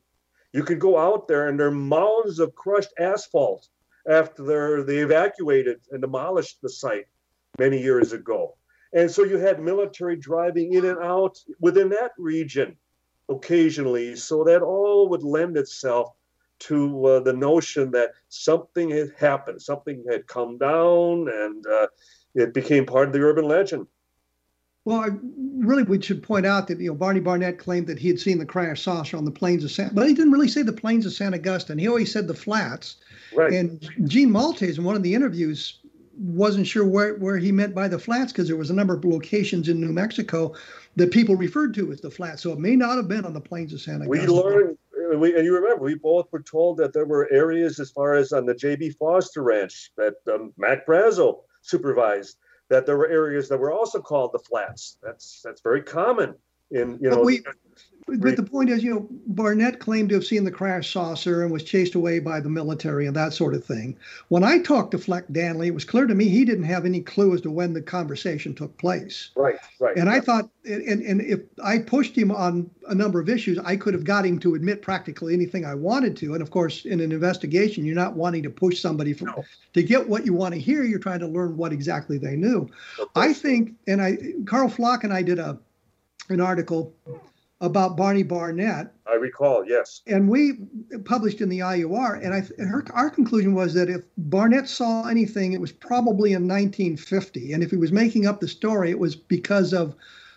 You 0.53 0.63
could 0.63 0.79
go 0.79 0.97
out 0.97 1.27
there 1.27 1.47
and 1.47 1.59
there 1.59 1.67
are 1.67 1.71
mounds 1.71 2.39
of 2.39 2.55
crushed 2.55 2.93
asphalt 2.99 3.67
after 4.09 4.83
they 4.83 4.97
evacuated 4.99 5.81
and 5.91 6.01
demolished 6.01 6.59
the 6.61 6.69
site 6.69 7.05
many 7.59 7.79
years 7.79 8.13
ago. 8.13 8.55
And 8.93 9.09
so 9.09 9.23
you 9.23 9.37
had 9.37 9.61
military 9.61 10.15
driving 10.15 10.73
in 10.73 10.85
and 10.85 10.99
out 10.99 11.39
within 11.59 11.89
that 11.89 12.11
region 12.17 12.75
occasionally. 13.29 14.15
So 14.15 14.43
that 14.43 14.61
all 14.61 15.09
would 15.09 15.23
lend 15.23 15.57
itself 15.57 16.13
to 16.59 17.05
uh, 17.05 17.19
the 17.21 17.33
notion 17.33 17.91
that 17.91 18.11
something 18.27 18.89
had 18.89 19.13
happened, 19.17 19.61
something 19.61 20.03
had 20.09 20.27
come 20.27 20.57
down, 20.57 21.29
and 21.29 21.65
uh, 21.65 21.87
it 22.35 22.53
became 22.53 22.85
part 22.85 23.07
of 23.07 23.13
the 23.13 23.21
urban 23.21 23.45
legend. 23.45 23.87
Well, 24.85 24.99
I, 24.99 25.09
really, 25.57 25.83
we 25.83 26.01
should 26.01 26.23
point 26.23 26.45
out 26.45 26.67
that 26.67 26.79
you 26.79 26.89
know 26.89 26.95
Barney 26.95 27.19
Barnett 27.19 27.59
claimed 27.59 27.87
that 27.87 27.99
he 27.99 28.07
had 28.07 28.19
seen 28.19 28.39
the 28.39 28.45
crash 28.45 28.81
saucer 28.81 29.17
on 29.17 29.25
the 29.25 29.31
plains 29.31 29.63
of 29.63 29.71
San, 29.71 29.91
but 29.93 30.07
he 30.07 30.13
didn't 30.13 30.31
really 30.31 30.47
say 30.47 30.61
the 30.61 30.73
plains 30.73 31.05
of 31.05 31.13
San 31.13 31.33
Agustin. 31.33 31.77
He 31.77 31.87
always 31.87 32.11
said 32.11 32.27
the 32.27 32.33
flats. 32.33 32.97
Right. 33.33 33.53
And 33.53 33.87
Jean 34.05 34.31
Maltais, 34.31 34.77
in 34.77 34.83
one 34.83 34.95
of 34.95 35.03
the 35.03 35.13
interviews, 35.13 35.79
wasn't 36.19 36.67
sure 36.67 36.85
where, 36.85 37.15
where 37.15 37.37
he 37.37 37.51
meant 37.51 37.73
by 37.73 37.87
the 37.87 37.97
flats 37.97 38.31
because 38.31 38.47
there 38.47 38.57
was 38.57 38.69
a 38.69 38.73
number 38.73 38.93
of 38.93 39.05
locations 39.05 39.69
in 39.69 39.79
New 39.79 39.93
Mexico 39.93 40.53
that 40.95 41.11
people 41.11 41.35
referred 41.35 41.73
to 41.75 41.91
as 41.91 42.01
the 42.01 42.11
flats. 42.11 42.43
So 42.43 42.51
it 42.51 42.59
may 42.59 42.75
not 42.75 42.97
have 42.97 43.07
been 43.07 43.25
on 43.25 43.33
the 43.33 43.41
plains 43.41 43.73
of 43.73 43.81
San 43.81 44.01
Agustin. 44.01 44.27
We 44.27 44.27
learned, 44.27 44.77
we, 45.17 45.35
and 45.35 45.45
you 45.45 45.55
remember, 45.55 45.83
we 45.83 45.95
both 45.95 46.27
were 46.31 46.41
told 46.41 46.77
that 46.77 46.93
there 46.93 47.05
were 47.05 47.29
areas 47.31 47.79
as 47.79 47.91
far 47.91 48.15
as 48.15 48.33
on 48.33 48.45
the 48.45 48.53
J.B. 48.53 48.91
Foster 48.91 49.41
Ranch 49.41 49.91
that 49.97 50.15
um, 50.31 50.53
Mac 50.57 50.85
Brazel 50.85 51.43
supervised 51.61 52.37
that 52.69 52.85
there 52.85 52.97
were 52.97 53.07
areas 53.07 53.49
that 53.49 53.57
were 53.57 53.71
also 53.71 53.99
called 53.99 54.31
the 54.33 54.39
flats. 54.39 54.97
That's 55.01 55.41
that's 55.43 55.61
very 55.61 55.81
common 55.81 56.35
in 56.71 56.99
you 57.01 57.09
know. 57.09 57.21
We, 57.21 57.41
but 58.07 58.35
the 58.35 58.43
point 58.43 58.69
is, 58.69 58.83
you 58.83 58.93
know, 58.93 59.07
Barnett 59.27 59.79
claimed 59.79 60.09
to 60.09 60.15
have 60.15 60.25
seen 60.25 60.43
the 60.43 60.51
crash 60.51 60.91
saucer 60.91 61.43
and 61.43 61.51
was 61.51 61.63
chased 61.63 61.95
away 61.95 62.19
by 62.19 62.39
the 62.39 62.49
military 62.49 63.05
and 63.05 63.15
that 63.15 63.33
sort 63.33 63.53
of 63.53 63.63
thing. 63.63 63.97
When 64.29 64.43
I 64.43 64.59
talked 64.59 64.91
to 64.91 64.97
Fleck 64.97 65.25
Danley, 65.31 65.67
it 65.67 65.73
was 65.73 65.85
clear 65.85 66.07
to 66.07 66.15
me 66.15 66.27
he 66.27 66.45
didn't 66.45 66.63
have 66.63 66.85
any 66.85 67.01
clue 67.01 67.33
as 67.33 67.41
to 67.41 67.51
when 67.51 67.73
the 67.73 67.81
conversation 67.81 68.55
took 68.55 68.77
place. 68.77 69.31
Right, 69.35 69.57
right. 69.79 69.95
And 69.95 70.09
I 70.09 70.19
thought, 70.19 70.49
and, 70.65 71.01
and 71.01 71.21
if 71.21 71.41
I 71.63 71.79
pushed 71.79 72.15
him 72.15 72.31
on 72.31 72.69
a 72.87 72.95
number 72.95 73.19
of 73.19 73.29
issues, 73.29 73.59
I 73.59 73.75
could 73.75 73.93
have 73.93 74.03
got 74.03 74.25
him 74.25 74.39
to 74.39 74.55
admit 74.55 74.81
practically 74.81 75.33
anything 75.33 75.65
I 75.65 75.75
wanted 75.75 76.17
to. 76.17 76.33
And 76.33 76.41
of 76.41 76.51
course, 76.51 76.85
in 76.85 76.99
an 77.01 77.11
investigation, 77.11 77.85
you're 77.85 77.95
not 77.95 78.15
wanting 78.15 78.43
to 78.43 78.49
push 78.49 78.79
somebody 78.79 79.13
from, 79.13 79.27
no. 79.27 79.43
to 79.73 79.83
get 79.83 80.07
what 80.07 80.25
you 80.25 80.33
want 80.33 80.53
to 80.55 80.59
hear. 80.59 80.83
You're 80.83 80.99
trying 80.99 81.19
to 81.19 81.27
learn 81.27 81.57
what 81.57 81.71
exactly 81.71 82.17
they 82.17 82.35
knew. 82.35 82.69
I 83.15 83.33
think, 83.33 83.73
and 83.87 84.01
I, 84.01 84.17
Karl 84.45 84.69
Pflock 84.69 85.03
and 85.03 85.13
I 85.13 85.21
did 85.21 85.39
a 85.39 85.59
an 86.29 86.39
article 86.39 86.93
about 87.61 87.97
Barney 87.97 88.23
Barnett. 88.23 88.93
I 89.05 89.15
recall, 89.15 89.65
yes. 89.65 90.01
And 90.07 90.29
we 90.29 90.59
published 91.03 91.41
in 91.41 91.49
the 91.49 91.59
IUR, 91.59 92.23
and 92.23 92.33
I, 92.33 92.63
her, 92.63 92.85
our 92.93 93.09
conclusion 93.09 93.53
was 93.53 93.73
that 93.73 93.89
if 93.89 94.03
Barnett 94.17 94.69
saw 94.69 95.07
anything, 95.07 95.53
it 95.53 95.61
was 95.61 95.71
probably 95.71 96.31
in 96.31 96.47
1950. 96.47 97.53
And 97.53 97.61
if 97.63 97.71
he 97.71 97.77
was 97.77 97.91
making 97.91 98.27
up 98.27 98.39
the 98.39 98.47
story, 98.47 98.91
it 98.91 98.99
was 98.99 99.15
because 99.15 99.73
of 99.73 99.95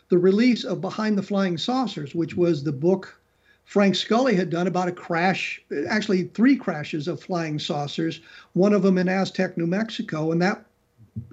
the 0.09 0.19
release 0.19 0.65
of 0.65 0.81
Behind 0.81 1.17
the 1.17 1.23
Flying 1.23 1.57
Saucers, 1.57 2.15
which 2.15 2.37
was 2.37 2.65
the 2.65 2.73
book 2.73 3.19
Frank 3.65 3.95
Scully 3.95 4.35
had 4.35 4.51
done 4.51 4.67
about 4.67 4.89
a 4.89 4.93
crash, 4.93 5.63
actually 5.89 6.25
three 6.25 6.57
crashes 6.57 7.09
of 7.09 7.23
flying 7.23 7.59
saucers, 7.59 8.21
one 8.55 8.73
of 8.73 8.83
them 8.83 8.99
in 8.99 9.09
Aztec, 9.09 9.57
New 9.57 9.67
Mexico, 9.67 10.33
and 10.33 10.43
that 10.43 10.65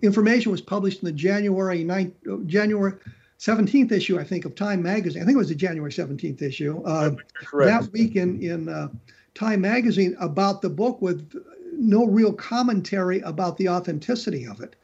information 0.03 0.51
was 0.51 0.61
published 0.61 1.01
in 1.01 1.07
the 1.07 1.11
January 1.11 1.83
9, 1.83 2.45
January 2.45 2.93
17th 3.39 3.91
issue, 3.91 4.19
I 4.19 4.23
think, 4.23 4.45
of 4.45 4.53
Time 4.55 4.83
Magazine. 4.83 5.21
I 5.21 5.25
think 5.25 5.35
it 5.35 5.39
was 5.39 5.49
the 5.49 5.55
January 5.55 5.91
17th 5.91 6.41
issue. 6.41 6.83
Uh, 6.83 7.11
that 7.53 7.89
week 7.93 8.15
in, 8.15 8.41
in 8.41 8.67
uh, 8.67 8.89
Time 9.33 9.61
Magazine 9.61 10.15
about 10.19 10.61
the 10.61 10.69
book 10.69 11.01
with 11.01 11.31
no 11.71 12.05
real 12.05 12.33
commentary 12.33 13.21
about 13.21 13.57
the 13.57 13.69
authenticity 13.69 14.45
of 14.45 14.59
it. 14.59 14.75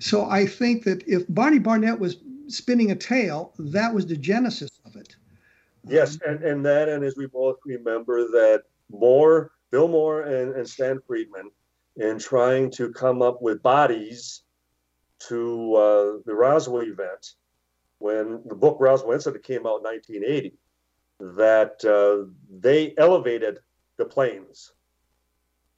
So 0.00 0.26
I 0.26 0.44
think 0.44 0.84
that 0.84 1.02
if 1.08 1.24
Barney 1.30 1.58
Barnett 1.58 1.98
was 1.98 2.18
spinning 2.48 2.90
a 2.90 2.96
tale, 2.96 3.54
that 3.58 3.94
was 3.94 4.06
the 4.06 4.16
genesis 4.16 4.80
of 4.84 4.96
it. 4.96 5.16
Yes, 5.86 6.18
and, 6.26 6.42
and 6.42 6.64
that, 6.66 6.88
and 6.88 7.04
as 7.04 7.16
we 7.16 7.26
both 7.26 7.56
remember, 7.64 8.24
that 8.28 8.64
Moore, 8.90 9.52
Bill 9.70 9.88
Moore, 9.88 10.22
and, 10.22 10.54
and 10.54 10.68
Stan 10.68 11.00
Friedman, 11.06 11.50
in 11.96 12.18
trying 12.18 12.70
to 12.72 12.92
come 12.92 13.22
up 13.22 13.40
with 13.40 13.62
bodies 13.62 14.42
to 15.28 15.74
uh, 15.74 16.12
the 16.26 16.34
Roswell 16.34 16.82
event, 16.82 17.34
when 18.04 18.42
the 18.44 18.54
book 18.54 18.76
Roswell 18.80 19.14
Incident 19.14 19.42
came 19.44 19.66
out 19.66 19.78
in 19.78 19.84
1980 19.84 20.52
that 21.38 21.82
uh, 21.86 22.30
they 22.60 22.92
elevated 22.98 23.60
the 23.96 24.04
planes 24.04 24.72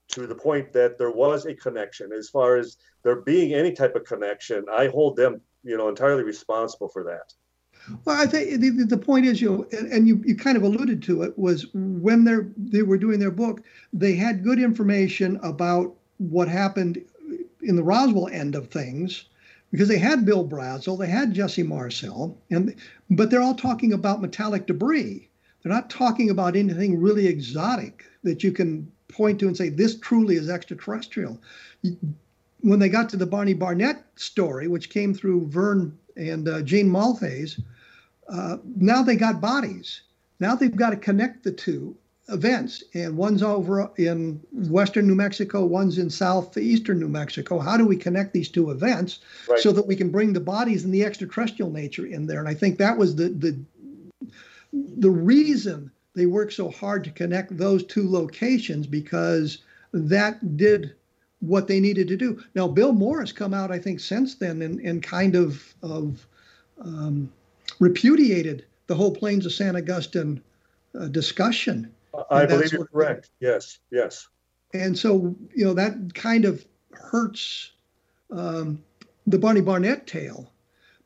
to 0.09 0.27
the 0.27 0.35
point 0.35 0.73
that 0.73 0.99
there 0.99 1.13
was 1.13 1.47
a 1.47 1.55
connection. 1.55 2.13
As 2.13 2.29
far 2.29 2.57
as 2.57 2.79
there 3.05 3.15
being 3.15 3.55
any 3.55 3.71
type 3.71 3.95
of 3.95 4.05
connection, 4.05 4.65
I 4.69 4.89
hold 4.89 5.17
them, 5.17 5.41
you 5.63 5.77
know, 5.77 5.89
entirely 5.89 6.25
responsible 6.25 6.89
for 6.89 7.05
that. 7.05 7.33
Well, 8.05 8.21
I 8.21 8.27
think 8.27 8.61
the, 8.61 8.71
the 8.71 8.99
point 8.99 9.27
is, 9.27 9.41
you 9.41 9.51
know, 9.51 9.79
and 9.93 10.09
you, 10.09 10.21
you 10.27 10.35
kind 10.35 10.57
of 10.57 10.65
alluded 10.65 11.05
to 11.05 11.23
it, 11.23 11.39
was 11.39 11.67
when 11.75 12.25
they 12.25 12.39
they 12.57 12.83
were 12.83 12.99
doing 12.99 13.21
their 13.21 13.31
book, 13.31 13.63
they 13.93 14.17
had 14.17 14.43
good 14.43 14.59
information 14.59 15.39
about 15.45 15.95
what 16.19 16.49
happened 16.49 17.05
in 17.63 17.77
the 17.77 17.85
Roswell 17.85 18.29
end 18.29 18.57
of 18.57 18.69
things, 18.69 19.27
because 19.71 19.89
they 19.89 19.99
had 19.99 20.25
Bill 20.25 20.47
Brazel, 20.47 20.99
they 20.99 21.09
had 21.09 21.35
Jesse 21.35 21.63
Marcel, 21.63 22.39
and 22.51 22.75
but 23.11 23.31
they're 23.31 23.43
all 23.43 23.55
talking 23.55 23.93
about 23.93 24.23
metallic 24.23 24.67
debris. 24.67 25.29
They're 25.63 25.73
not 25.73 25.91
talking 25.91 26.31
about 26.31 26.57
anything 26.57 27.01
really 27.01 27.27
exotic 27.27 28.05
that 28.23 28.45
you 28.45 28.53
can 28.53 28.91
point 29.09 29.41
to 29.41 29.47
and 29.47 29.57
say 29.57 29.69
this 29.69 29.99
truly 29.99 30.37
is 30.37 30.49
extraterrestrial. 30.49 31.41
When 32.61 32.79
they 32.79 32.89
got 32.89 33.09
to 33.11 33.17
the 33.17 33.27
Barney 33.27 33.55
Barnett 33.55 34.05
story, 34.17 34.69
which 34.69 34.91
came 34.91 35.15
through 35.15 35.49
Vern 35.49 35.97
and 36.17 36.49
uh, 36.49 36.63
Jean 36.63 36.89
Maltais, 36.89 37.61
uh, 38.29 38.59
now 38.77 39.03
they 39.03 39.17
got 39.17 39.41
bodies. 39.41 40.03
Now 40.41 40.55
they've 40.55 40.75
got 40.75 40.91
to 40.91 40.97
connect 40.97 41.45
the 41.45 41.53
two 41.53 41.97
events, 42.29 42.83
and 42.95 43.17
one's 43.17 43.43
over 43.43 43.91
in 43.99 44.41
western 44.53 45.07
New 45.07 45.15
Mexico, 45.15 45.65
one's 45.65 45.99
in 45.99 46.11
southeastern 46.11 46.99
New 46.99 47.09
Mexico. 47.09 47.59
How 47.59 47.77
do 47.77 47.87
we 47.87 47.97
connect 47.97 48.33
these 48.33 48.49
two 48.49 48.71
events 48.71 49.21
right. 49.49 49.59
so 49.61 49.73
that 49.73 49.87
we 49.87 49.95
can 49.95 50.11
bring 50.11 50.33
the 50.33 50.41
bodies 50.41 50.85
and 50.85 50.93
the 50.93 51.05
extraterrestrial 51.05 51.71
nature 51.71 52.07
in 52.07 52.27
there? 52.27 52.41
And 52.41 52.49
I 52.49 52.55
think 52.55 52.79
that 52.79 52.99
was 52.99 53.17
the 53.17 53.29
the 53.29 53.59
the 54.73 55.11
reason 55.11 55.91
they 56.15 56.27
worked 56.27 56.55
so 56.55 56.71
hard 56.71 57.05
to 57.05 57.11
connect 57.11 57.57
those 57.57 57.85
two 57.85 58.11
locations 58.11 58.87
because 58.87 59.59
that 59.93 60.57
did 60.57 60.95
what 61.41 61.69
they 61.69 61.79
needed 61.79 62.09
to 62.09 62.17
do. 62.17 62.43
Now, 62.55 62.67
Bill 62.67 62.93
Moore 62.93 63.21
has 63.21 63.33
come 63.33 63.55
out, 63.55 63.71
I 63.71 63.79
think, 63.79 64.01
since 64.01 64.35
then 64.35 64.63
and, 64.63 64.81
and 64.81 65.03
kind 65.03 65.37
of 65.37 65.75
of 65.83 66.27
um, 66.81 67.33
repudiated 67.79 68.65
the 68.87 68.95
whole 68.95 69.15
Plains 69.15 69.47
of 69.47 69.53
San 69.53 69.77
Agustin 69.77 70.43
uh, 70.99 71.09
discussion. 71.09 71.93
I 72.31 72.47
believe 72.47 72.73
you're 72.73 72.87
correct. 72.87 73.31
Yes, 73.41 73.79
yes. 73.91 74.29
And 74.73 74.99
so, 74.99 75.35
you 75.55 75.65
know, 75.65 75.75
that 75.75 76.15
kind 76.15 76.45
of 76.45 76.65
hurts 76.93 77.73
um, 78.31 78.83
the 79.27 79.39
Barney 79.39 79.61
Barnett 79.61 80.07
tale. 80.07 80.53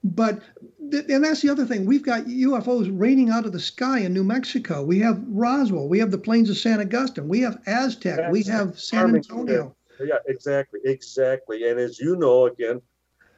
But, 0.03 0.41
and 0.81 1.23
that's 1.23 1.43
the 1.43 1.51
other 1.51 1.67
thing. 1.67 1.85
We've 1.85 2.03
got 2.03 2.25
UFOs 2.25 2.91
raining 2.99 3.29
out 3.29 3.45
of 3.45 3.53
the 3.53 3.61
sky 3.61 4.01
in 4.01 4.15
New 4.15 4.25
Mexico. 4.25 4.83
We 4.83 4.99
have 5.01 5.23
Roswell. 5.29 5.89
We 5.89 5.99
have 5.99 6.11
the 6.11 6.19
plains 6.19 6.49
of 6.49 6.57
San 6.57 6.81
Agustin. 6.81 7.29
We 7.29 7.41
have 7.41 7.61
Aztec. 7.67 8.17
That's 8.17 8.33
we 8.33 8.43
have 8.45 8.81
San 8.81 9.15
Antonio. 9.15 9.77
Yeah, 10.03 10.17
exactly, 10.27 10.81
exactly. 10.85 11.69
And 11.69 11.79
as 11.79 11.99
you 11.99 12.17
know, 12.17 12.47
again, 12.47 12.81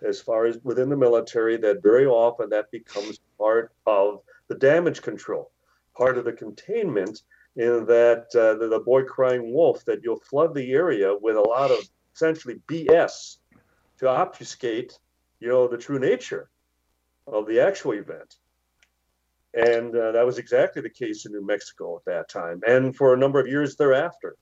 as 0.02 0.20
far 0.20 0.46
as 0.46 0.58
within 0.62 0.88
the 0.88 0.96
military, 0.96 1.56
that 1.56 1.82
very 1.82 2.06
often 2.06 2.48
that 2.50 2.70
becomes 2.70 3.18
part 3.38 3.72
of 3.86 4.20
the 4.48 4.54
damage 4.54 5.02
control, 5.02 5.50
part 5.96 6.18
of 6.18 6.24
the 6.24 6.32
containment 6.32 7.22
in 7.56 7.84
that 7.86 8.26
uh, 8.34 8.54
the, 8.58 8.68
the 8.68 8.80
boy 8.80 9.02
crying 9.04 9.52
wolf, 9.52 9.84
that 9.84 10.00
you'll 10.02 10.20
flood 10.20 10.54
the 10.54 10.72
area 10.72 11.14
with 11.20 11.36
a 11.36 11.40
lot 11.40 11.70
of 11.70 11.78
essentially 12.14 12.60
BS 12.66 13.36
to 13.98 14.08
obfuscate, 14.08 14.98
you 15.40 15.48
know, 15.48 15.68
the 15.68 15.78
true 15.78 15.98
nature 15.98 16.48
of 17.26 17.46
the 17.46 17.60
actual 17.60 17.92
event. 17.92 18.36
And 19.54 19.94
uh, 19.94 20.12
that 20.12 20.24
was 20.24 20.38
exactly 20.38 20.80
the 20.80 20.90
case 20.90 21.26
in 21.26 21.32
New 21.32 21.44
Mexico 21.44 21.96
at 21.96 22.04
that 22.06 22.28
time, 22.30 22.62
and 22.66 22.96
for 22.96 23.12
a 23.12 23.18
number 23.18 23.38
of 23.38 23.46
years 23.46 23.76
thereafter. 23.76 24.36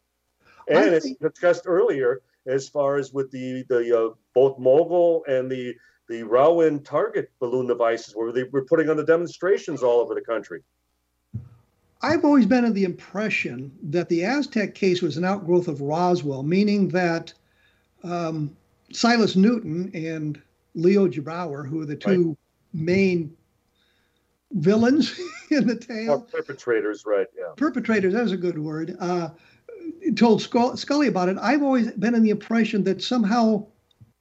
And 0.69 0.95
as 0.95 1.13
discussed 1.21 1.65
earlier, 1.67 2.23
as 2.47 2.69
far 2.69 2.97
as 2.97 3.13
with 3.13 3.31
the 3.33 3.65
the 3.69 3.99
uh, 3.99 4.15
both 4.35 4.59
mogul 4.59 5.25
and 5.27 5.51
the 5.51 5.75
the 6.09 6.23
Rawin 6.23 6.83
target 6.83 7.31
balloon 7.41 7.67
devices, 7.67 8.15
where 8.15 8.33
they 8.33 8.45
were 8.45 8.65
putting 8.65 8.89
on 8.89 8.97
the 8.97 9.05
demonstrations 9.05 9.83
all 9.83 10.01
over 10.01 10.15
the 10.15 10.21
country. 10.21 10.63
I've 12.03 12.25
always 12.25 12.47
been 12.47 12.65
of 12.65 12.75
the 12.75 12.85
impression 12.85 13.73
that 13.83 14.09
the 14.09 14.25
Aztec 14.25 14.75
case 14.75 15.03
was 15.03 15.17
an 15.17 15.25
outgrowth 15.25 15.69
of 15.69 15.81
Roswell, 15.81 16.43
meaning 16.43 16.89
that 16.89 17.33
um, 18.03 18.57
Silas 18.93 19.37
Newton 19.37 19.91
and 19.95 20.41
Leo 20.75 21.09
Gebauer, 21.09 21.69
who 21.69 21.83
are 21.83 21.87
the 21.87 21.97
two 21.97 22.29
right. 22.29 22.37
main 22.73 23.37
villains 24.53 25.21
in 25.51 25.67
the 25.67 25.77
tale, 25.77 26.13
or 26.13 26.21
perpetrators, 26.21 27.05
right? 27.05 27.27
Yeah, 27.37 27.53
perpetrators. 27.57 28.15
That 28.15 28.23
was 28.23 28.33
a 28.33 28.39
good 28.39 28.59
word. 28.59 28.97
Uh, 28.99 29.31
told 30.17 30.43
Scully 30.43 31.09
about 31.09 31.29
it. 31.29 31.37
I've 31.41 31.63
always 31.63 31.91
been 31.93 32.15
in 32.15 32.23
the 32.23 32.31
impression 32.31 32.85
that 32.85 33.03
somehow, 33.03 33.67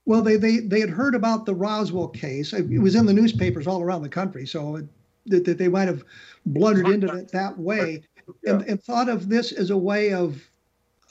well, 0.05 0.21
they 0.21 0.35
they 0.35 0.57
they 0.59 0.81
had 0.81 0.89
heard 0.89 1.15
about 1.15 1.45
the 1.45 1.55
Roswell 1.55 2.09
case. 2.09 2.51
It 2.51 2.79
was 2.79 2.95
in 2.95 3.05
the 3.05 3.13
newspapers 3.13 3.67
all 3.67 3.81
around 3.81 4.03
the 4.03 4.09
country, 4.09 4.45
so 4.45 4.77
it, 4.77 4.85
that, 5.27 5.45
that 5.45 5.57
they 5.57 5.67
might 5.67 5.87
have 5.87 6.03
blundered 6.45 6.87
into 6.87 7.13
it 7.13 7.31
that 7.31 7.57
way, 7.57 8.03
yeah. 8.43 8.53
and, 8.53 8.63
and 8.63 8.83
thought 8.83 9.09
of 9.09 9.29
this 9.29 9.51
as 9.51 9.69
a 9.69 9.77
way 9.77 10.13
of 10.13 10.41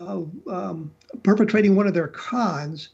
of 0.01 0.31
um, 0.49 0.93
perpetrating 1.23 1.75
one 1.75 1.87
of 1.87 1.95
their 1.95 2.09
cons. 2.09 2.91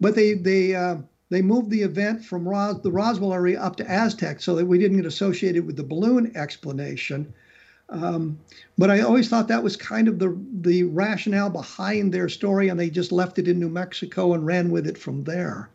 But 0.00 0.14
they 0.14 0.34
they 0.34 0.74
uh, 0.74 0.96
they 1.30 1.42
moved 1.42 1.70
the 1.70 1.82
event 1.82 2.24
from 2.24 2.48
Ros- 2.48 2.80
the 2.82 2.92
Roswell 2.92 3.32
area 3.32 3.60
up 3.60 3.76
to 3.76 3.90
Aztec 3.90 4.40
so 4.40 4.54
that 4.54 4.66
we 4.66 4.78
didn't 4.78 4.98
get 4.98 5.06
associated 5.06 5.66
with 5.66 5.76
the 5.76 5.84
balloon 5.84 6.32
explanation. 6.36 7.32
Um, 7.90 8.38
but 8.78 8.90
I 8.90 9.00
always 9.00 9.28
thought 9.28 9.48
that 9.48 9.62
was 9.62 9.76
kind 9.76 10.08
of 10.08 10.18
the 10.18 10.38
the 10.60 10.84
rationale 10.84 11.50
behind 11.50 12.12
their 12.12 12.28
story, 12.28 12.68
and 12.68 12.78
they 12.78 12.90
just 12.90 13.12
left 13.12 13.38
it 13.38 13.48
in 13.48 13.58
New 13.58 13.68
Mexico 13.68 14.34
and 14.34 14.46
ran 14.46 14.70
with 14.70 14.86
it 14.86 14.98
from 14.98 15.24
there. 15.24 15.70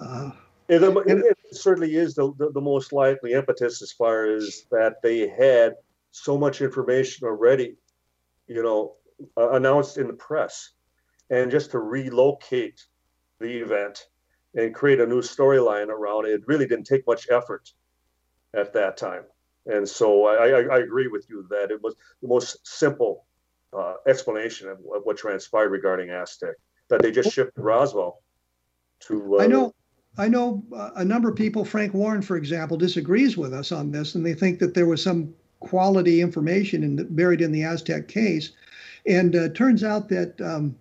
Uh, 0.00 0.30
it, 0.68 1.36
certainly 1.54 1.96
is 1.96 2.14
the, 2.14 2.32
the, 2.38 2.50
the, 2.52 2.60
most 2.60 2.92
likely 2.92 3.32
impetus 3.32 3.82
as 3.82 3.92
far 3.92 4.26
as 4.26 4.64
that 4.70 5.02
they 5.02 5.28
had 5.28 5.74
so 6.10 6.36
much 6.38 6.60
information 6.60 7.26
already, 7.26 7.76
you 8.46 8.62
know, 8.62 8.94
uh, 9.36 9.50
announced 9.50 9.98
in 9.98 10.06
the 10.06 10.12
press, 10.14 10.70
and 11.30 11.50
just 11.50 11.70
to 11.70 11.78
relocate 11.78 12.84
the 13.40 13.58
event 13.58 14.06
and 14.54 14.74
create 14.74 15.00
a 15.00 15.06
new 15.06 15.20
storyline 15.20 15.88
around 15.88 16.26
it, 16.26 16.32
it 16.32 16.42
really 16.46 16.66
didn't 16.66 16.84
take 16.86 17.06
much 17.06 17.28
effort 17.30 17.72
at 18.54 18.72
that 18.72 18.96
time. 18.96 19.24
And 19.66 19.88
so 19.88 20.26
I, 20.26 20.48
I, 20.48 20.76
I 20.76 20.78
agree 20.80 21.08
with 21.08 21.26
you 21.30 21.46
that 21.50 21.70
it 21.70 21.82
was 21.82 21.94
the 22.20 22.28
most 22.28 22.66
simple 22.66 23.24
uh, 23.72 23.94
explanation 24.06 24.68
of 24.68 24.78
what 24.80 25.16
transpired 25.16 25.70
regarding 25.70 26.10
Aztec, 26.10 26.56
that 26.88 27.00
they 27.00 27.10
just 27.10 27.32
shipped 27.32 27.56
Roswell 27.56 28.20
to. 29.00 29.38
Uh, 29.38 29.42
I 29.42 29.46
know. 29.46 29.72
I 30.18 30.28
know 30.28 30.62
uh, 30.74 30.90
a 30.96 31.04
number 31.04 31.28
of 31.30 31.36
people, 31.36 31.64
Frank 31.64 31.94
Warren, 31.94 32.22
for 32.22 32.36
example, 32.36 32.76
disagrees 32.76 33.36
with 33.36 33.54
us 33.54 33.72
on 33.72 33.90
this, 33.90 34.14
and 34.14 34.24
they 34.24 34.34
think 34.34 34.58
that 34.58 34.74
there 34.74 34.86
was 34.86 35.02
some 35.02 35.34
quality 35.60 36.20
information 36.20 36.82
in 36.82 36.96
the, 36.96 37.04
buried 37.04 37.40
in 37.40 37.52
the 37.52 37.62
Aztec 37.62 38.08
case. 38.08 38.50
And 39.06 39.34
uh, 39.34 39.48
turns 39.50 39.82
out 39.82 40.08
that 40.10 40.40
um, 40.40 40.76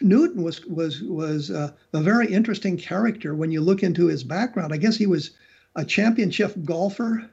Newton 0.00 0.42
was 0.42 0.64
was 0.66 1.02
was 1.02 1.50
uh, 1.50 1.72
a 1.92 2.00
very 2.00 2.26
interesting 2.32 2.76
character 2.76 3.34
when 3.34 3.50
you 3.50 3.60
look 3.60 3.82
into 3.82 4.06
his 4.06 4.24
background. 4.24 4.72
I 4.72 4.76
guess 4.76 4.96
he 4.96 5.06
was 5.06 5.32
a 5.76 5.84
championship 5.84 6.54
golfer 6.64 7.30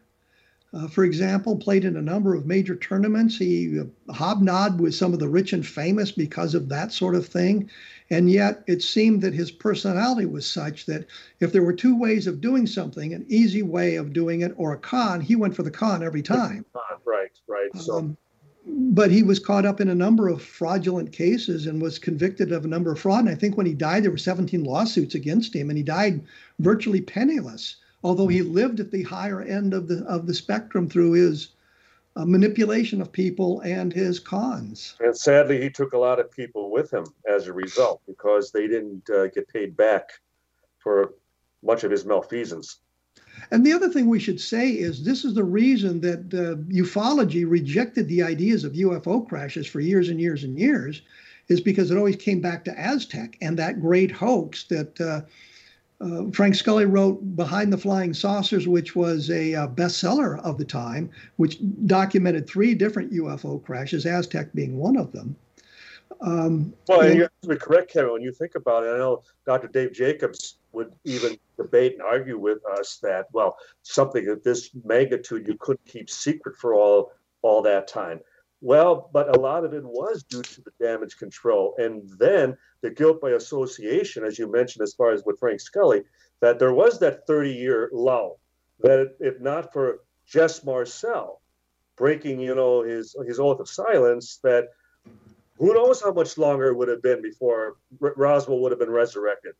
uh, 0.73 0.87
for 0.87 1.05
example, 1.05 1.55
played 1.55 1.85
in 1.85 1.95
a 1.95 2.01
number 2.01 2.35
of 2.35 2.45
major 2.45 2.75
tournaments. 2.75 3.37
He 3.37 3.79
uh, 3.79 4.11
hobnobbed 4.11 4.81
with 4.81 4.93
some 4.93 5.13
of 5.13 5.19
the 5.19 5.29
rich 5.29 5.53
and 5.53 5.65
famous 5.65 6.11
because 6.11 6.53
of 6.53 6.67
that 6.69 6.91
sort 6.91 7.15
of 7.15 7.25
thing. 7.25 7.69
And 8.09 8.29
yet 8.29 8.63
it 8.67 8.81
seemed 8.81 9.21
that 9.21 9.33
his 9.33 9.49
personality 9.49 10.25
was 10.25 10.45
such 10.45 10.85
that 10.85 11.05
if 11.39 11.51
there 11.51 11.63
were 11.63 11.73
two 11.73 11.97
ways 11.97 12.27
of 12.27 12.41
doing 12.41 12.67
something, 12.67 13.13
an 13.13 13.25
easy 13.29 13.63
way 13.63 13.95
of 13.95 14.13
doing 14.13 14.41
it 14.41 14.53
or 14.57 14.73
a 14.73 14.77
con, 14.77 15.21
he 15.21 15.35
went 15.35 15.55
for 15.55 15.63
the 15.63 15.71
con 15.71 16.03
every 16.03 16.21
time. 16.21 16.65
Right, 17.05 17.31
right. 17.47 17.75
So. 17.75 17.97
Um, 17.97 18.17
but 18.69 19.11
he 19.11 19.23
was 19.23 19.39
caught 19.39 19.65
up 19.65 19.79
in 19.79 19.87
a 19.87 19.95
number 19.95 20.27
of 20.27 20.41
fraudulent 20.41 21.13
cases 21.13 21.67
and 21.67 21.81
was 21.81 21.97
convicted 21.97 22.51
of 22.51 22.65
a 22.65 22.67
number 22.67 22.91
of 22.91 22.99
fraud. 22.99 23.21
And 23.21 23.29
I 23.29 23.35
think 23.35 23.55
when 23.55 23.65
he 23.65 23.73
died, 23.73 24.03
there 24.03 24.11
were 24.11 24.17
17 24.17 24.65
lawsuits 24.65 25.15
against 25.15 25.55
him, 25.55 25.69
and 25.69 25.77
he 25.77 25.83
died 25.83 26.21
virtually 26.59 26.99
penniless 26.99 27.77
although 28.03 28.27
he 28.27 28.41
lived 28.41 28.79
at 28.79 28.91
the 28.91 29.03
higher 29.03 29.41
end 29.41 29.73
of 29.73 29.87
the 29.87 30.03
of 30.05 30.27
the 30.27 30.33
spectrum 30.33 30.89
through 30.89 31.13
his 31.13 31.49
uh, 32.15 32.25
manipulation 32.25 33.01
of 33.01 33.11
people 33.11 33.61
and 33.61 33.93
his 33.93 34.19
cons. 34.19 34.95
And 34.99 35.15
sadly, 35.15 35.61
he 35.61 35.69
took 35.69 35.93
a 35.93 35.97
lot 35.97 36.19
of 36.19 36.31
people 36.31 36.71
with 36.71 36.91
him 36.91 37.05
as 37.29 37.47
a 37.47 37.53
result 37.53 38.01
because 38.07 38.51
they 38.51 38.67
didn't 38.67 39.07
uh, 39.09 39.27
get 39.27 39.47
paid 39.47 39.77
back 39.77 40.09
for 40.79 41.13
much 41.63 41.83
of 41.83 41.91
his 41.91 42.05
malfeasance. 42.05 42.79
And 43.51 43.63
the 43.63 43.73
other 43.73 43.89
thing 43.89 44.07
we 44.07 44.19
should 44.19 44.41
say 44.41 44.71
is 44.71 45.03
this 45.03 45.23
is 45.23 45.35
the 45.35 45.43
reason 45.43 46.01
that 46.01 46.33
uh, 46.33 46.55
ufology 46.73 47.47
rejected 47.47 48.07
the 48.07 48.23
ideas 48.23 48.63
of 48.63 48.73
UFO 48.73 49.27
crashes 49.27 49.67
for 49.67 49.79
years 49.79 50.09
and 50.09 50.19
years 50.19 50.43
and 50.43 50.57
years, 50.57 51.01
is 51.47 51.61
because 51.61 51.91
it 51.91 51.97
always 51.97 52.15
came 52.15 52.41
back 52.41 52.65
to 52.65 52.79
Aztec 52.79 53.37
and 53.41 53.57
that 53.57 53.79
great 53.79 54.11
hoax 54.11 54.63
that 54.65 54.99
uh, 55.99 56.23
Frank 56.31 56.55
Scully 56.55 56.85
wrote 56.85 57.35
Behind 57.35 57.73
the 57.73 57.77
Flying 57.77 58.13
Saucers, 58.13 58.67
which 58.67 58.95
was 58.95 59.29
a 59.31 59.55
uh, 59.55 59.67
bestseller 59.67 60.39
of 60.43 60.57
the 60.57 60.65
time, 60.65 61.09
which 61.37 61.57
documented 61.87 62.47
three 62.47 62.75
different 62.75 63.11
UFO 63.11 63.63
crashes, 63.63 64.05
Aztec 64.05 64.53
being 64.53 64.77
one 64.77 64.95
of 64.95 65.11
them. 65.11 65.35
Um, 66.21 66.73
well, 66.87 67.01
and, 67.01 67.15
you 67.15 67.21
have 67.23 67.31
to 67.41 67.47
be 67.47 67.55
correct, 67.55 67.91
Kevin. 67.91 68.11
When 68.11 68.21
you 68.21 68.31
think 68.31 68.55
about 68.55 68.83
it, 68.83 68.89
I 68.89 68.97
know 68.97 69.23
Dr. 69.45 69.67
Dave 69.67 69.93
Jacobs 69.93 70.57
would 70.71 70.91
even 71.03 71.37
debate 71.57 71.93
and 71.93 72.01
argue 72.01 72.37
with 72.37 72.59
us 72.65 72.99
that, 73.01 73.27
well, 73.33 73.57
something 73.83 74.27
of 74.27 74.43
this 74.43 74.69
magnitude 74.83 75.47
you 75.47 75.55
couldn't 75.59 75.85
keep 75.85 76.09
secret 76.09 76.55
for 76.57 76.73
all 76.73 77.11
all 77.43 77.61
that 77.61 77.87
time. 77.87 78.19
Well, 78.61 79.09
but 79.13 79.35
a 79.35 79.39
lot 79.39 79.65
of 79.65 79.73
it 79.73 79.83
was 79.83 80.23
due 80.23 80.41
to 80.41 80.61
the 80.61 80.71
damage 80.79 81.17
control. 81.17 81.75
And 81.77 82.09
then 82.17 82.57
the 82.81 82.89
guilt 82.89 83.21
by 83.21 83.31
association, 83.31 84.23
as 84.23 84.39
you 84.39 84.51
mentioned, 84.51 84.83
as 84.83 84.93
far 84.93 85.11
as 85.11 85.23
with 85.25 85.39
Frank 85.39 85.59
Scully, 85.59 86.03
that 86.41 86.57
there 86.57 86.73
was 86.73 86.99
that 86.99 87.27
30 87.27 87.51
year 87.51 87.89
lull, 87.93 88.39
that 88.79 89.15
if 89.19 89.39
not 89.39 89.71
for 89.73 89.99
Jess 90.25 90.63
Marcel 90.63 91.41
breaking, 91.95 92.39
you 92.39 92.55
know, 92.55 92.81
his, 92.81 93.15
his 93.25 93.39
oath 93.39 93.59
of 93.59 93.69
silence, 93.69 94.39
that 94.43 94.69
who 95.57 95.73
knows 95.73 96.01
how 96.01 96.11
much 96.11 96.37
longer 96.37 96.67
it 96.67 96.75
would 96.75 96.87
have 96.87 97.01
been 97.01 97.21
before 97.21 97.77
Roswell 97.99 98.59
would 98.59 98.71
have 98.71 98.79
been 98.79 98.91
resurrected. 98.91 99.53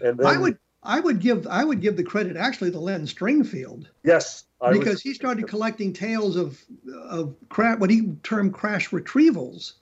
And 0.00 0.18
then, 0.18 0.26
I 0.26 0.36
would 0.36 0.58
I 0.84 1.00
would 1.00 1.20
give 1.20 1.46
I 1.46 1.64
would 1.64 1.80
give 1.80 1.96
the 1.96 2.04
credit 2.04 2.36
actually 2.36 2.70
to 2.70 2.78
Len 2.78 3.06
Stringfield. 3.06 3.86
Yes, 4.04 4.44
I 4.60 4.72
because 4.72 4.94
was, 4.94 5.02
he 5.02 5.14
started 5.14 5.48
collecting 5.48 5.92
tales 5.92 6.36
of 6.36 6.62
of 7.08 7.34
cra- 7.48 7.76
what 7.76 7.90
he 7.90 8.12
termed 8.22 8.52
crash 8.52 8.90
retrievals, 8.90 9.74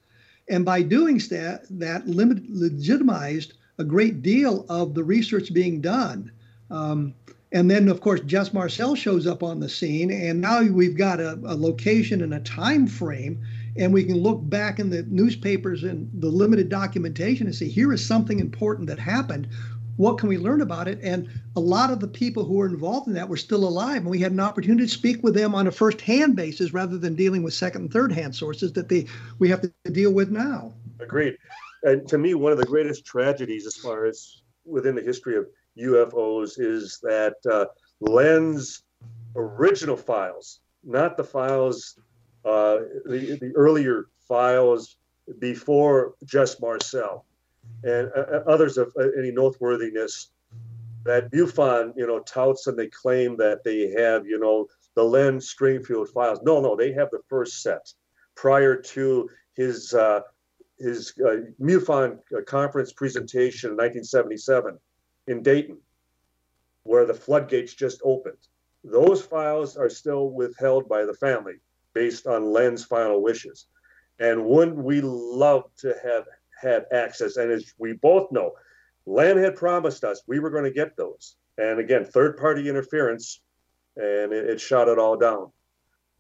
and 0.49 0.65
by 0.65 0.83
doing 0.83 1.19
that, 1.31 1.65
that 1.71 2.07
limit, 2.07 2.49
legitimized 2.49 3.55
a 3.79 3.85
great 3.85 4.23
deal 4.23 4.65
of 4.69 4.95
the 4.95 5.03
research 5.03 5.53
being 5.53 5.81
done. 5.81 6.31
Um, 6.71 7.15
and 7.51 7.71
then, 7.71 7.89
of 7.89 8.01
course, 8.01 8.21
Jess 8.21 8.55
Marcel 8.55 8.95
shows 8.95 9.27
up 9.27 9.43
on 9.43 9.61
the 9.61 9.69
scene, 9.69 10.11
and 10.11 10.41
now 10.41 10.63
we've 10.63 10.97
got 10.97 11.21
a, 11.21 11.33
a 11.45 11.55
location 11.55 12.23
and 12.23 12.33
a 12.33 12.41
time 12.41 12.87
frame, 12.87 13.43
and 13.77 13.93
we 13.93 14.05
can 14.05 14.17
look 14.17 14.41
back 14.49 14.79
in 14.79 14.89
the 14.89 15.03
newspapers 15.03 15.85
and 15.85 16.11
the 16.15 16.29
limited 16.31 16.71
documentation 16.71 17.47
and 17.47 17.55
say, 17.55 17.69
here 17.69 17.93
is 17.93 18.07
something 18.07 18.41
important 18.41 18.89
that 18.89 18.99
happened 18.99 19.49
what 20.03 20.19
can 20.19 20.29
we 20.29 20.37
learn 20.37 20.61
about 20.61 20.89
it? 20.89 20.99
And 21.01 21.29
a 21.55 21.61
lot 21.61 21.91
of 21.91 22.01
the 22.01 22.09
people 22.09 22.45
who 22.45 22.55
were 22.55 22.67
involved 22.67 23.07
in 23.07 23.15
that 23.15 23.29
were 23.29 23.37
still 23.37 23.65
alive, 23.65 23.99
and 23.99 24.11
we 24.11 24.19
had 24.19 24.33
an 24.33 24.41
opportunity 24.41 24.85
to 24.85 24.93
speak 24.93 25.23
with 25.23 25.33
them 25.33 25.55
on 25.55 25.69
a 25.69 25.71
first-hand 25.71 26.35
basis 26.35 26.73
rather 26.73 26.99
than 26.99 27.15
dealing 27.15 27.45
with 27.45 27.55
second 27.55 27.83
and 27.83 27.93
third-hand 27.93 28.35
sources 28.35 28.73
that 28.73 28.89
they 28.89 29.07
we 29.39 29.49
have 29.49 29.61
to 29.61 29.73
deal 29.93 30.13
with 30.13 30.31
now. 30.31 30.73
Agreed. 30.99 31.39
And 31.85 32.07
to 32.09 32.19
me, 32.19 32.35
one 32.35 32.51
of 32.51 32.59
the 32.59 32.65
greatest 32.65 33.05
tragedies, 33.07 33.65
as 33.65 33.77
far 33.77 34.05
as 34.05 34.43
within 34.65 34.97
the 34.97 35.03
history 35.03 35.37
of 35.37 35.47
UFOs, 35.79 36.59
is 36.59 36.99
that 37.05 37.37
uh, 37.51 37.67
Len's 38.01 38.83
original 39.37 39.97
files, 39.97 40.61
not 40.83 41.17
the 41.17 41.25
files, 41.25 41.97
uh, 42.45 42.79
the 43.05 43.39
the 43.41 43.53
earlier 43.55 44.07
files 44.27 44.97
before 45.39 46.15
Jess 46.25 46.61
Marcel 46.61 47.25
and 47.85 48.11
uh, 48.17 48.21
uh, 48.21 48.43
others 48.47 48.79
of 48.79 48.93
uh, 48.99 49.09
any 49.19 49.31
noteworthiness 49.31 50.31
that 51.05 51.31
MUFON, 51.33 51.93
you 51.97 52.07
know, 52.07 52.21
touts 52.21 52.67
and 52.67 52.79
they 52.79 52.87
claim 52.87 53.37
that 53.37 53.65
they 53.65 53.91
have, 53.91 54.27
you 54.27 54.39
know, 54.39 54.67
the 54.95 55.03
Len 55.03 55.39
Stringfield 55.39 56.09
files. 56.09 56.41
No, 56.43 56.61
no, 56.61 56.77
they 56.77 56.93
have 56.93 57.11
the 57.11 57.23
first 57.29 57.63
set 57.63 57.93
prior 58.35 58.77
to 58.77 59.29
his 59.55 59.95
uh, 59.95 60.21
his 60.79 61.13
uh, 61.25 61.43
MUFON 61.61 62.19
uh, 62.37 62.43
conference 62.47 62.93
presentation 62.93 63.71
in 63.71 63.77
1977 63.77 64.79
in 65.29 65.43
Dayton, 65.43 65.79
where 66.83 67.07
the 67.07 67.15
floodgates 67.15 67.75
just 67.75 68.01
opened. 68.05 68.39
Those 68.85 69.23
files 69.23 69.77
are 69.77 69.89
still 69.89 70.31
withheld 70.31 70.89
by 70.89 71.05
the 71.05 71.15
family 71.15 71.55
based 71.95 72.27
on 72.27 72.53
Len's 72.53 72.85
final 72.85 73.23
wishes. 73.23 73.67
And 74.19 74.45
wouldn't 74.45 74.77
we 74.77 75.01
love 75.01 75.65
to 75.79 75.95
have 76.03 76.25
had 76.63 76.87
access. 76.93 77.37
And 77.37 77.51
as 77.51 77.73
we 77.79 77.93
both 77.95 78.31
know, 78.33 78.53
Len 79.07 79.37
had 79.37 79.57
promised 79.57 80.05
us 80.05 80.23
we 80.27 80.39
were 80.39 80.51
going 80.51 80.65
to 80.65 80.71
get 80.71 80.97
those. 80.97 81.37
And 81.59 81.79
again, 81.79 82.05
third 82.05 82.37
party 82.37 82.69
interference, 82.69 83.41
and 83.97 84.33
it, 84.33 84.49
it 84.49 84.61
shot 84.61 84.89
it 84.89 84.99
all 84.99 85.17
down. 85.17 85.51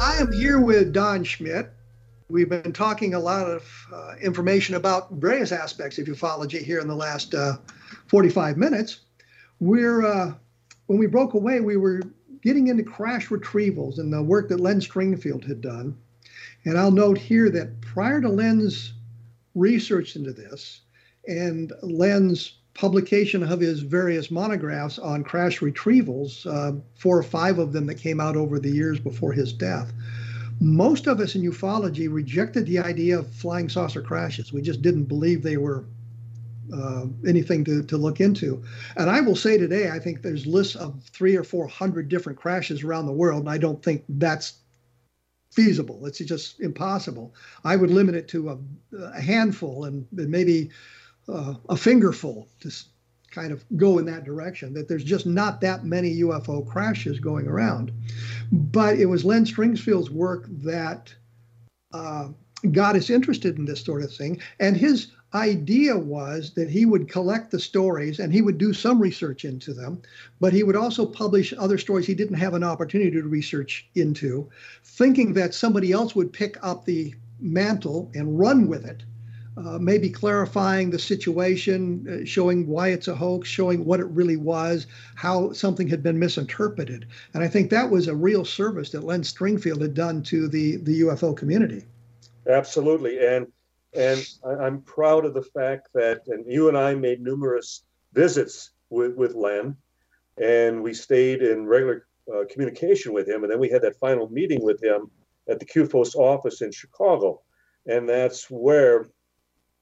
I 0.00 0.20
am 0.20 0.32
here 0.32 0.60
with 0.60 0.92
Don 0.92 1.22
Schmitt, 1.22 1.70
We've 2.30 2.48
been 2.48 2.74
talking 2.74 3.14
a 3.14 3.18
lot 3.18 3.46
of 3.46 3.86
uh, 3.90 4.14
information 4.20 4.74
about 4.74 5.12
various 5.12 5.50
aspects 5.50 5.96
of 5.98 6.06
ufology 6.06 6.62
here 6.62 6.78
in 6.78 6.86
the 6.86 6.94
last 6.94 7.34
uh, 7.34 7.56
45 8.08 8.58
minutes. 8.58 9.00
We're 9.60 10.04
uh, 10.04 10.34
when 10.86 10.98
we 10.98 11.06
broke 11.06 11.32
away, 11.32 11.60
we 11.60 11.78
were 11.78 12.02
getting 12.42 12.68
into 12.68 12.82
crash 12.82 13.28
retrievals 13.28 13.98
and 13.98 14.12
the 14.12 14.22
work 14.22 14.50
that 14.50 14.60
Len 14.60 14.80
Stringfield 14.80 15.46
had 15.46 15.62
done. 15.62 15.96
And 16.66 16.78
I'll 16.78 16.90
note 16.90 17.16
here 17.16 17.48
that 17.48 17.80
prior 17.80 18.20
to 18.20 18.28
Len's 18.28 18.92
research 19.54 20.14
into 20.14 20.32
this 20.34 20.82
and 21.26 21.72
Len's 21.82 22.58
publication 22.74 23.42
of 23.42 23.60
his 23.60 23.80
various 23.80 24.30
monographs 24.30 24.98
on 24.98 25.24
crash 25.24 25.60
retrievals, 25.60 26.46
uh, 26.46 26.78
four 26.94 27.18
or 27.18 27.22
five 27.22 27.58
of 27.58 27.72
them 27.72 27.86
that 27.86 27.96
came 27.96 28.20
out 28.20 28.36
over 28.36 28.58
the 28.58 28.70
years 28.70 29.00
before 29.00 29.32
his 29.32 29.52
death, 29.52 29.92
most 30.60 31.06
of 31.06 31.20
us 31.20 31.34
in 31.34 31.42
ufology 31.42 32.12
rejected 32.12 32.66
the 32.66 32.78
idea 32.78 33.18
of 33.18 33.32
flying 33.32 33.68
saucer 33.68 34.02
crashes. 34.02 34.52
We 34.52 34.62
just 34.62 34.82
didn't 34.82 35.04
believe 35.04 35.42
they 35.42 35.56
were 35.56 35.84
uh, 36.74 37.06
anything 37.26 37.64
to, 37.64 37.82
to 37.84 37.96
look 37.96 38.20
into. 38.20 38.62
And 38.96 39.08
I 39.08 39.20
will 39.20 39.36
say 39.36 39.56
today, 39.56 39.90
I 39.90 39.98
think 39.98 40.22
there's 40.22 40.46
lists 40.46 40.76
of 40.76 41.02
three 41.04 41.36
or 41.36 41.44
four 41.44 41.66
hundred 41.68 42.08
different 42.08 42.38
crashes 42.38 42.82
around 42.82 43.06
the 43.06 43.12
world, 43.12 43.40
and 43.40 43.50
I 43.50 43.58
don't 43.58 43.82
think 43.82 44.04
that's 44.08 44.58
feasible. 45.52 46.04
It's 46.06 46.18
just 46.18 46.60
impossible. 46.60 47.34
I 47.64 47.76
would 47.76 47.90
limit 47.90 48.14
it 48.14 48.28
to 48.28 48.50
a, 48.50 48.58
a 48.98 49.20
handful 49.20 49.84
and 49.84 50.06
maybe 50.12 50.70
uh, 51.28 51.54
a 51.68 51.76
fingerful 51.76 52.48
kind 53.30 53.52
of 53.52 53.64
go 53.76 53.98
in 53.98 54.06
that 54.06 54.24
direction, 54.24 54.72
that 54.74 54.88
there's 54.88 55.04
just 55.04 55.26
not 55.26 55.60
that 55.60 55.84
many 55.84 56.20
UFO 56.20 56.66
crashes 56.66 57.20
going 57.20 57.46
around. 57.46 57.92
But 58.52 58.98
it 58.98 59.06
was 59.06 59.24
Len 59.24 59.44
Stringfield's 59.44 60.10
work 60.10 60.46
that 60.48 61.14
uh, 61.92 62.28
got 62.72 62.96
us 62.96 63.10
interested 63.10 63.58
in 63.58 63.64
this 63.64 63.84
sort 63.84 64.02
of 64.02 64.14
thing. 64.14 64.40
And 64.58 64.76
his 64.76 65.12
idea 65.34 65.96
was 65.96 66.52
that 66.54 66.70
he 66.70 66.86
would 66.86 67.08
collect 67.08 67.50
the 67.50 67.60
stories 67.60 68.18
and 68.18 68.32
he 68.32 68.40
would 68.40 68.56
do 68.56 68.72
some 68.72 68.98
research 68.98 69.44
into 69.44 69.74
them, 69.74 70.00
but 70.40 70.52
he 70.52 70.62
would 70.62 70.76
also 70.76 71.04
publish 71.04 71.52
other 71.58 71.76
stories 71.76 72.06
he 72.06 72.14
didn't 72.14 72.36
have 72.38 72.54
an 72.54 72.64
opportunity 72.64 73.10
to 73.10 73.22
research 73.22 73.86
into, 73.94 74.48
thinking 74.82 75.34
that 75.34 75.52
somebody 75.52 75.92
else 75.92 76.14
would 76.14 76.32
pick 76.32 76.56
up 76.62 76.84
the 76.84 77.14
mantle 77.40 78.10
and 78.14 78.38
run 78.38 78.66
with 78.68 78.86
it 78.86 79.02
uh, 79.66 79.78
maybe 79.78 80.08
clarifying 80.08 80.90
the 80.90 80.98
situation, 80.98 82.06
uh, 82.08 82.24
showing 82.24 82.66
why 82.66 82.88
it's 82.88 83.08
a 83.08 83.14
hoax, 83.14 83.48
showing 83.48 83.84
what 83.84 84.00
it 84.00 84.06
really 84.06 84.36
was, 84.36 84.86
how 85.14 85.52
something 85.52 85.88
had 85.88 86.02
been 86.02 86.18
misinterpreted. 86.18 87.06
And 87.34 87.42
I 87.42 87.48
think 87.48 87.70
that 87.70 87.90
was 87.90 88.08
a 88.08 88.14
real 88.14 88.44
service 88.44 88.90
that 88.90 89.04
Len 89.04 89.22
Stringfield 89.22 89.82
had 89.82 89.94
done 89.94 90.22
to 90.24 90.48
the, 90.48 90.76
the 90.76 91.00
UFO 91.02 91.36
community. 91.36 91.84
Absolutely. 92.46 93.26
And 93.26 93.46
and 93.94 94.26
I'm 94.44 94.82
proud 94.82 95.24
of 95.24 95.34
the 95.34 95.42
fact 95.42 95.88
that, 95.94 96.26
and 96.28 96.44
you 96.46 96.68
and 96.68 96.76
I 96.76 96.94
made 96.94 97.20
numerous 97.22 97.84
visits 98.12 98.70
with, 98.90 99.14
with 99.16 99.34
Len, 99.34 99.76
and 100.40 100.82
we 100.82 100.92
stayed 100.92 101.42
in 101.42 101.66
regular 101.66 102.06
uh, 102.32 102.44
communication 102.50 103.12
with 103.12 103.26
him. 103.26 103.42
And 103.42 103.50
then 103.50 103.58
we 103.58 103.70
had 103.70 103.82
that 103.82 103.98
final 103.98 104.28
meeting 104.28 104.62
with 104.62 104.82
him 104.82 105.10
at 105.48 105.58
the 105.58 105.64
CUFOS 105.64 106.14
office 106.14 106.60
in 106.60 106.70
Chicago. 106.70 107.40
And 107.86 108.08
that's 108.08 108.50
where 108.50 109.06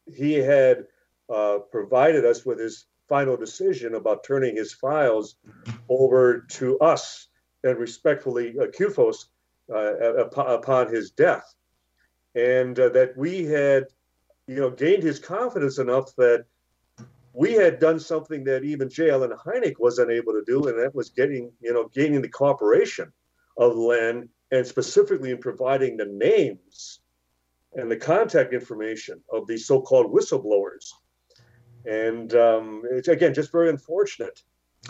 he 0.06 0.34
had 0.34 0.84
uh, 1.32 1.58
provided 1.70 2.24
us 2.24 2.44
with 2.44 2.58
his 2.58 2.86
final 3.08 3.36
decision 3.36 3.94
about 3.94 4.24
turning 4.24 4.56
his 4.56 4.72
files 4.72 5.36
over 5.88 6.40
to 6.48 6.78
us 6.78 7.28
and 7.64 7.78
respectfully 7.78 8.54
uh, 8.60 8.66
CUFOS 8.66 9.26
uh, 9.72 10.26
upon 10.26 10.92
his 10.92 11.10
death. 11.10 11.54
And 12.34 12.78
uh, 12.78 12.90
that 12.90 13.16
we 13.16 13.44
had, 13.44 13.86
you 14.46 14.56
know, 14.56 14.70
gained 14.70 15.02
his 15.02 15.18
confidence 15.18 15.78
enough 15.78 16.14
that 16.16 16.44
we 17.32 17.52
had 17.52 17.78
done 17.78 18.00
something 18.00 18.44
that 18.44 18.64
even 18.64 18.88
J. 18.88 19.10
Allen 19.10 19.32
Hynek 19.32 19.74
was 19.78 19.98
unable 19.98 20.32
to 20.32 20.42
do, 20.46 20.68
and 20.68 20.78
that 20.78 20.94
was 20.94 21.10
getting, 21.10 21.52
you 21.60 21.72
know, 21.72 21.88
gaining 21.92 22.22
the 22.22 22.28
cooperation 22.28 23.12
of 23.58 23.76
Len 23.76 24.28
and 24.50 24.66
specifically 24.66 25.30
in 25.30 25.38
providing 25.38 25.96
the 25.96 26.06
names 26.06 27.00
and 27.76 27.90
the 27.90 27.96
contact 27.96 28.52
information 28.52 29.22
of 29.30 29.46
these 29.46 29.66
so-called 29.66 30.12
whistleblowers. 30.12 30.86
And 31.84 32.34
um, 32.34 32.82
it's 32.90 33.08
again 33.08 33.34
just 33.34 33.52
very 33.52 33.68
unfortunate. 33.70 34.42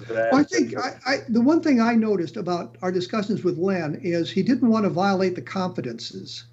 That, 0.09 0.35
I 0.35 0.43
think 0.43 0.77
I, 0.79 0.91
I, 1.07 1.15
the 1.29 1.41
one 1.41 1.61
thing 1.63 1.81
I 1.81 1.95
noticed 1.95 2.37
about 2.37 2.77
our 2.83 2.93
discussions 2.93 3.45
with 3.45 3.57
Len 3.59 4.01
is 4.03 4.31
he 4.31 4.43
didn't 4.43 4.71
want 4.71 4.85
to 4.85 4.91
violate 4.91 5.35
the 5.35 5.43
confidences. 5.43 6.45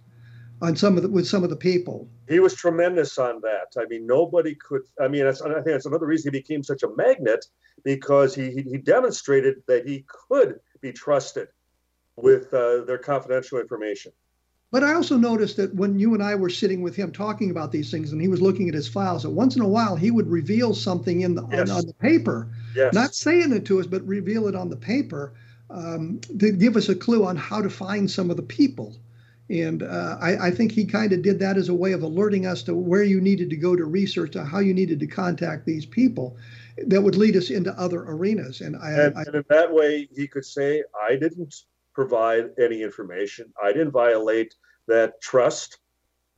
on 0.64 0.78
some 0.78 0.96
of 0.96 1.04
the 1.04 1.10
with 1.10 1.28
some 1.28 1.44
of 1.44 1.50
the 1.50 1.56
people. 1.56 2.08
He 2.28 2.40
was 2.40 2.56
tremendous 2.56 3.18
on 3.18 3.42
that. 3.42 3.74
I 3.78 3.86
mean, 3.86 4.08
nobody 4.08 4.56
could. 4.56 4.82
I 5.00 5.10
mean, 5.10 5.26
that's, 5.26 5.42
I 5.42 5.54
think 5.54 5.66
that's 5.66 5.86
another 5.86 6.06
reason 6.06 6.34
he 6.34 6.40
became 6.40 6.64
such 6.64 6.84
a 6.84 6.96
magnet 6.96 7.46
because 7.84 8.34
he 8.34 8.50
he, 8.52 8.62
he 8.62 8.78
demonstrated 8.78 9.56
that 9.68 9.86
he 9.86 10.06
could 10.08 10.60
be 10.82 10.94
trusted 10.94 11.50
with 12.16 12.54
uh, 12.54 12.86
their 12.86 12.98
confidential 12.98 13.60
information. 13.60 14.14
But 14.74 14.84
I 14.84 14.96
also 14.96 15.18
noticed 15.18 15.58
that 15.58 15.76
when 15.76 16.00
you 16.00 16.16
and 16.16 16.24
I 16.24 16.34
were 16.34 16.50
sitting 16.50 16.82
with 16.82 16.96
him 16.96 17.12
talking 17.12 17.52
about 17.52 17.72
these 17.72 17.92
things, 17.92 18.12
and 18.12 18.20
he 18.20 18.28
was 18.28 18.42
looking 18.42 18.68
at 18.68 18.74
his 18.74 18.88
files, 18.88 19.22
that 19.22 19.30
once 19.30 19.56
in 19.56 19.62
a 19.62 19.68
while 19.68 19.96
he 19.96 20.10
would 20.10 20.28
reveal 20.28 20.74
something 20.74 21.22
in 21.22 21.36
the 21.36 21.48
yes. 21.52 21.70
on, 21.70 21.78
on, 21.78 21.86
the 21.86 21.94
paper, 21.94 22.50
yes. 22.76 22.92
not 22.92 23.14
saying 23.14 23.54
it 23.54 23.66
to 23.66 23.80
us, 23.80 23.86
but 23.86 24.02
reveal 24.08 24.48
it 24.48 24.56
on 24.56 24.72
the 24.72 24.76
paper 24.76 25.36
um, 25.70 26.20
to 26.40 26.52
give 26.52 26.76
us 26.76 26.90
a 26.90 26.96
clue 26.96 27.24
on 27.24 27.36
how 27.36 27.62
to 27.62 27.70
find 27.70 28.10
some 28.10 28.32
of 28.32 28.36
the 28.36 28.42
people. 28.42 28.96
And 29.48 29.84
uh, 29.84 30.18
I, 30.20 30.48
I, 30.48 30.50
think 30.50 30.72
he 30.72 30.86
kind 30.86 31.14
of 31.14 31.22
did 31.22 31.38
that 31.38 31.56
as 31.56 31.70
a 31.70 31.74
way 31.76 31.92
of 31.92 32.02
alerting 32.02 32.48
us 32.48 32.64
to 32.64 32.74
where 32.74 33.04
you 33.04 33.22
needed 33.22 33.52
to 33.52 33.56
go 33.56 33.76
to 33.76 33.86
research, 33.86 34.32
to 34.32 34.44
how 34.44 34.58
you 34.58 34.74
needed 34.74 35.00
to 35.02 35.06
contact 35.06 35.68
these 35.68 35.86
people. 35.86 36.36
That 36.88 37.04
would 37.04 37.16
lead 37.16 37.36
us 37.36 37.52
into 37.52 37.80
other 37.80 38.06
arenas. 38.06 38.62
And, 38.62 38.76
I, 38.78 38.90
and, 38.90 39.18
I, 39.20 39.22
and 39.22 39.36
in 39.36 39.46
that 39.50 39.72
way, 39.72 40.10
he 40.16 40.28
could 40.28 40.46
say, 40.46 40.84
"I 41.08 41.16
didn't 41.16 41.54
provide 41.94 42.50
any 42.60 42.82
information. 42.82 43.54
I 43.64 43.72
didn't 43.72 43.92
violate 43.92 44.56
that 44.88 45.22
trust. 45.22 45.80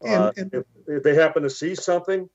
And, 0.02 0.14
uh, 0.14 0.32
and 0.38 0.54
if, 0.54 0.64
if, 0.88 1.04
they 1.04 1.16
happen 1.16 1.44
to 1.44 1.50
see 1.50 1.76
something, 1.76 2.30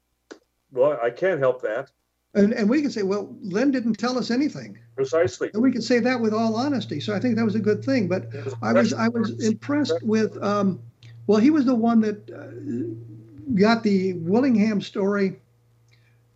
well, 0.73 0.99
I 1.03 1.11
can't 1.11 1.41
help 1.41 1.63
that. 1.63 1.91
And, 2.35 2.53
and 2.53 2.71
we 2.71 2.81
can 2.81 2.91
say, 2.91 3.03
well, 3.03 3.37
Len 3.43 3.71
didn't 3.71 3.95
tell 3.95 4.17
us 4.17 4.31
anything. 4.31 4.79
Precisely. 4.95 5.51
And 5.53 5.63
we 5.63 5.73
can 5.73 5.83
say 5.83 5.99
that 5.99 6.21
with 6.21 6.33
all 6.33 6.55
honesty. 6.55 7.01
So 7.01 7.15
I 7.15 7.19
think 7.19 7.37
that 7.37 7.45
was 7.45 7.57
a 7.57 7.61
good 7.61 7.85
thing. 7.85 8.07
But 8.07 8.33
was 8.33 8.55
I 8.63 8.73
was 8.73 8.93
I 8.93 9.09
was 9.09 9.45
impressed 9.45 10.03
with. 10.03 10.41
Um, 10.43 10.81
well, 11.27 11.39
he 11.39 11.51
was 11.51 11.65
the 11.65 11.75
one 11.75 12.01
that 12.03 12.31
uh, 12.31 13.55
got 13.55 13.83
the 13.83 14.15
Willingham 14.15 14.81
story. 14.81 15.41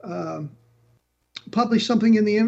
Um, 0.02 0.50
published 1.52 1.86
something 1.86 2.14
in 2.14 2.24
the 2.24 2.38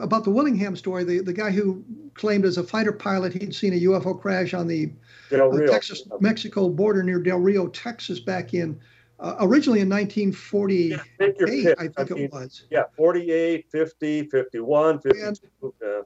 about 0.00 0.24
the 0.24 0.30
Willingham 0.30 0.76
story. 0.76 1.04
The 1.04 1.20
the 1.20 1.32
guy 1.32 1.50
who 1.50 1.84
claimed 2.14 2.44
as 2.44 2.58
a 2.58 2.62
fighter 2.62 2.92
pilot 2.92 3.32
he'd 3.32 3.54
seen 3.54 3.72
a 3.72 3.80
UFO 3.80 4.18
crash 4.18 4.54
on 4.54 4.66
the 4.66 4.92
uh, 5.32 5.50
Texas 5.66 6.06
Mexico 6.20 6.68
border 6.68 7.02
near 7.02 7.20
Del 7.20 7.38
Rio, 7.38 7.68
Texas, 7.68 8.20
back 8.20 8.54
in 8.54 8.78
uh, 9.22 9.36
originally 9.40 9.80
in 9.80 9.88
1948, 9.88 10.90
yeah, 10.90 11.74
I 11.78 11.82
think 11.86 11.94
I 11.98 12.14
mean, 12.14 12.24
it 12.24 12.32
was. 12.32 12.64
Yeah, 12.70 12.84
48, 12.96 13.70
50, 13.70 14.24
51, 14.24 14.98
52. 14.98 15.74
Uh, 15.80 16.02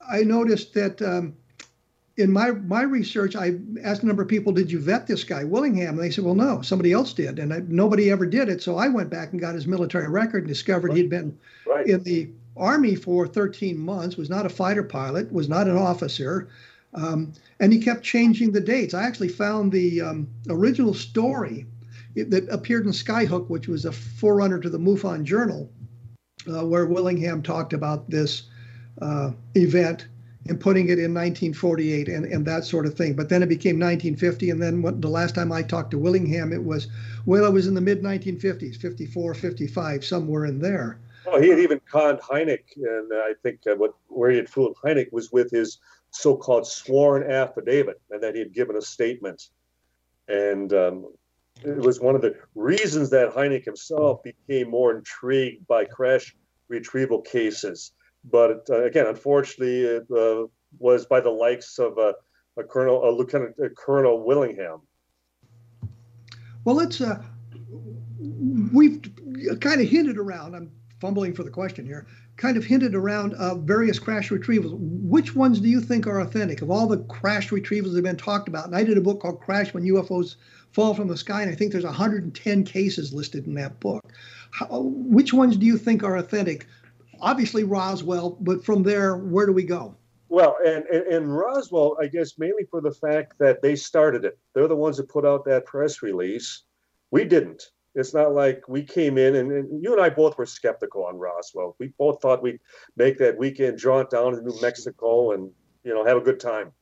I 0.00 0.22
noticed 0.22 0.72
that 0.72 1.02
um, 1.02 1.36
in 2.16 2.32
my 2.32 2.52
my 2.52 2.82
research, 2.82 3.36
I 3.36 3.56
asked 3.84 4.02
a 4.02 4.06
number 4.06 4.22
of 4.22 4.28
people, 4.28 4.50
"Did 4.52 4.72
you 4.72 4.80
vet 4.80 5.06
this 5.06 5.24
guy, 5.24 5.44
Willingham?" 5.44 5.96
And 5.96 5.98
they 5.98 6.10
said, 6.10 6.24
"Well, 6.24 6.34
no, 6.34 6.62
somebody 6.62 6.92
else 6.92 7.12
did, 7.12 7.38
and 7.38 7.52
I, 7.52 7.60
nobody 7.68 8.10
ever 8.10 8.24
did 8.24 8.48
it." 8.48 8.62
So 8.62 8.76
I 8.76 8.88
went 8.88 9.10
back 9.10 9.32
and 9.32 9.40
got 9.40 9.54
his 9.54 9.66
military 9.66 10.08
record 10.08 10.44
and 10.44 10.48
discovered 10.48 10.88
right. 10.88 10.96
he'd 10.96 11.10
been 11.10 11.38
right. 11.66 11.86
in 11.86 12.02
the 12.02 12.30
army 12.56 12.94
for 12.94 13.26
13 13.26 13.78
months, 13.78 14.16
was 14.16 14.30
not 14.30 14.46
a 14.46 14.50
fighter 14.50 14.82
pilot, 14.82 15.32
was 15.32 15.48
not 15.48 15.66
an 15.66 15.76
officer, 15.76 16.48
um, 16.94 17.32
and 17.60 17.72
he 17.72 17.78
kept 17.78 18.02
changing 18.02 18.52
the 18.52 18.60
dates. 18.60 18.94
I 18.94 19.04
actually 19.04 19.28
found 19.28 19.72
the 19.72 20.00
um, 20.00 20.28
original 20.48 20.94
story 20.94 21.66
that 22.14 22.48
appeared 22.50 22.86
in 22.86 22.92
Skyhook, 22.92 23.48
which 23.48 23.68
was 23.68 23.84
a 23.84 23.92
forerunner 23.92 24.58
to 24.58 24.70
the 24.70 24.78
MUFON 24.78 25.24
Journal, 25.24 25.70
uh, 26.48 26.64
where 26.64 26.86
Willingham 26.86 27.42
talked 27.42 27.74
about 27.74 28.08
this 28.08 28.44
uh, 29.02 29.32
event 29.54 30.06
and 30.48 30.60
putting 30.60 30.86
it 30.86 30.98
in 30.98 31.12
1948 31.12 32.08
and, 32.08 32.24
and 32.24 32.46
that 32.46 32.64
sort 32.64 32.86
of 32.86 32.94
thing. 32.94 33.14
But 33.14 33.28
then 33.28 33.42
it 33.42 33.48
became 33.48 33.76
1950. 33.76 34.50
And 34.50 34.62
then 34.62 34.80
what, 34.80 35.02
the 35.02 35.08
last 35.08 35.34
time 35.34 35.52
I 35.52 35.62
talked 35.62 35.90
to 35.90 35.98
Willingham, 35.98 36.52
it 36.52 36.62
was, 36.62 36.88
well, 37.26 37.44
it 37.44 37.52
was 37.52 37.66
in 37.66 37.74
the 37.74 37.80
mid 37.80 38.02
1950s, 38.02 38.76
54, 38.76 39.34
55, 39.34 40.04
somewhere 40.04 40.46
in 40.46 40.60
there. 40.60 40.98
Oh, 41.26 41.40
he 41.40 41.48
had 41.48 41.58
even 41.58 41.80
conned 41.90 42.20
Hynek. 42.20 42.64
And 42.76 43.12
I 43.12 43.32
think 43.42 43.60
uh, 43.66 43.76
what 43.76 43.94
where 44.08 44.30
he 44.30 44.36
had 44.36 44.48
fooled 44.48 44.76
Hynek 44.82 45.12
was 45.12 45.32
with 45.32 45.50
his 45.50 45.78
so 46.10 46.36
called 46.36 46.66
sworn 46.66 47.30
affidavit 47.30 48.00
and 48.10 48.22
that 48.22 48.34
he 48.34 48.40
had 48.40 48.52
given 48.52 48.76
a 48.76 48.82
statement. 48.82 49.48
And 50.28 50.72
um, 50.72 51.12
it 51.62 51.78
was 51.78 52.00
one 52.00 52.14
of 52.14 52.22
the 52.22 52.36
reasons 52.54 53.10
that 53.10 53.34
Hynek 53.34 53.64
himself 53.64 54.22
became 54.22 54.70
more 54.70 54.96
intrigued 54.96 55.66
by 55.66 55.84
crash 55.84 56.34
retrieval 56.68 57.20
cases 57.20 57.92
but 58.30 58.66
uh, 58.70 58.84
again, 58.84 59.06
unfortunately, 59.06 59.82
it 59.82 60.06
uh, 60.10 60.46
was 60.78 61.06
by 61.06 61.20
the 61.20 61.30
likes 61.30 61.78
of 61.78 61.98
a, 61.98 62.14
a 62.56 62.64
Colonel, 62.64 63.08
a 63.08 63.10
Lieutenant 63.10 63.54
a 63.62 63.70
Colonel 63.70 64.24
Willingham. 64.24 64.82
Well, 66.64 66.76
let's. 66.76 67.00
Uh, 67.00 67.22
we've 68.72 69.00
kind 69.60 69.80
of 69.80 69.88
hinted 69.88 70.18
around. 70.18 70.56
I'm 70.56 70.72
fumbling 71.00 71.34
for 71.34 71.42
the 71.42 71.50
question 71.50 71.86
here. 71.86 72.06
Kind 72.36 72.56
of 72.56 72.64
hinted 72.64 72.94
around 72.94 73.34
uh, 73.34 73.54
various 73.54 73.98
crash 73.98 74.30
retrievals. 74.30 74.76
Which 74.78 75.34
ones 75.34 75.60
do 75.60 75.68
you 75.68 75.80
think 75.80 76.06
are 76.06 76.20
authentic 76.20 76.62
of 76.62 76.70
all 76.70 76.86
the 76.86 76.98
crash 77.04 77.50
retrievals 77.50 77.90
that 77.90 77.96
have 77.96 78.04
been 78.04 78.16
talked 78.16 78.48
about? 78.48 78.66
And 78.66 78.76
I 78.76 78.84
did 78.84 78.98
a 78.98 79.02
book 79.02 79.20
called 79.20 79.40
Crash 79.40 79.72
When 79.72 79.84
UFOs 79.84 80.36
Fall 80.72 80.94
from 80.94 81.08
the 81.08 81.16
Sky, 81.16 81.42
and 81.42 81.50
I 81.50 81.54
think 81.54 81.72
there's 81.72 81.84
110 81.84 82.64
cases 82.64 83.14
listed 83.14 83.46
in 83.46 83.54
that 83.54 83.80
book. 83.80 84.12
How, 84.50 84.80
which 84.80 85.32
ones 85.32 85.56
do 85.56 85.64
you 85.64 85.78
think 85.78 86.02
are 86.02 86.16
authentic? 86.16 86.66
obviously 87.20 87.64
Roswell, 87.64 88.36
but 88.40 88.64
from 88.64 88.82
there, 88.82 89.16
where 89.16 89.46
do 89.46 89.52
we 89.52 89.64
go? 89.64 89.94
Well, 90.28 90.56
and, 90.64 90.84
and, 90.86 91.06
and, 91.06 91.36
Roswell, 91.36 91.96
I 92.00 92.08
guess 92.08 92.36
mainly 92.36 92.64
for 92.70 92.80
the 92.80 92.90
fact 92.90 93.34
that 93.38 93.62
they 93.62 93.76
started 93.76 94.24
it. 94.24 94.38
They're 94.54 94.68
the 94.68 94.74
ones 94.76 94.96
that 94.96 95.08
put 95.08 95.24
out 95.24 95.44
that 95.44 95.66
press 95.66 96.02
release. 96.02 96.64
We 97.12 97.24
didn't. 97.24 97.70
It's 97.96 98.14
not 98.14 98.32
like 98.32 98.68
we 98.68 98.82
came 98.82 99.18
in 99.18 99.36
and, 99.36 99.50
and 99.50 99.82
you 99.82 99.92
and 99.92 100.00
I 100.00 100.10
both 100.10 100.38
were 100.38 100.46
skeptical 100.46 101.04
on 101.04 101.18
Roswell. 101.18 101.74
We 101.78 101.88
both 101.98 102.20
thought 102.20 102.42
we'd 102.42 102.60
make 102.96 103.18
that 103.18 103.38
weekend 103.38 103.78
jaunt 103.78 104.10
down 104.10 104.32
to 104.32 104.42
New 104.42 104.60
Mexico 104.60 105.32
and 105.32 105.50
you 105.82 105.94
know 105.94 106.04
have 106.04 106.18
a 106.18 106.20
good 106.28 106.38
time 106.38 106.72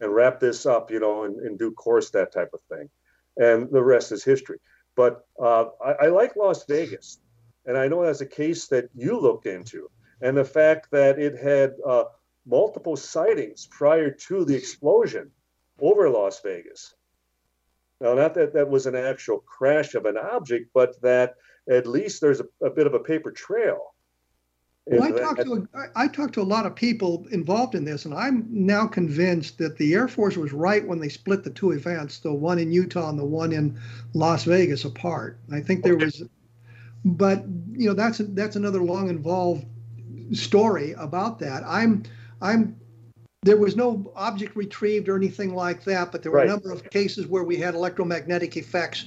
and 0.00 0.14
wrap 0.14 0.40
this 0.40 0.64
up, 0.64 0.90
you 0.90 1.00
know, 1.00 1.24
in, 1.24 1.44
in 1.44 1.56
due 1.58 1.72
course, 1.72 2.10
that 2.10 2.32
type 2.32 2.50
of 2.54 2.60
thing. 2.74 2.88
And 3.36 3.70
the 3.70 3.82
rest 3.82 4.12
is 4.12 4.24
history. 4.24 4.58
But 4.96 5.26
uh, 5.38 5.66
I, 5.84 5.92
I 5.92 6.06
like 6.06 6.36
Las 6.36 6.64
Vegas 6.66 7.18
and 7.66 7.76
I 7.76 7.88
know 7.88 8.04
that's 8.04 8.20
a 8.20 8.26
case 8.26 8.66
that 8.68 8.88
you 8.94 9.18
looked 9.18 9.46
into, 9.46 9.90
and 10.20 10.36
the 10.36 10.44
fact 10.44 10.90
that 10.92 11.18
it 11.18 11.38
had 11.38 11.74
uh, 11.86 12.04
multiple 12.46 12.96
sightings 12.96 13.68
prior 13.70 14.10
to 14.10 14.44
the 14.44 14.54
explosion 14.54 15.30
over 15.80 16.08
Las 16.10 16.40
Vegas. 16.42 16.94
Now, 18.00 18.14
not 18.14 18.34
that 18.34 18.54
that 18.54 18.68
was 18.68 18.86
an 18.86 18.96
actual 18.96 19.38
crash 19.40 19.94
of 19.94 20.06
an 20.06 20.16
object, 20.16 20.70
but 20.72 21.00
that 21.02 21.34
at 21.68 21.86
least 21.86 22.20
there's 22.20 22.40
a, 22.40 22.46
a 22.64 22.70
bit 22.70 22.86
of 22.86 22.94
a 22.94 23.00
paper 23.00 23.30
trail. 23.30 23.94
Well, 24.86 25.02
I 25.02 25.10
talked 25.12 25.42
to 25.42 25.68
a, 25.74 25.86
I 25.94 26.08
talked 26.08 26.34
to 26.34 26.40
a 26.40 26.42
lot 26.42 26.66
of 26.66 26.74
people 26.74 27.26
involved 27.30 27.74
in 27.74 27.84
this, 27.84 28.06
and 28.06 28.14
I'm 28.14 28.46
now 28.50 28.86
convinced 28.86 29.58
that 29.58 29.76
the 29.76 29.94
Air 29.94 30.08
Force 30.08 30.36
was 30.36 30.52
right 30.52 30.84
when 30.84 30.98
they 30.98 31.08
split 31.08 31.44
the 31.44 31.50
two 31.50 31.72
events, 31.72 32.18
the 32.18 32.32
one 32.32 32.58
in 32.58 32.72
Utah 32.72 33.10
and 33.10 33.18
the 33.18 33.24
one 33.24 33.52
in 33.52 33.78
Las 34.14 34.44
Vegas, 34.44 34.84
apart. 34.84 35.38
I 35.52 35.60
think 35.60 35.84
there 35.84 35.96
was 35.96 36.22
but 37.04 37.44
you 37.72 37.88
know 37.88 37.94
that's 37.94 38.18
that's 38.18 38.56
another 38.56 38.82
long 38.82 39.08
involved 39.08 39.64
story 40.32 40.92
about 40.92 41.38
that. 41.38 41.62
I'm 41.66 42.04
I'm 42.40 42.76
there 43.42 43.56
was 43.56 43.74
no 43.74 44.12
object 44.16 44.54
retrieved 44.54 45.08
or 45.08 45.16
anything 45.16 45.54
like 45.54 45.82
that, 45.84 46.12
but 46.12 46.22
there 46.22 46.30
were 46.30 46.38
right. 46.38 46.46
a 46.46 46.50
number 46.50 46.70
of 46.70 46.88
cases 46.90 47.26
where 47.26 47.42
we 47.42 47.56
had 47.56 47.74
electromagnetic 47.74 48.56
effects 48.56 49.06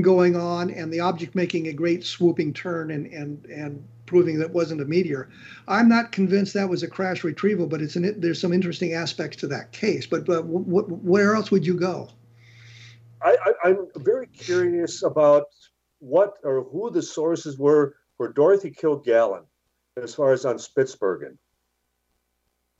going 0.00 0.36
on 0.36 0.70
and 0.70 0.92
the 0.92 1.00
object 1.00 1.34
making 1.34 1.66
a 1.66 1.72
great 1.72 2.04
swooping 2.04 2.52
turn 2.54 2.92
and 2.92 3.06
and 3.06 3.44
and 3.46 3.84
proving 4.06 4.38
that 4.38 4.50
wasn't 4.50 4.80
a 4.80 4.84
meteor. 4.84 5.30
I'm 5.66 5.88
not 5.88 6.12
convinced 6.12 6.54
that 6.54 6.68
was 6.68 6.82
a 6.82 6.88
crash 6.88 7.24
retrieval, 7.24 7.66
but 7.66 7.82
it's 7.82 7.96
an, 7.96 8.20
there's 8.20 8.40
some 8.40 8.52
interesting 8.52 8.94
aspects 8.94 9.38
to 9.38 9.48
that 9.48 9.72
case. 9.72 10.06
But 10.06 10.26
but 10.26 10.42
w- 10.42 10.86
where 10.86 11.34
else 11.34 11.50
would 11.50 11.66
you 11.66 11.74
go? 11.74 12.08
I, 13.20 13.36
I, 13.44 13.68
I'm 13.68 13.88
very 13.96 14.28
curious 14.28 15.02
about 15.02 15.46
what 15.98 16.34
or 16.44 16.62
who 16.64 16.90
the 16.90 17.02
sources 17.02 17.58
were 17.58 17.96
for 18.16 18.28
Dorothy 18.28 18.70
Kilgallen 18.70 19.44
as 20.00 20.14
far 20.14 20.32
as 20.32 20.44
on 20.44 20.56
Spitsbergen. 20.56 21.36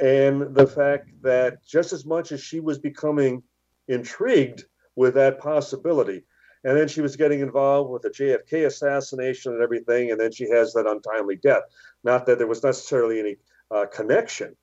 And 0.03 0.53
the 0.57 0.67
fact 0.67 1.11
that 1.23 1.65
just 1.65 1.93
as 1.93 2.05
much 2.05 2.33
as 2.33 2.43
she 2.43 2.59
was 2.59 2.77
becoming 2.77 3.41
intrigued 3.87 4.65
with 4.97 5.15
that 5.15 5.39
possibility, 5.39 6.25
and 6.65 6.77
then 6.77 6.89
she 6.89 7.01
was 7.01 7.15
getting 7.15 7.39
involved 7.39 7.89
with 7.89 8.03
the 8.03 8.11
JFK 8.11 8.67
assassination 8.67 9.53
and 9.53 9.63
everything, 9.63 10.11
and 10.11 10.19
then 10.19 10.33
she 10.33 10.51
has 10.51 10.73
that 10.73 10.89
untimely 10.89 11.37
death. 11.37 11.63
Not 12.03 12.27
that 12.27 12.39
there 12.39 12.49
was 12.49 12.65
necessarily 12.65 13.21
any 13.21 13.37
uh, 13.71 13.87
connection, 13.87 14.57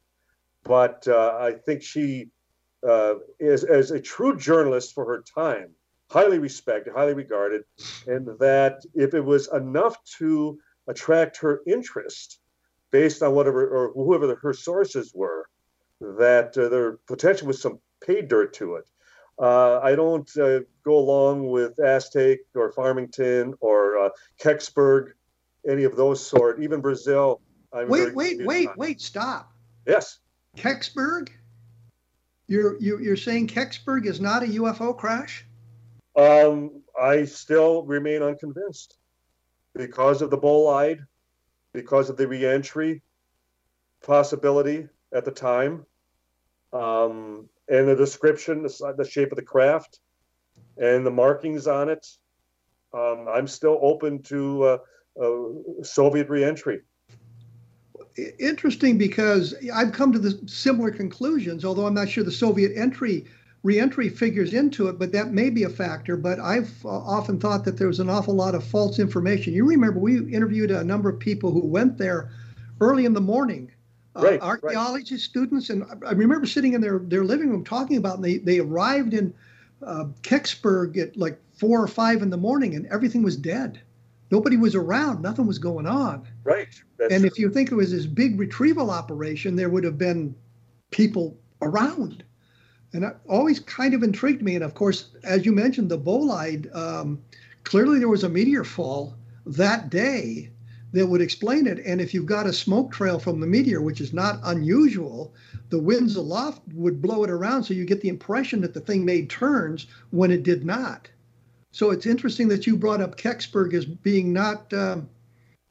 but 0.64 1.08
uh, 1.08 1.38
I 1.40 1.54
think 1.54 1.84
she, 1.84 2.28
uh, 2.86 3.16
is 3.40 3.64
as 3.64 3.92
a 3.92 4.00
true 4.02 4.36
journalist 4.36 4.94
for 4.94 5.06
her 5.06 5.24
time, 5.34 5.70
highly 6.10 6.40
respected, 6.40 6.92
highly 6.94 7.14
regarded, 7.14 7.64
and 8.08 8.28
that 8.40 8.82
if 8.94 9.14
it 9.14 9.24
was 9.24 9.48
enough 9.54 10.04
to 10.18 10.60
attract 10.88 11.38
her 11.38 11.62
interest 11.66 12.40
based 12.92 13.22
on 13.22 13.34
whatever 13.34 13.68
or 13.68 13.94
whoever 13.94 14.28
the, 14.28 14.36
her 14.36 14.54
sources 14.54 15.12
were, 15.14 15.48
that 16.00 16.58
uh, 16.58 16.70
there 16.70 16.94
potentially 17.08 17.48
was 17.48 17.62
some 17.62 17.80
paid 18.06 18.28
dirt 18.28 18.54
to 18.56 18.76
it. 18.76 18.86
Uh, 19.40 19.80
I 19.80 19.96
don't 19.96 20.30
uh, 20.38 20.60
go 20.84 20.98
along 20.98 21.48
with 21.48 21.80
Aztec 21.80 22.40
or 22.56 22.72
Farmington 22.72 23.54
or 23.62 23.98
uh, 23.98 24.10
Kecksburg, 24.42 25.14
any 25.68 25.86
of 25.86 25.96
those 25.96 26.26
sort. 26.26 26.62
Even 26.62 26.82
Brazil. 26.82 27.42
I'm 27.72 27.88
wait, 27.88 28.14
wait, 28.16 28.46
wait, 28.46 28.68
on. 28.68 28.74
wait! 28.78 29.00
Stop. 29.00 29.54
Yes. 29.88 30.20
Kecksburg. 30.58 31.30
You're 32.48 32.80
you, 32.82 33.00
you're 33.00 33.16
saying 33.16 33.48
Kecksburg 33.48 34.06
is 34.06 34.20
not 34.20 34.44
a 34.44 34.48
UFO 34.48 34.98
crash? 34.98 35.46
Um, 36.16 36.82
I 37.00 37.26
still 37.26 37.84
remain 37.84 38.24
unconvinced 38.24 38.98
because 39.76 40.22
of 40.22 40.32
the 40.32 40.38
bolide, 40.38 41.06
because 41.74 42.10
of 42.10 42.18
the 42.18 42.28
reentry 42.28 43.02
possibility 44.06 44.88
at 45.14 45.26
the 45.26 45.32
time, 45.32 45.86
um, 46.74 47.50
and 47.68 47.88
the 47.88 47.96
description, 47.96 48.64
the, 48.64 49.08
shape 49.10 49.32
of 49.32 49.36
the 49.36 49.44
craft, 49.44 50.00
and 50.78 51.06
the 51.06 51.12
markings 51.12 51.68
on 51.68 51.90
it. 51.90 52.06
Um, 52.94 53.28
I'm 53.30 53.48
still 53.48 53.80
open 53.82 54.24
to 54.24 54.64
uh, 54.64 54.78
uh, 55.22 55.84
Soviet 55.84 56.30
reentry. 56.30 56.82
Interesting 58.40 58.98
because 58.98 59.54
I've 59.74 59.94
come 59.94 60.12
to 60.12 60.20
the 60.20 60.40
similar 60.48 60.92
conclusions, 60.92 61.64
although 61.64 61.86
I'm 61.86 61.94
not 61.94 62.10
sure 62.10 62.24
the 62.24 62.32
Soviet 62.32 62.72
entry 62.76 63.26
reentry 63.64 64.10
figures 64.10 64.54
into 64.54 64.88
it, 64.88 64.98
but 64.98 65.12
that 65.12 65.32
may 65.32 65.50
be 65.50 65.64
a 65.64 65.70
factor. 65.70 66.16
But 66.16 66.40
I've 66.40 66.74
uh, 66.86 66.90
often 66.90 67.40
thought 67.40 67.66
that 67.66 67.78
there 67.78 67.88
was 67.88 68.00
an 68.00 68.10
awful 68.10 68.34
lot 68.34 68.56
of 68.56 68.64
false 68.64 69.00
information. 69.00 69.54
You 69.54 69.66
remember 69.66 70.00
we 70.00 70.34
interviewed 70.34 70.72
a 70.72 70.84
number 70.84 71.10
of 71.10 71.20
people 71.20 71.52
who 71.52 71.66
went 71.66 71.98
there 71.98 72.32
early 72.82 73.06
in 73.06 73.14
the 73.14 73.22
morning, 73.22 73.72
uh, 74.16 74.22
right, 74.22 74.42
archaeology 74.42 75.16
right. 75.16 75.22
students, 75.22 75.70
and 75.70 75.84
I 76.06 76.12
remember 76.12 76.46
sitting 76.46 76.74
in 76.74 76.82
their 76.82 77.00
their 77.00 77.24
living 77.24 77.50
room 77.50 77.64
talking 77.64 77.98
about. 77.98 78.16
And 78.16 78.24
they 78.24 78.38
they 78.38 78.60
arrived 78.60 79.14
in 79.14 79.34
uh, 79.86 80.06
Kecksburg 80.22 80.98
at 80.98 81.18
like 81.18 81.40
four 81.54 81.82
or 81.82 81.88
five 81.88 82.22
in 82.22 82.30
the 82.30 82.38
morning, 82.38 82.76
and 82.76 82.86
everything 82.88 83.24
was 83.24 83.36
dead. 83.36 83.82
Nobody 84.32 84.58
was 84.58 84.76
around. 84.76 85.24
Nothing 85.24 85.48
was 85.48 85.58
going 85.58 85.88
on. 85.88 86.28
Right. 86.44 86.68
That's 86.98 87.12
and 87.12 87.22
true. 87.22 87.30
if 87.30 87.40
you 87.40 87.50
think 87.50 87.72
it 87.72 87.76
was 87.76 87.92
this 87.92 88.06
big 88.06 88.40
retrieval 88.40 88.92
operation, 88.92 89.56
there 89.56 89.70
would 89.70 89.84
have 89.84 89.98
been 89.98 90.36
people 90.92 91.36
around 91.62 92.24
and 92.94 93.04
that 93.04 93.20
always 93.28 93.60
kind 93.60 93.94
of 93.94 94.04
intrigued 94.04 94.42
me. 94.42 94.56
And 94.56 94.64
of 94.64 94.74
course, 94.74 95.10
as 95.24 95.46
you 95.46 95.52
mentioned, 95.52 95.90
the 95.90 95.98
bolide, 95.98 96.74
um, 96.76 97.22
clearly 97.64 98.00
there 98.00 98.10
was 98.10 98.24
a 98.24 98.30
meteor 98.30 98.64
fall 98.64 99.16
that 99.46 99.90
day 99.90 100.50
that 100.92 101.06
would 101.06 101.22
explain 101.22 101.68
it. 101.68 101.80
And 101.86 102.02
if 102.02 102.14
you've 102.14 102.26
got 102.26 102.48
a 102.48 102.54
smoke 102.54 102.92
trail 102.92 103.20
from 103.20 103.40
the 103.40 103.48
meteor, 103.48 103.82
which 103.82 104.02
is 104.02 104.12
not 104.12 104.40
unusual, 104.44 105.34
the 105.70 105.80
winds 105.80 106.16
aloft 106.16 106.62
would 106.74 107.02
blow 107.02 107.24
it 107.24 107.30
around. 107.30 107.64
So 107.64 107.76
you 107.76 107.86
get 107.86 108.02
the 108.02 108.10
impression 108.10 108.62
that 108.62 108.74
the 108.74 108.80
thing 108.80 109.06
made 109.06 109.30
turns 109.30 109.86
when 110.10 110.32
it 110.32 110.44
did 110.44 110.66
not. 110.66 111.10
So 111.72 111.92
it's 111.92 112.08
interesting 112.08 112.48
that 112.48 112.66
you 112.66 112.76
brought 112.76 113.02
up 113.02 113.18
Kecksburg 113.18 113.76
as 113.76 113.86
being 113.86 114.34
not. 114.34 114.74
Um, 114.74 115.08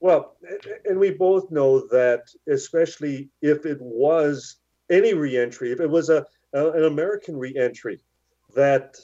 well, 0.01 0.37
and 0.85 1.01
we 1.01 1.11
both 1.11 1.51
know 1.51 1.81
that, 1.89 2.23
especially 2.49 3.31
if 3.43 3.67
it 3.67 3.79
was 3.81 4.59
any 4.89 5.15
reentry, 5.15 5.73
if 5.73 5.81
it 5.81 5.91
was 5.91 6.09
a 6.09 6.25
uh, 6.55 6.73
an 6.73 6.85
American 6.85 7.37
reentry 7.37 8.01
that 8.55 8.97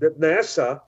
that 0.00 0.20
NASA 0.20 0.80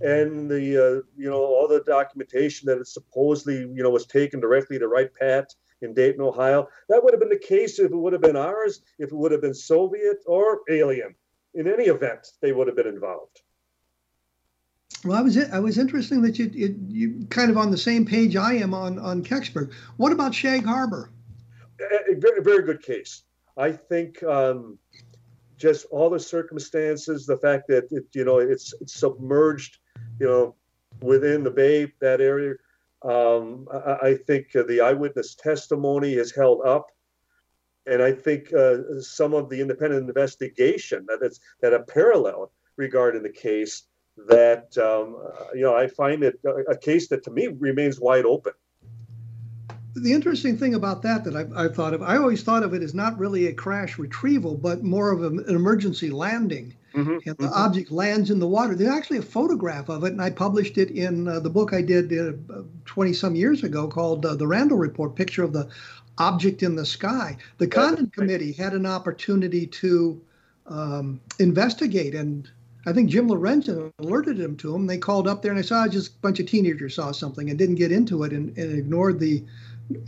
and 0.00 0.50
the 0.50 0.76
uh, 0.76 1.02
you 1.16 1.30
know 1.30 1.42
all 1.42 1.68
the 1.68 1.82
documentation 1.86 2.66
that 2.66 2.78
it 2.78 2.86
supposedly 2.86 3.58
you 3.58 3.82
know 3.82 3.90
was 3.90 4.06
taken 4.06 4.40
directly 4.40 4.78
to 4.78 4.88
Wright 4.88 5.10
Pat 5.18 5.54
in 5.80 5.94
Dayton, 5.94 6.20
Ohio. 6.20 6.68
That 6.88 7.02
would 7.02 7.12
have 7.12 7.20
been 7.20 7.28
the 7.28 7.36
case 7.36 7.78
if 7.78 7.90
it 7.90 7.96
would 7.96 8.12
have 8.12 8.22
been 8.22 8.36
ours, 8.36 8.82
if 8.98 9.10
it 9.10 9.16
would 9.16 9.32
have 9.32 9.40
been 9.40 9.54
Soviet 9.54 10.18
or 10.26 10.60
alien. 10.70 11.14
In 11.54 11.68
any 11.68 11.84
event, 11.84 12.28
they 12.40 12.52
would 12.52 12.66
have 12.66 12.76
been 12.76 12.86
involved. 12.86 13.42
Well, 15.04 15.18
I 15.18 15.22
was 15.22 15.36
I 15.36 15.58
was 15.58 15.78
interesting 15.78 16.22
that 16.22 16.38
you, 16.38 16.50
you 16.52 16.76
you 16.88 17.26
kind 17.26 17.50
of 17.50 17.58
on 17.58 17.70
the 17.70 17.76
same 17.76 18.06
page 18.06 18.36
I 18.36 18.54
am 18.54 18.72
on 18.72 18.98
on 18.98 19.22
Kecksburg. 19.22 19.72
What 19.96 20.12
about 20.12 20.34
Shag 20.34 20.64
Harbor? 20.64 21.10
A, 21.80 22.12
a 22.12 22.14
very, 22.14 22.42
very 22.42 22.62
good 22.62 22.82
case. 22.82 23.22
I 23.56 23.72
think 23.72 24.22
um, 24.22 24.78
just 25.56 25.86
all 25.90 26.10
the 26.10 26.20
circumstances, 26.20 27.26
the 27.26 27.36
fact 27.36 27.68
that 27.68 27.88
it, 27.90 28.04
you 28.14 28.24
know 28.24 28.38
it's, 28.38 28.74
it's 28.80 28.94
submerged, 28.94 29.78
you 30.18 30.26
know, 30.26 30.54
within 31.00 31.44
the 31.44 31.50
bay 31.50 31.92
that 32.00 32.20
area. 32.20 32.54
Um, 33.04 33.66
I, 33.72 34.08
I, 34.08 34.14
think 34.14 34.52
the 34.52 34.80
eyewitness 34.80 35.34
testimony 35.34 36.14
is 36.14 36.32
held 36.32 36.64
up, 36.64 36.86
and 37.86 38.00
I 38.00 38.12
think 38.12 38.52
uh, 38.52 39.00
some 39.00 39.34
of 39.34 39.48
the 39.48 39.60
independent 39.60 40.08
investigation 40.08 41.06
that 41.08 41.18
is 41.22 41.40
that 41.60 41.74
a 41.74 41.80
parallel 41.80 42.52
regarding 42.76 43.22
the 43.22 43.30
case 43.30 43.84
that 44.28 44.76
um, 44.78 45.16
you 45.54 45.62
know 45.62 45.74
I 45.76 45.88
find 45.88 46.22
it 46.22 46.38
a 46.68 46.76
case 46.76 47.08
that 47.08 47.24
to 47.24 47.30
me 47.30 47.48
remains 47.48 48.00
wide 48.00 48.24
open 48.24 48.52
the 49.94 50.12
interesting 50.12 50.56
thing 50.56 50.74
about 50.74 51.02
that 51.02 51.24
that 51.24 51.36
I've, 51.36 51.52
I've, 51.56 51.74
thought 51.74 51.94
of, 51.94 52.02
I 52.02 52.16
always 52.16 52.42
thought 52.42 52.62
of 52.62 52.74
it 52.74 52.82
as 52.82 52.94
not 52.94 53.18
really 53.18 53.46
a 53.46 53.52
crash 53.52 53.98
retrieval, 53.98 54.56
but 54.56 54.82
more 54.82 55.12
of 55.12 55.22
an 55.22 55.44
emergency 55.48 56.10
landing. 56.10 56.74
Mm-hmm, 56.94 57.10
and 57.26 57.38
the 57.38 57.44
mm-hmm. 57.44 57.54
object 57.54 57.90
lands 57.90 58.30
in 58.30 58.38
the 58.38 58.46
water. 58.46 58.74
There's 58.74 58.94
actually 58.94 59.18
a 59.18 59.22
photograph 59.22 59.88
of 59.88 60.04
it, 60.04 60.12
and 60.12 60.20
I 60.20 60.28
published 60.28 60.76
it 60.76 60.90
in 60.90 61.26
uh, 61.26 61.40
the 61.40 61.48
book 61.48 61.72
I 61.72 61.80
did 61.80 62.10
20 62.84 63.10
uh, 63.10 63.14
some 63.14 63.34
years 63.34 63.64
ago 63.64 63.88
called 63.88 64.26
uh, 64.26 64.34
The 64.34 64.46
Randle 64.46 64.76
Report 64.76 65.16
Picture 65.16 65.42
of 65.42 65.54
the 65.54 65.70
Object 66.18 66.62
in 66.62 66.76
the 66.76 66.84
Sky. 66.84 67.38
The 67.56 67.66
Condon 67.66 68.10
Committee 68.10 68.52
had 68.52 68.74
an 68.74 68.84
opportunity 68.84 69.66
to 69.68 70.20
um, 70.66 71.18
investigate, 71.38 72.14
and 72.14 72.50
I 72.84 72.92
think 72.92 73.08
Jim 73.08 73.28
Lorenzen 73.28 73.90
alerted 73.98 74.38
him 74.38 74.56
to 74.58 74.72
them. 74.72 74.86
They 74.86 74.98
called 74.98 75.26
up 75.26 75.40
there, 75.40 75.52
and 75.52 75.58
I 75.58 75.62
saw 75.62 75.88
just 75.88 76.16
a 76.16 76.18
bunch 76.20 76.40
of 76.40 76.46
teenagers 76.46 76.96
saw 76.96 77.12
something 77.12 77.48
and 77.48 77.58
didn't 77.58 77.76
get 77.76 77.90
into 77.90 78.24
it 78.24 78.32
and, 78.32 78.56
and 78.58 78.78
ignored 78.78 79.18
the 79.18 79.42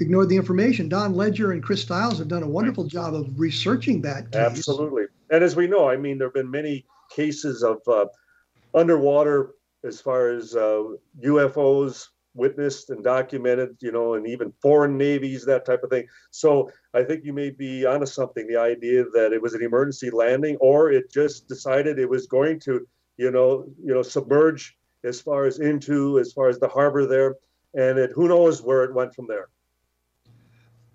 ignored 0.01 0.28
the 0.28 0.37
information. 0.37 0.89
Don 0.89 1.14
Ledger 1.14 1.53
and 1.53 1.62
Chris 1.62 1.82
Styles 1.82 2.18
have 2.18 2.28
done 2.28 2.43
a 2.43 2.49
wonderful 2.49 2.85
job 2.85 3.14
of 3.14 3.28
researching 3.39 4.03
that. 4.03 4.30
Case. 4.32 4.41
Absolutely. 4.41 5.05
And 5.30 5.43
as 5.43 5.57
we 5.57 5.66
know, 5.66 5.89
I 5.89 5.97
mean, 5.97 6.18
there 6.18 6.28
have 6.28 6.35
been 6.35 6.51
many 6.51 6.85
cases 7.11 7.62
of 7.62 7.78
uh, 7.89 8.07
underwater 8.74 9.55
as 9.85 10.01
far 10.01 10.30
as 10.30 10.55
uh, 10.55 10.85
UFOs 11.22 12.09
witnessed 12.35 12.91
and 12.91 13.03
documented, 13.05 13.76
you 13.80 13.93
know, 13.93 14.14
and 14.14 14.26
even 14.26 14.53
foreign 14.61 14.99
navies, 14.99 15.45
that 15.45 15.64
type 15.64 15.82
of 15.82 15.91
thing. 15.91 16.07
So 16.30 16.70
I 16.93 17.05
think 17.05 17.24
you 17.24 17.32
may 17.32 17.51
be 17.51 17.87
onto 17.87 18.07
something. 18.07 18.47
The 18.47 18.57
idea 18.57 19.05
that 19.14 19.32
it 19.32 19.41
was 19.41 19.55
an 19.55 19.62
emergency 19.62 20.11
landing, 20.11 20.57
or 20.57 20.91
it 20.91 21.12
just 21.12 21.49
decided 21.49 21.99
it 21.99 22.09
was 22.09 22.26
going 22.26 22.61
to, 22.61 22.87
you 23.16 23.30
know, 23.30 23.66
you 23.82 23.95
know, 23.95 24.03
submerge 24.03 24.76
as 25.05 25.20
far 25.20 25.45
as 25.45 25.61
into 25.61 26.18
as 26.18 26.32
far 26.32 26.49
as 26.49 26.59
the 26.59 26.68
harbor 26.68 27.07
there, 27.07 27.37
and 27.74 27.99
it 27.99 28.11
who 28.14 28.26
knows 28.28 28.62
where 28.62 28.85
it 28.85 28.95
went 28.95 29.14
from 29.14 29.26
there. 29.28 29.49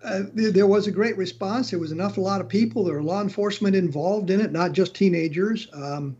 Uh, 0.02 0.22
there 0.32 0.66
was 0.66 0.86
a 0.86 0.90
great 0.90 1.16
response. 1.16 1.70
There 1.70 1.78
was 1.78 1.92
enough, 1.92 2.16
a 2.16 2.20
lot 2.20 2.40
of 2.40 2.48
people. 2.48 2.84
There 2.84 2.94
were 2.94 3.02
law 3.02 3.20
enforcement 3.20 3.76
involved 3.76 4.30
in 4.30 4.40
it, 4.40 4.50
not 4.50 4.72
just 4.72 4.94
teenagers. 4.94 5.68
Um, 5.74 6.16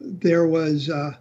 there 0.00 0.46
was 0.46 0.88
uh, 0.88 1.12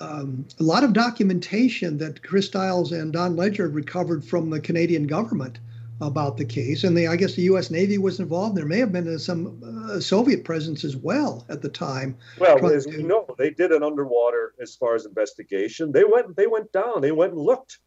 um, 0.00 0.46
a 0.60 0.62
lot 0.62 0.84
of 0.84 0.92
documentation 0.92 1.96
that 1.98 2.22
Chris 2.22 2.46
Styles 2.46 2.92
and 2.92 3.12
Don 3.12 3.36
Ledger 3.36 3.68
recovered 3.68 4.24
from 4.24 4.50
the 4.50 4.60
Canadian 4.60 5.06
government 5.06 5.58
about 6.00 6.36
the 6.36 6.44
case, 6.44 6.84
and 6.84 6.96
they, 6.96 7.06
I 7.06 7.16
guess 7.16 7.34
the 7.34 7.42
U.S. 7.42 7.70
Navy 7.70 7.96
was 7.96 8.18
involved. 8.18 8.56
There 8.56 8.66
may 8.66 8.78
have 8.78 8.92
been 8.92 9.18
some 9.18 9.88
uh, 9.88 10.00
Soviet 10.00 10.44
presence 10.44 10.84
as 10.84 10.96
well 10.96 11.46
at 11.48 11.62
the 11.62 11.68
time. 11.68 12.16
Well, 12.38 12.66
as 12.66 12.86
to... 12.86 12.96
we 12.96 13.02
know, 13.04 13.26
they 13.38 13.50
did 13.50 13.70
an 13.70 13.82
underwater 13.82 14.54
as 14.60 14.74
far 14.74 14.96
as 14.96 15.06
investigation. 15.06 15.92
They 15.92 16.04
went, 16.04 16.36
they 16.36 16.48
went 16.48 16.72
down. 16.72 17.00
They 17.00 17.12
went 17.12 17.32
and 17.32 17.40
looked 17.40 17.78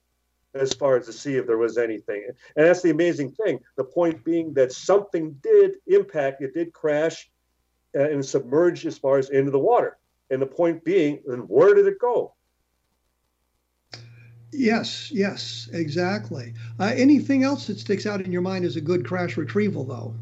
as 0.55 0.73
far 0.73 0.97
as 0.97 1.05
to 1.05 1.13
see 1.13 1.35
if 1.35 1.45
there 1.45 1.57
was 1.57 1.77
anything. 1.77 2.25
And 2.55 2.65
that's 2.65 2.81
the 2.81 2.89
amazing 2.89 3.33
thing. 3.33 3.59
The 3.75 3.83
point 3.83 4.23
being 4.23 4.53
that 4.53 4.71
something 4.71 5.33
did 5.43 5.75
impact, 5.87 6.41
it 6.41 6.53
did 6.53 6.73
crash 6.73 7.29
uh, 7.95 8.09
and 8.09 8.25
submerge 8.25 8.85
as 8.85 8.97
far 8.97 9.17
as 9.17 9.29
into 9.29 9.51
the 9.51 9.59
water. 9.59 9.97
And 10.29 10.41
the 10.41 10.47
point 10.47 10.83
being, 10.83 11.21
then 11.27 11.39
where 11.39 11.75
did 11.75 11.85
it 11.85 11.99
go? 11.99 12.33
Yes, 14.51 15.11
yes, 15.11 15.69
exactly. 15.73 16.53
Uh, 16.79 16.93
anything 16.95 17.43
else 17.43 17.67
that 17.67 17.77
sticks 17.77 18.05
out 18.05 18.21
in 18.21 18.31
your 18.31 18.41
mind 18.41 18.63
as 18.63 18.77
a 18.77 18.81
good 18.81 19.05
crash 19.05 19.35
retrieval, 19.35 19.83
though? 19.83 20.15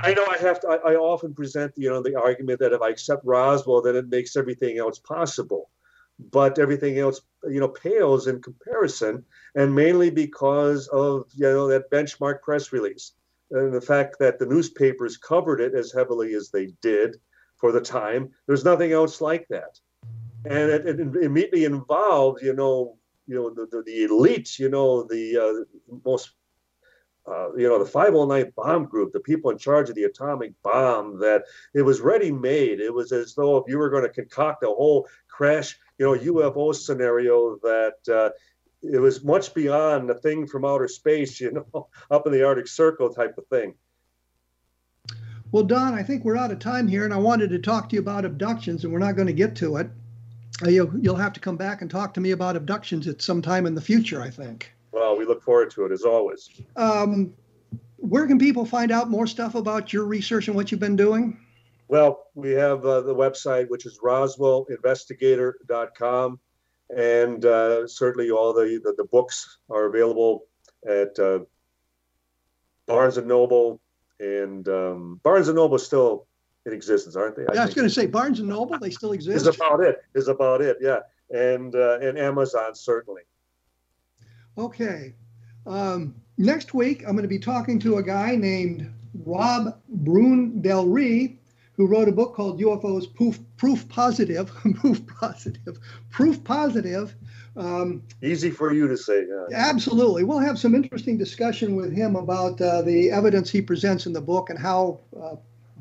I 0.00 0.14
know 0.14 0.26
I 0.26 0.36
have 0.38 0.60
to. 0.60 0.68
I, 0.68 0.92
I 0.92 0.94
often 0.94 1.34
present, 1.34 1.72
you 1.76 1.88
know, 1.88 2.02
the 2.02 2.14
argument 2.14 2.60
that 2.60 2.72
if 2.72 2.82
I 2.82 2.90
accept 2.90 3.24
Roswell, 3.24 3.82
then 3.82 3.96
it 3.96 4.08
makes 4.08 4.36
everything 4.36 4.78
else 4.78 4.98
possible 4.98 5.70
but 6.18 6.58
everything 6.58 6.98
else, 6.98 7.20
you 7.44 7.60
know, 7.60 7.68
pales 7.68 8.26
in 8.26 8.40
comparison, 8.42 9.24
and 9.54 9.74
mainly 9.74 10.10
because 10.10 10.88
of 10.88 11.26
you 11.34 11.44
know 11.44 11.68
that 11.68 11.90
benchmark 11.90 12.42
press 12.42 12.72
release 12.72 13.12
and 13.50 13.72
the 13.72 13.80
fact 13.80 14.16
that 14.18 14.38
the 14.38 14.46
newspapers 14.46 15.16
covered 15.16 15.60
it 15.60 15.74
as 15.74 15.92
heavily 15.92 16.34
as 16.34 16.50
they 16.50 16.72
did 16.82 17.16
for 17.56 17.70
the 17.70 17.80
time. 17.80 18.30
There's 18.46 18.64
nothing 18.64 18.92
else 18.92 19.20
like 19.20 19.46
that, 19.48 19.78
and 20.44 20.70
it, 20.70 20.86
it 20.86 21.00
immediately 21.00 21.64
involved, 21.64 22.42
you 22.42 22.54
know, 22.54 22.96
you 23.26 23.34
know, 23.34 23.50
the, 23.50 23.66
the, 23.66 23.82
the 23.82 24.04
elite, 24.04 24.58
you 24.58 24.68
know, 24.68 25.02
the 25.04 25.36
uh, 25.38 25.96
most 26.04 26.30
uh, 27.28 27.52
you 27.56 27.68
know, 27.68 27.78
the 27.78 27.90
509 27.90 28.52
bomb 28.56 28.84
group, 28.84 29.12
the 29.12 29.20
people 29.20 29.50
in 29.50 29.58
charge 29.58 29.88
of 29.88 29.96
the 29.96 30.04
atomic 30.04 30.52
bomb, 30.62 31.18
that 31.18 31.42
it 31.74 31.82
was 31.82 32.00
ready 32.00 32.30
made. 32.30 32.80
It 32.80 32.94
was 32.94 33.10
as 33.10 33.34
though 33.34 33.56
if 33.56 33.64
you 33.66 33.78
were 33.78 33.90
going 33.90 34.04
to 34.04 34.08
concoct 34.08 34.62
a 34.62 34.66
whole 34.66 35.08
crash, 35.28 35.76
you 35.98 36.06
know, 36.06 36.32
UFO 36.32 36.74
scenario 36.74 37.56
that 37.62 37.96
uh, 38.12 38.30
it 38.82 38.98
was 38.98 39.24
much 39.24 39.54
beyond 39.54 40.08
the 40.08 40.14
thing 40.14 40.46
from 40.46 40.64
outer 40.64 40.88
space, 40.88 41.40
you 41.40 41.52
know, 41.52 41.88
up 42.10 42.26
in 42.26 42.32
the 42.32 42.46
Arctic 42.46 42.68
Circle 42.68 43.10
type 43.10 43.36
of 43.38 43.46
thing. 43.48 43.74
Well, 45.52 45.62
Don, 45.62 45.94
I 45.94 46.02
think 46.02 46.24
we're 46.24 46.36
out 46.36 46.50
of 46.50 46.58
time 46.58 46.88
here, 46.88 47.04
and 47.04 47.14
I 47.14 47.18
wanted 47.18 47.50
to 47.50 47.58
talk 47.58 47.88
to 47.88 47.94
you 47.94 48.00
about 48.00 48.24
abductions, 48.24 48.84
and 48.84 48.92
we're 48.92 48.98
not 48.98 49.14
going 49.14 49.28
to 49.28 49.32
get 49.32 49.54
to 49.56 49.76
it. 49.76 49.88
Uh, 50.64 50.70
you'll, 50.70 50.90
you'll 50.98 51.16
have 51.16 51.32
to 51.34 51.40
come 51.40 51.56
back 51.56 51.82
and 51.82 51.90
talk 51.90 52.12
to 52.14 52.20
me 52.20 52.32
about 52.32 52.56
abductions 52.56 53.06
at 53.06 53.22
some 53.22 53.40
time 53.40 53.66
in 53.66 53.74
the 53.74 53.80
future, 53.80 54.20
I 54.20 54.30
think. 54.30 54.72
Well, 54.90 55.16
we 55.16 55.24
look 55.24 55.42
forward 55.42 55.70
to 55.72 55.84
it 55.84 55.92
as 55.92 56.02
always. 56.02 56.50
Um, 56.76 57.32
where 57.96 58.26
can 58.26 58.38
people 58.38 58.64
find 58.64 58.90
out 58.90 59.08
more 59.08 59.26
stuff 59.26 59.54
about 59.54 59.92
your 59.92 60.04
research 60.04 60.48
and 60.48 60.56
what 60.56 60.70
you've 60.70 60.80
been 60.80 60.96
doing? 60.96 61.38
Well, 61.88 62.26
we 62.34 62.50
have 62.52 62.84
uh, 62.84 63.00
the 63.02 63.14
website, 63.14 63.68
which 63.68 63.86
is 63.86 64.00
roswellinvestigator.com. 64.02 66.40
And 66.96 67.44
uh, 67.44 67.88
certainly 67.88 68.30
all 68.30 68.52
the, 68.52 68.80
the, 68.82 68.94
the, 68.96 69.04
books 69.04 69.58
are 69.68 69.86
available 69.86 70.44
at 70.86 71.18
uh, 71.18 71.40
Barnes 72.86 73.16
and 73.16 73.26
Noble. 73.26 73.80
And 74.20 74.68
um, 74.68 75.20
Barnes 75.24 75.48
and 75.48 75.56
Noble 75.56 75.76
is 75.76 75.84
still 75.84 76.28
in 76.64 76.72
existence, 76.72 77.16
aren't 77.16 77.34
they? 77.36 77.42
I, 77.42 77.54
yeah, 77.54 77.62
I 77.62 77.66
was 77.66 77.74
going 77.74 77.88
to 77.88 77.94
say 77.94 78.06
Barnes 78.06 78.40
and 78.40 78.48
Noble, 78.48 78.78
they 78.78 78.90
still 78.90 79.12
exist. 79.12 79.46
Is 79.46 79.56
about 79.56 79.80
it. 79.80 80.02
Is 80.14 80.28
about 80.28 80.60
it. 80.60 80.78
Yeah, 80.80 81.00
and 81.30 81.74
uh, 81.74 81.98
and 82.00 82.18
Amazon 82.18 82.74
certainly. 82.74 83.22
Okay. 84.58 85.14
Um, 85.66 86.14
next 86.38 86.74
week, 86.74 87.02
I'm 87.02 87.12
going 87.12 87.22
to 87.22 87.28
be 87.28 87.38
talking 87.38 87.78
to 87.80 87.96
a 87.96 88.02
guy 88.02 88.36
named 88.36 88.92
Rob 89.24 89.78
Brun 89.88 90.60
Del 90.60 90.86
Rey, 90.86 91.38
who 91.76 91.86
wrote 91.86 92.08
a 92.08 92.12
book 92.12 92.34
called 92.34 92.60
UFOs 92.60 93.12
Proof, 93.12 93.38
Proof 93.56 93.88
Positive. 93.88 94.50
Proof 94.80 95.06
Positive. 95.06 95.78
Proof 96.10 96.42
Positive. 96.42 97.14
Um, 97.56 98.02
Easy 98.22 98.50
for 98.50 98.72
you 98.72 98.88
to 98.88 98.96
say. 98.96 99.24
Yeah. 99.28 99.46
Absolutely. 99.56 100.24
We'll 100.24 100.38
have 100.38 100.58
some 100.58 100.74
interesting 100.74 101.16
discussion 101.16 101.76
with 101.76 101.92
him 101.92 102.16
about 102.16 102.60
uh, 102.60 102.82
the 102.82 103.10
evidence 103.10 103.50
he 103.50 103.62
presents 103.62 104.06
in 104.06 104.12
the 104.12 104.20
book 104.20 104.50
and 104.50 104.58
how. 104.58 105.00
Uh, 105.18 105.36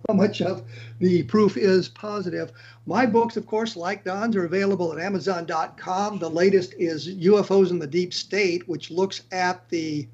how 0.08 0.14
much 0.14 0.40
of 0.40 0.62
the 1.00 1.24
proof 1.24 1.58
is 1.58 1.90
positive. 1.90 2.52
My 2.86 3.08
books, 3.08 3.38
of 3.38 3.48
course, 3.48 3.76
like 3.76 4.04
Don's, 4.04 4.36
are 4.36 4.46
available 4.46 4.94
at 4.94 5.04
Amazon.com. 5.04 6.20
The 6.20 6.30
latest 6.30 6.76
is 6.78 7.08
UFOs 7.08 7.72
in 7.72 7.80
the 7.80 7.88
Deep 7.88 8.14
State, 8.14 8.68
which 8.70 8.92
looks 8.92 9.24
at 9.32 9.68
the 9.70 10.08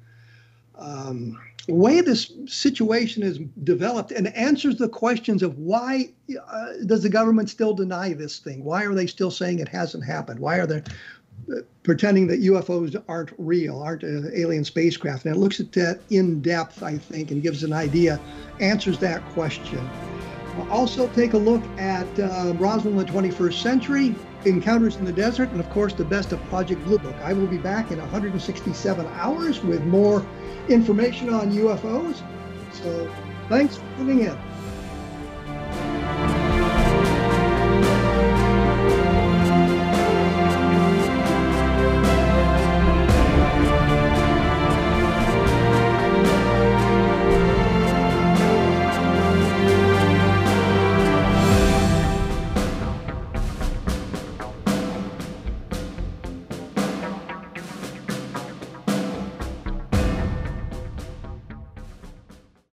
um, 0.78 1.38
way 1.68 2.00
this 2.00 2.32
situation 2.46 3.22
is 3.22 3.38
developed 3.62 4.10
and 4.10 4.28
answers 4.28 4.76
the 4.76 4.88
questions 4.88 5.42
of 5.42 5.58
why 5.58 6.12
uh, 6.50 6.66
does 6.86 7.02
the 7.02 7.08
government 7.08 7.50
still 7.50 7.74
deny 7.74 8.12
this 8.12 8.38
thing? 8.38 8.64
Why 8.64 8.84
are 8.84 8.94
they 8.94 9.06
still 9.06 9.30
saying 9.30 9.60
it 9.60 9.68
hasn't 9.68 10.04
happened? 10.04 10.40
Why 10.40 10.58
are 10.58 10.66
they 10.66 10.82
uh, 11.52 11.60
pretending 11.82 12.26
that 12.28 12.40
UFOs 12.40 13.00
aren't 13.08 13.32
real, 13.38 13.80
aren't 13.80 14.02
uh, 14.02 14.30
alien 14.34 14.64
spacecraft? 14.64 15.24
And 15.24 15.36
it 15.36 15.38
looks 15.38 15.60
at 15.60 15.72
that 15.72 16.00
in 16.10 16.40
depth, 16.42 16.82
I 16.82 16.98
think, 16.98 17.30
and 17.30 17.42
gives 17.42 17.62
an 17.62 17.72
idea, 17.72 18.20
answers 18.60 18.98
that 18.98 19.24
question. 19.30 19.88
Also, 20.70 21.08
take 21.08 21.32
a 21.32 21.38
look 21.38 21.62
at 21.78 22.06
uh, 22.18 22.52
Roswell 22.58 22.98
in 22.98 23.06
the 23.06 23.12
21st 23.12 23.54
century, 23.54 24.14
Encounters 24.44 24.96
in 24.96 25.04
the 25.04 25.12
Desert, 25.12 25.48
and 25.50 25.60
of 25.60 25.70
course, 25.70 25.94
the 25.94 26.04
best 26.04 26.32
of 26.32 26.42
Project 26.44 26.84
Blue 26.84 26.98
Book. 26.98 27.14
I 27.22 27.32
will 27.32 27.46
be 27.46 27.58
back 27.58 27.90
in 27.90 27.98
167 27.98 29.06
hours 29.14 29.62
with 29.62 29.84
more 29.84 30.26
information 30.68 31.32
on 31.32 31.50
UFOs. 31.52 32.22
So, 32.72 33.14
thanks 33.48 33.76
for 33.76 33.84
tuning 33.96 34.20
in. 34.20 34.51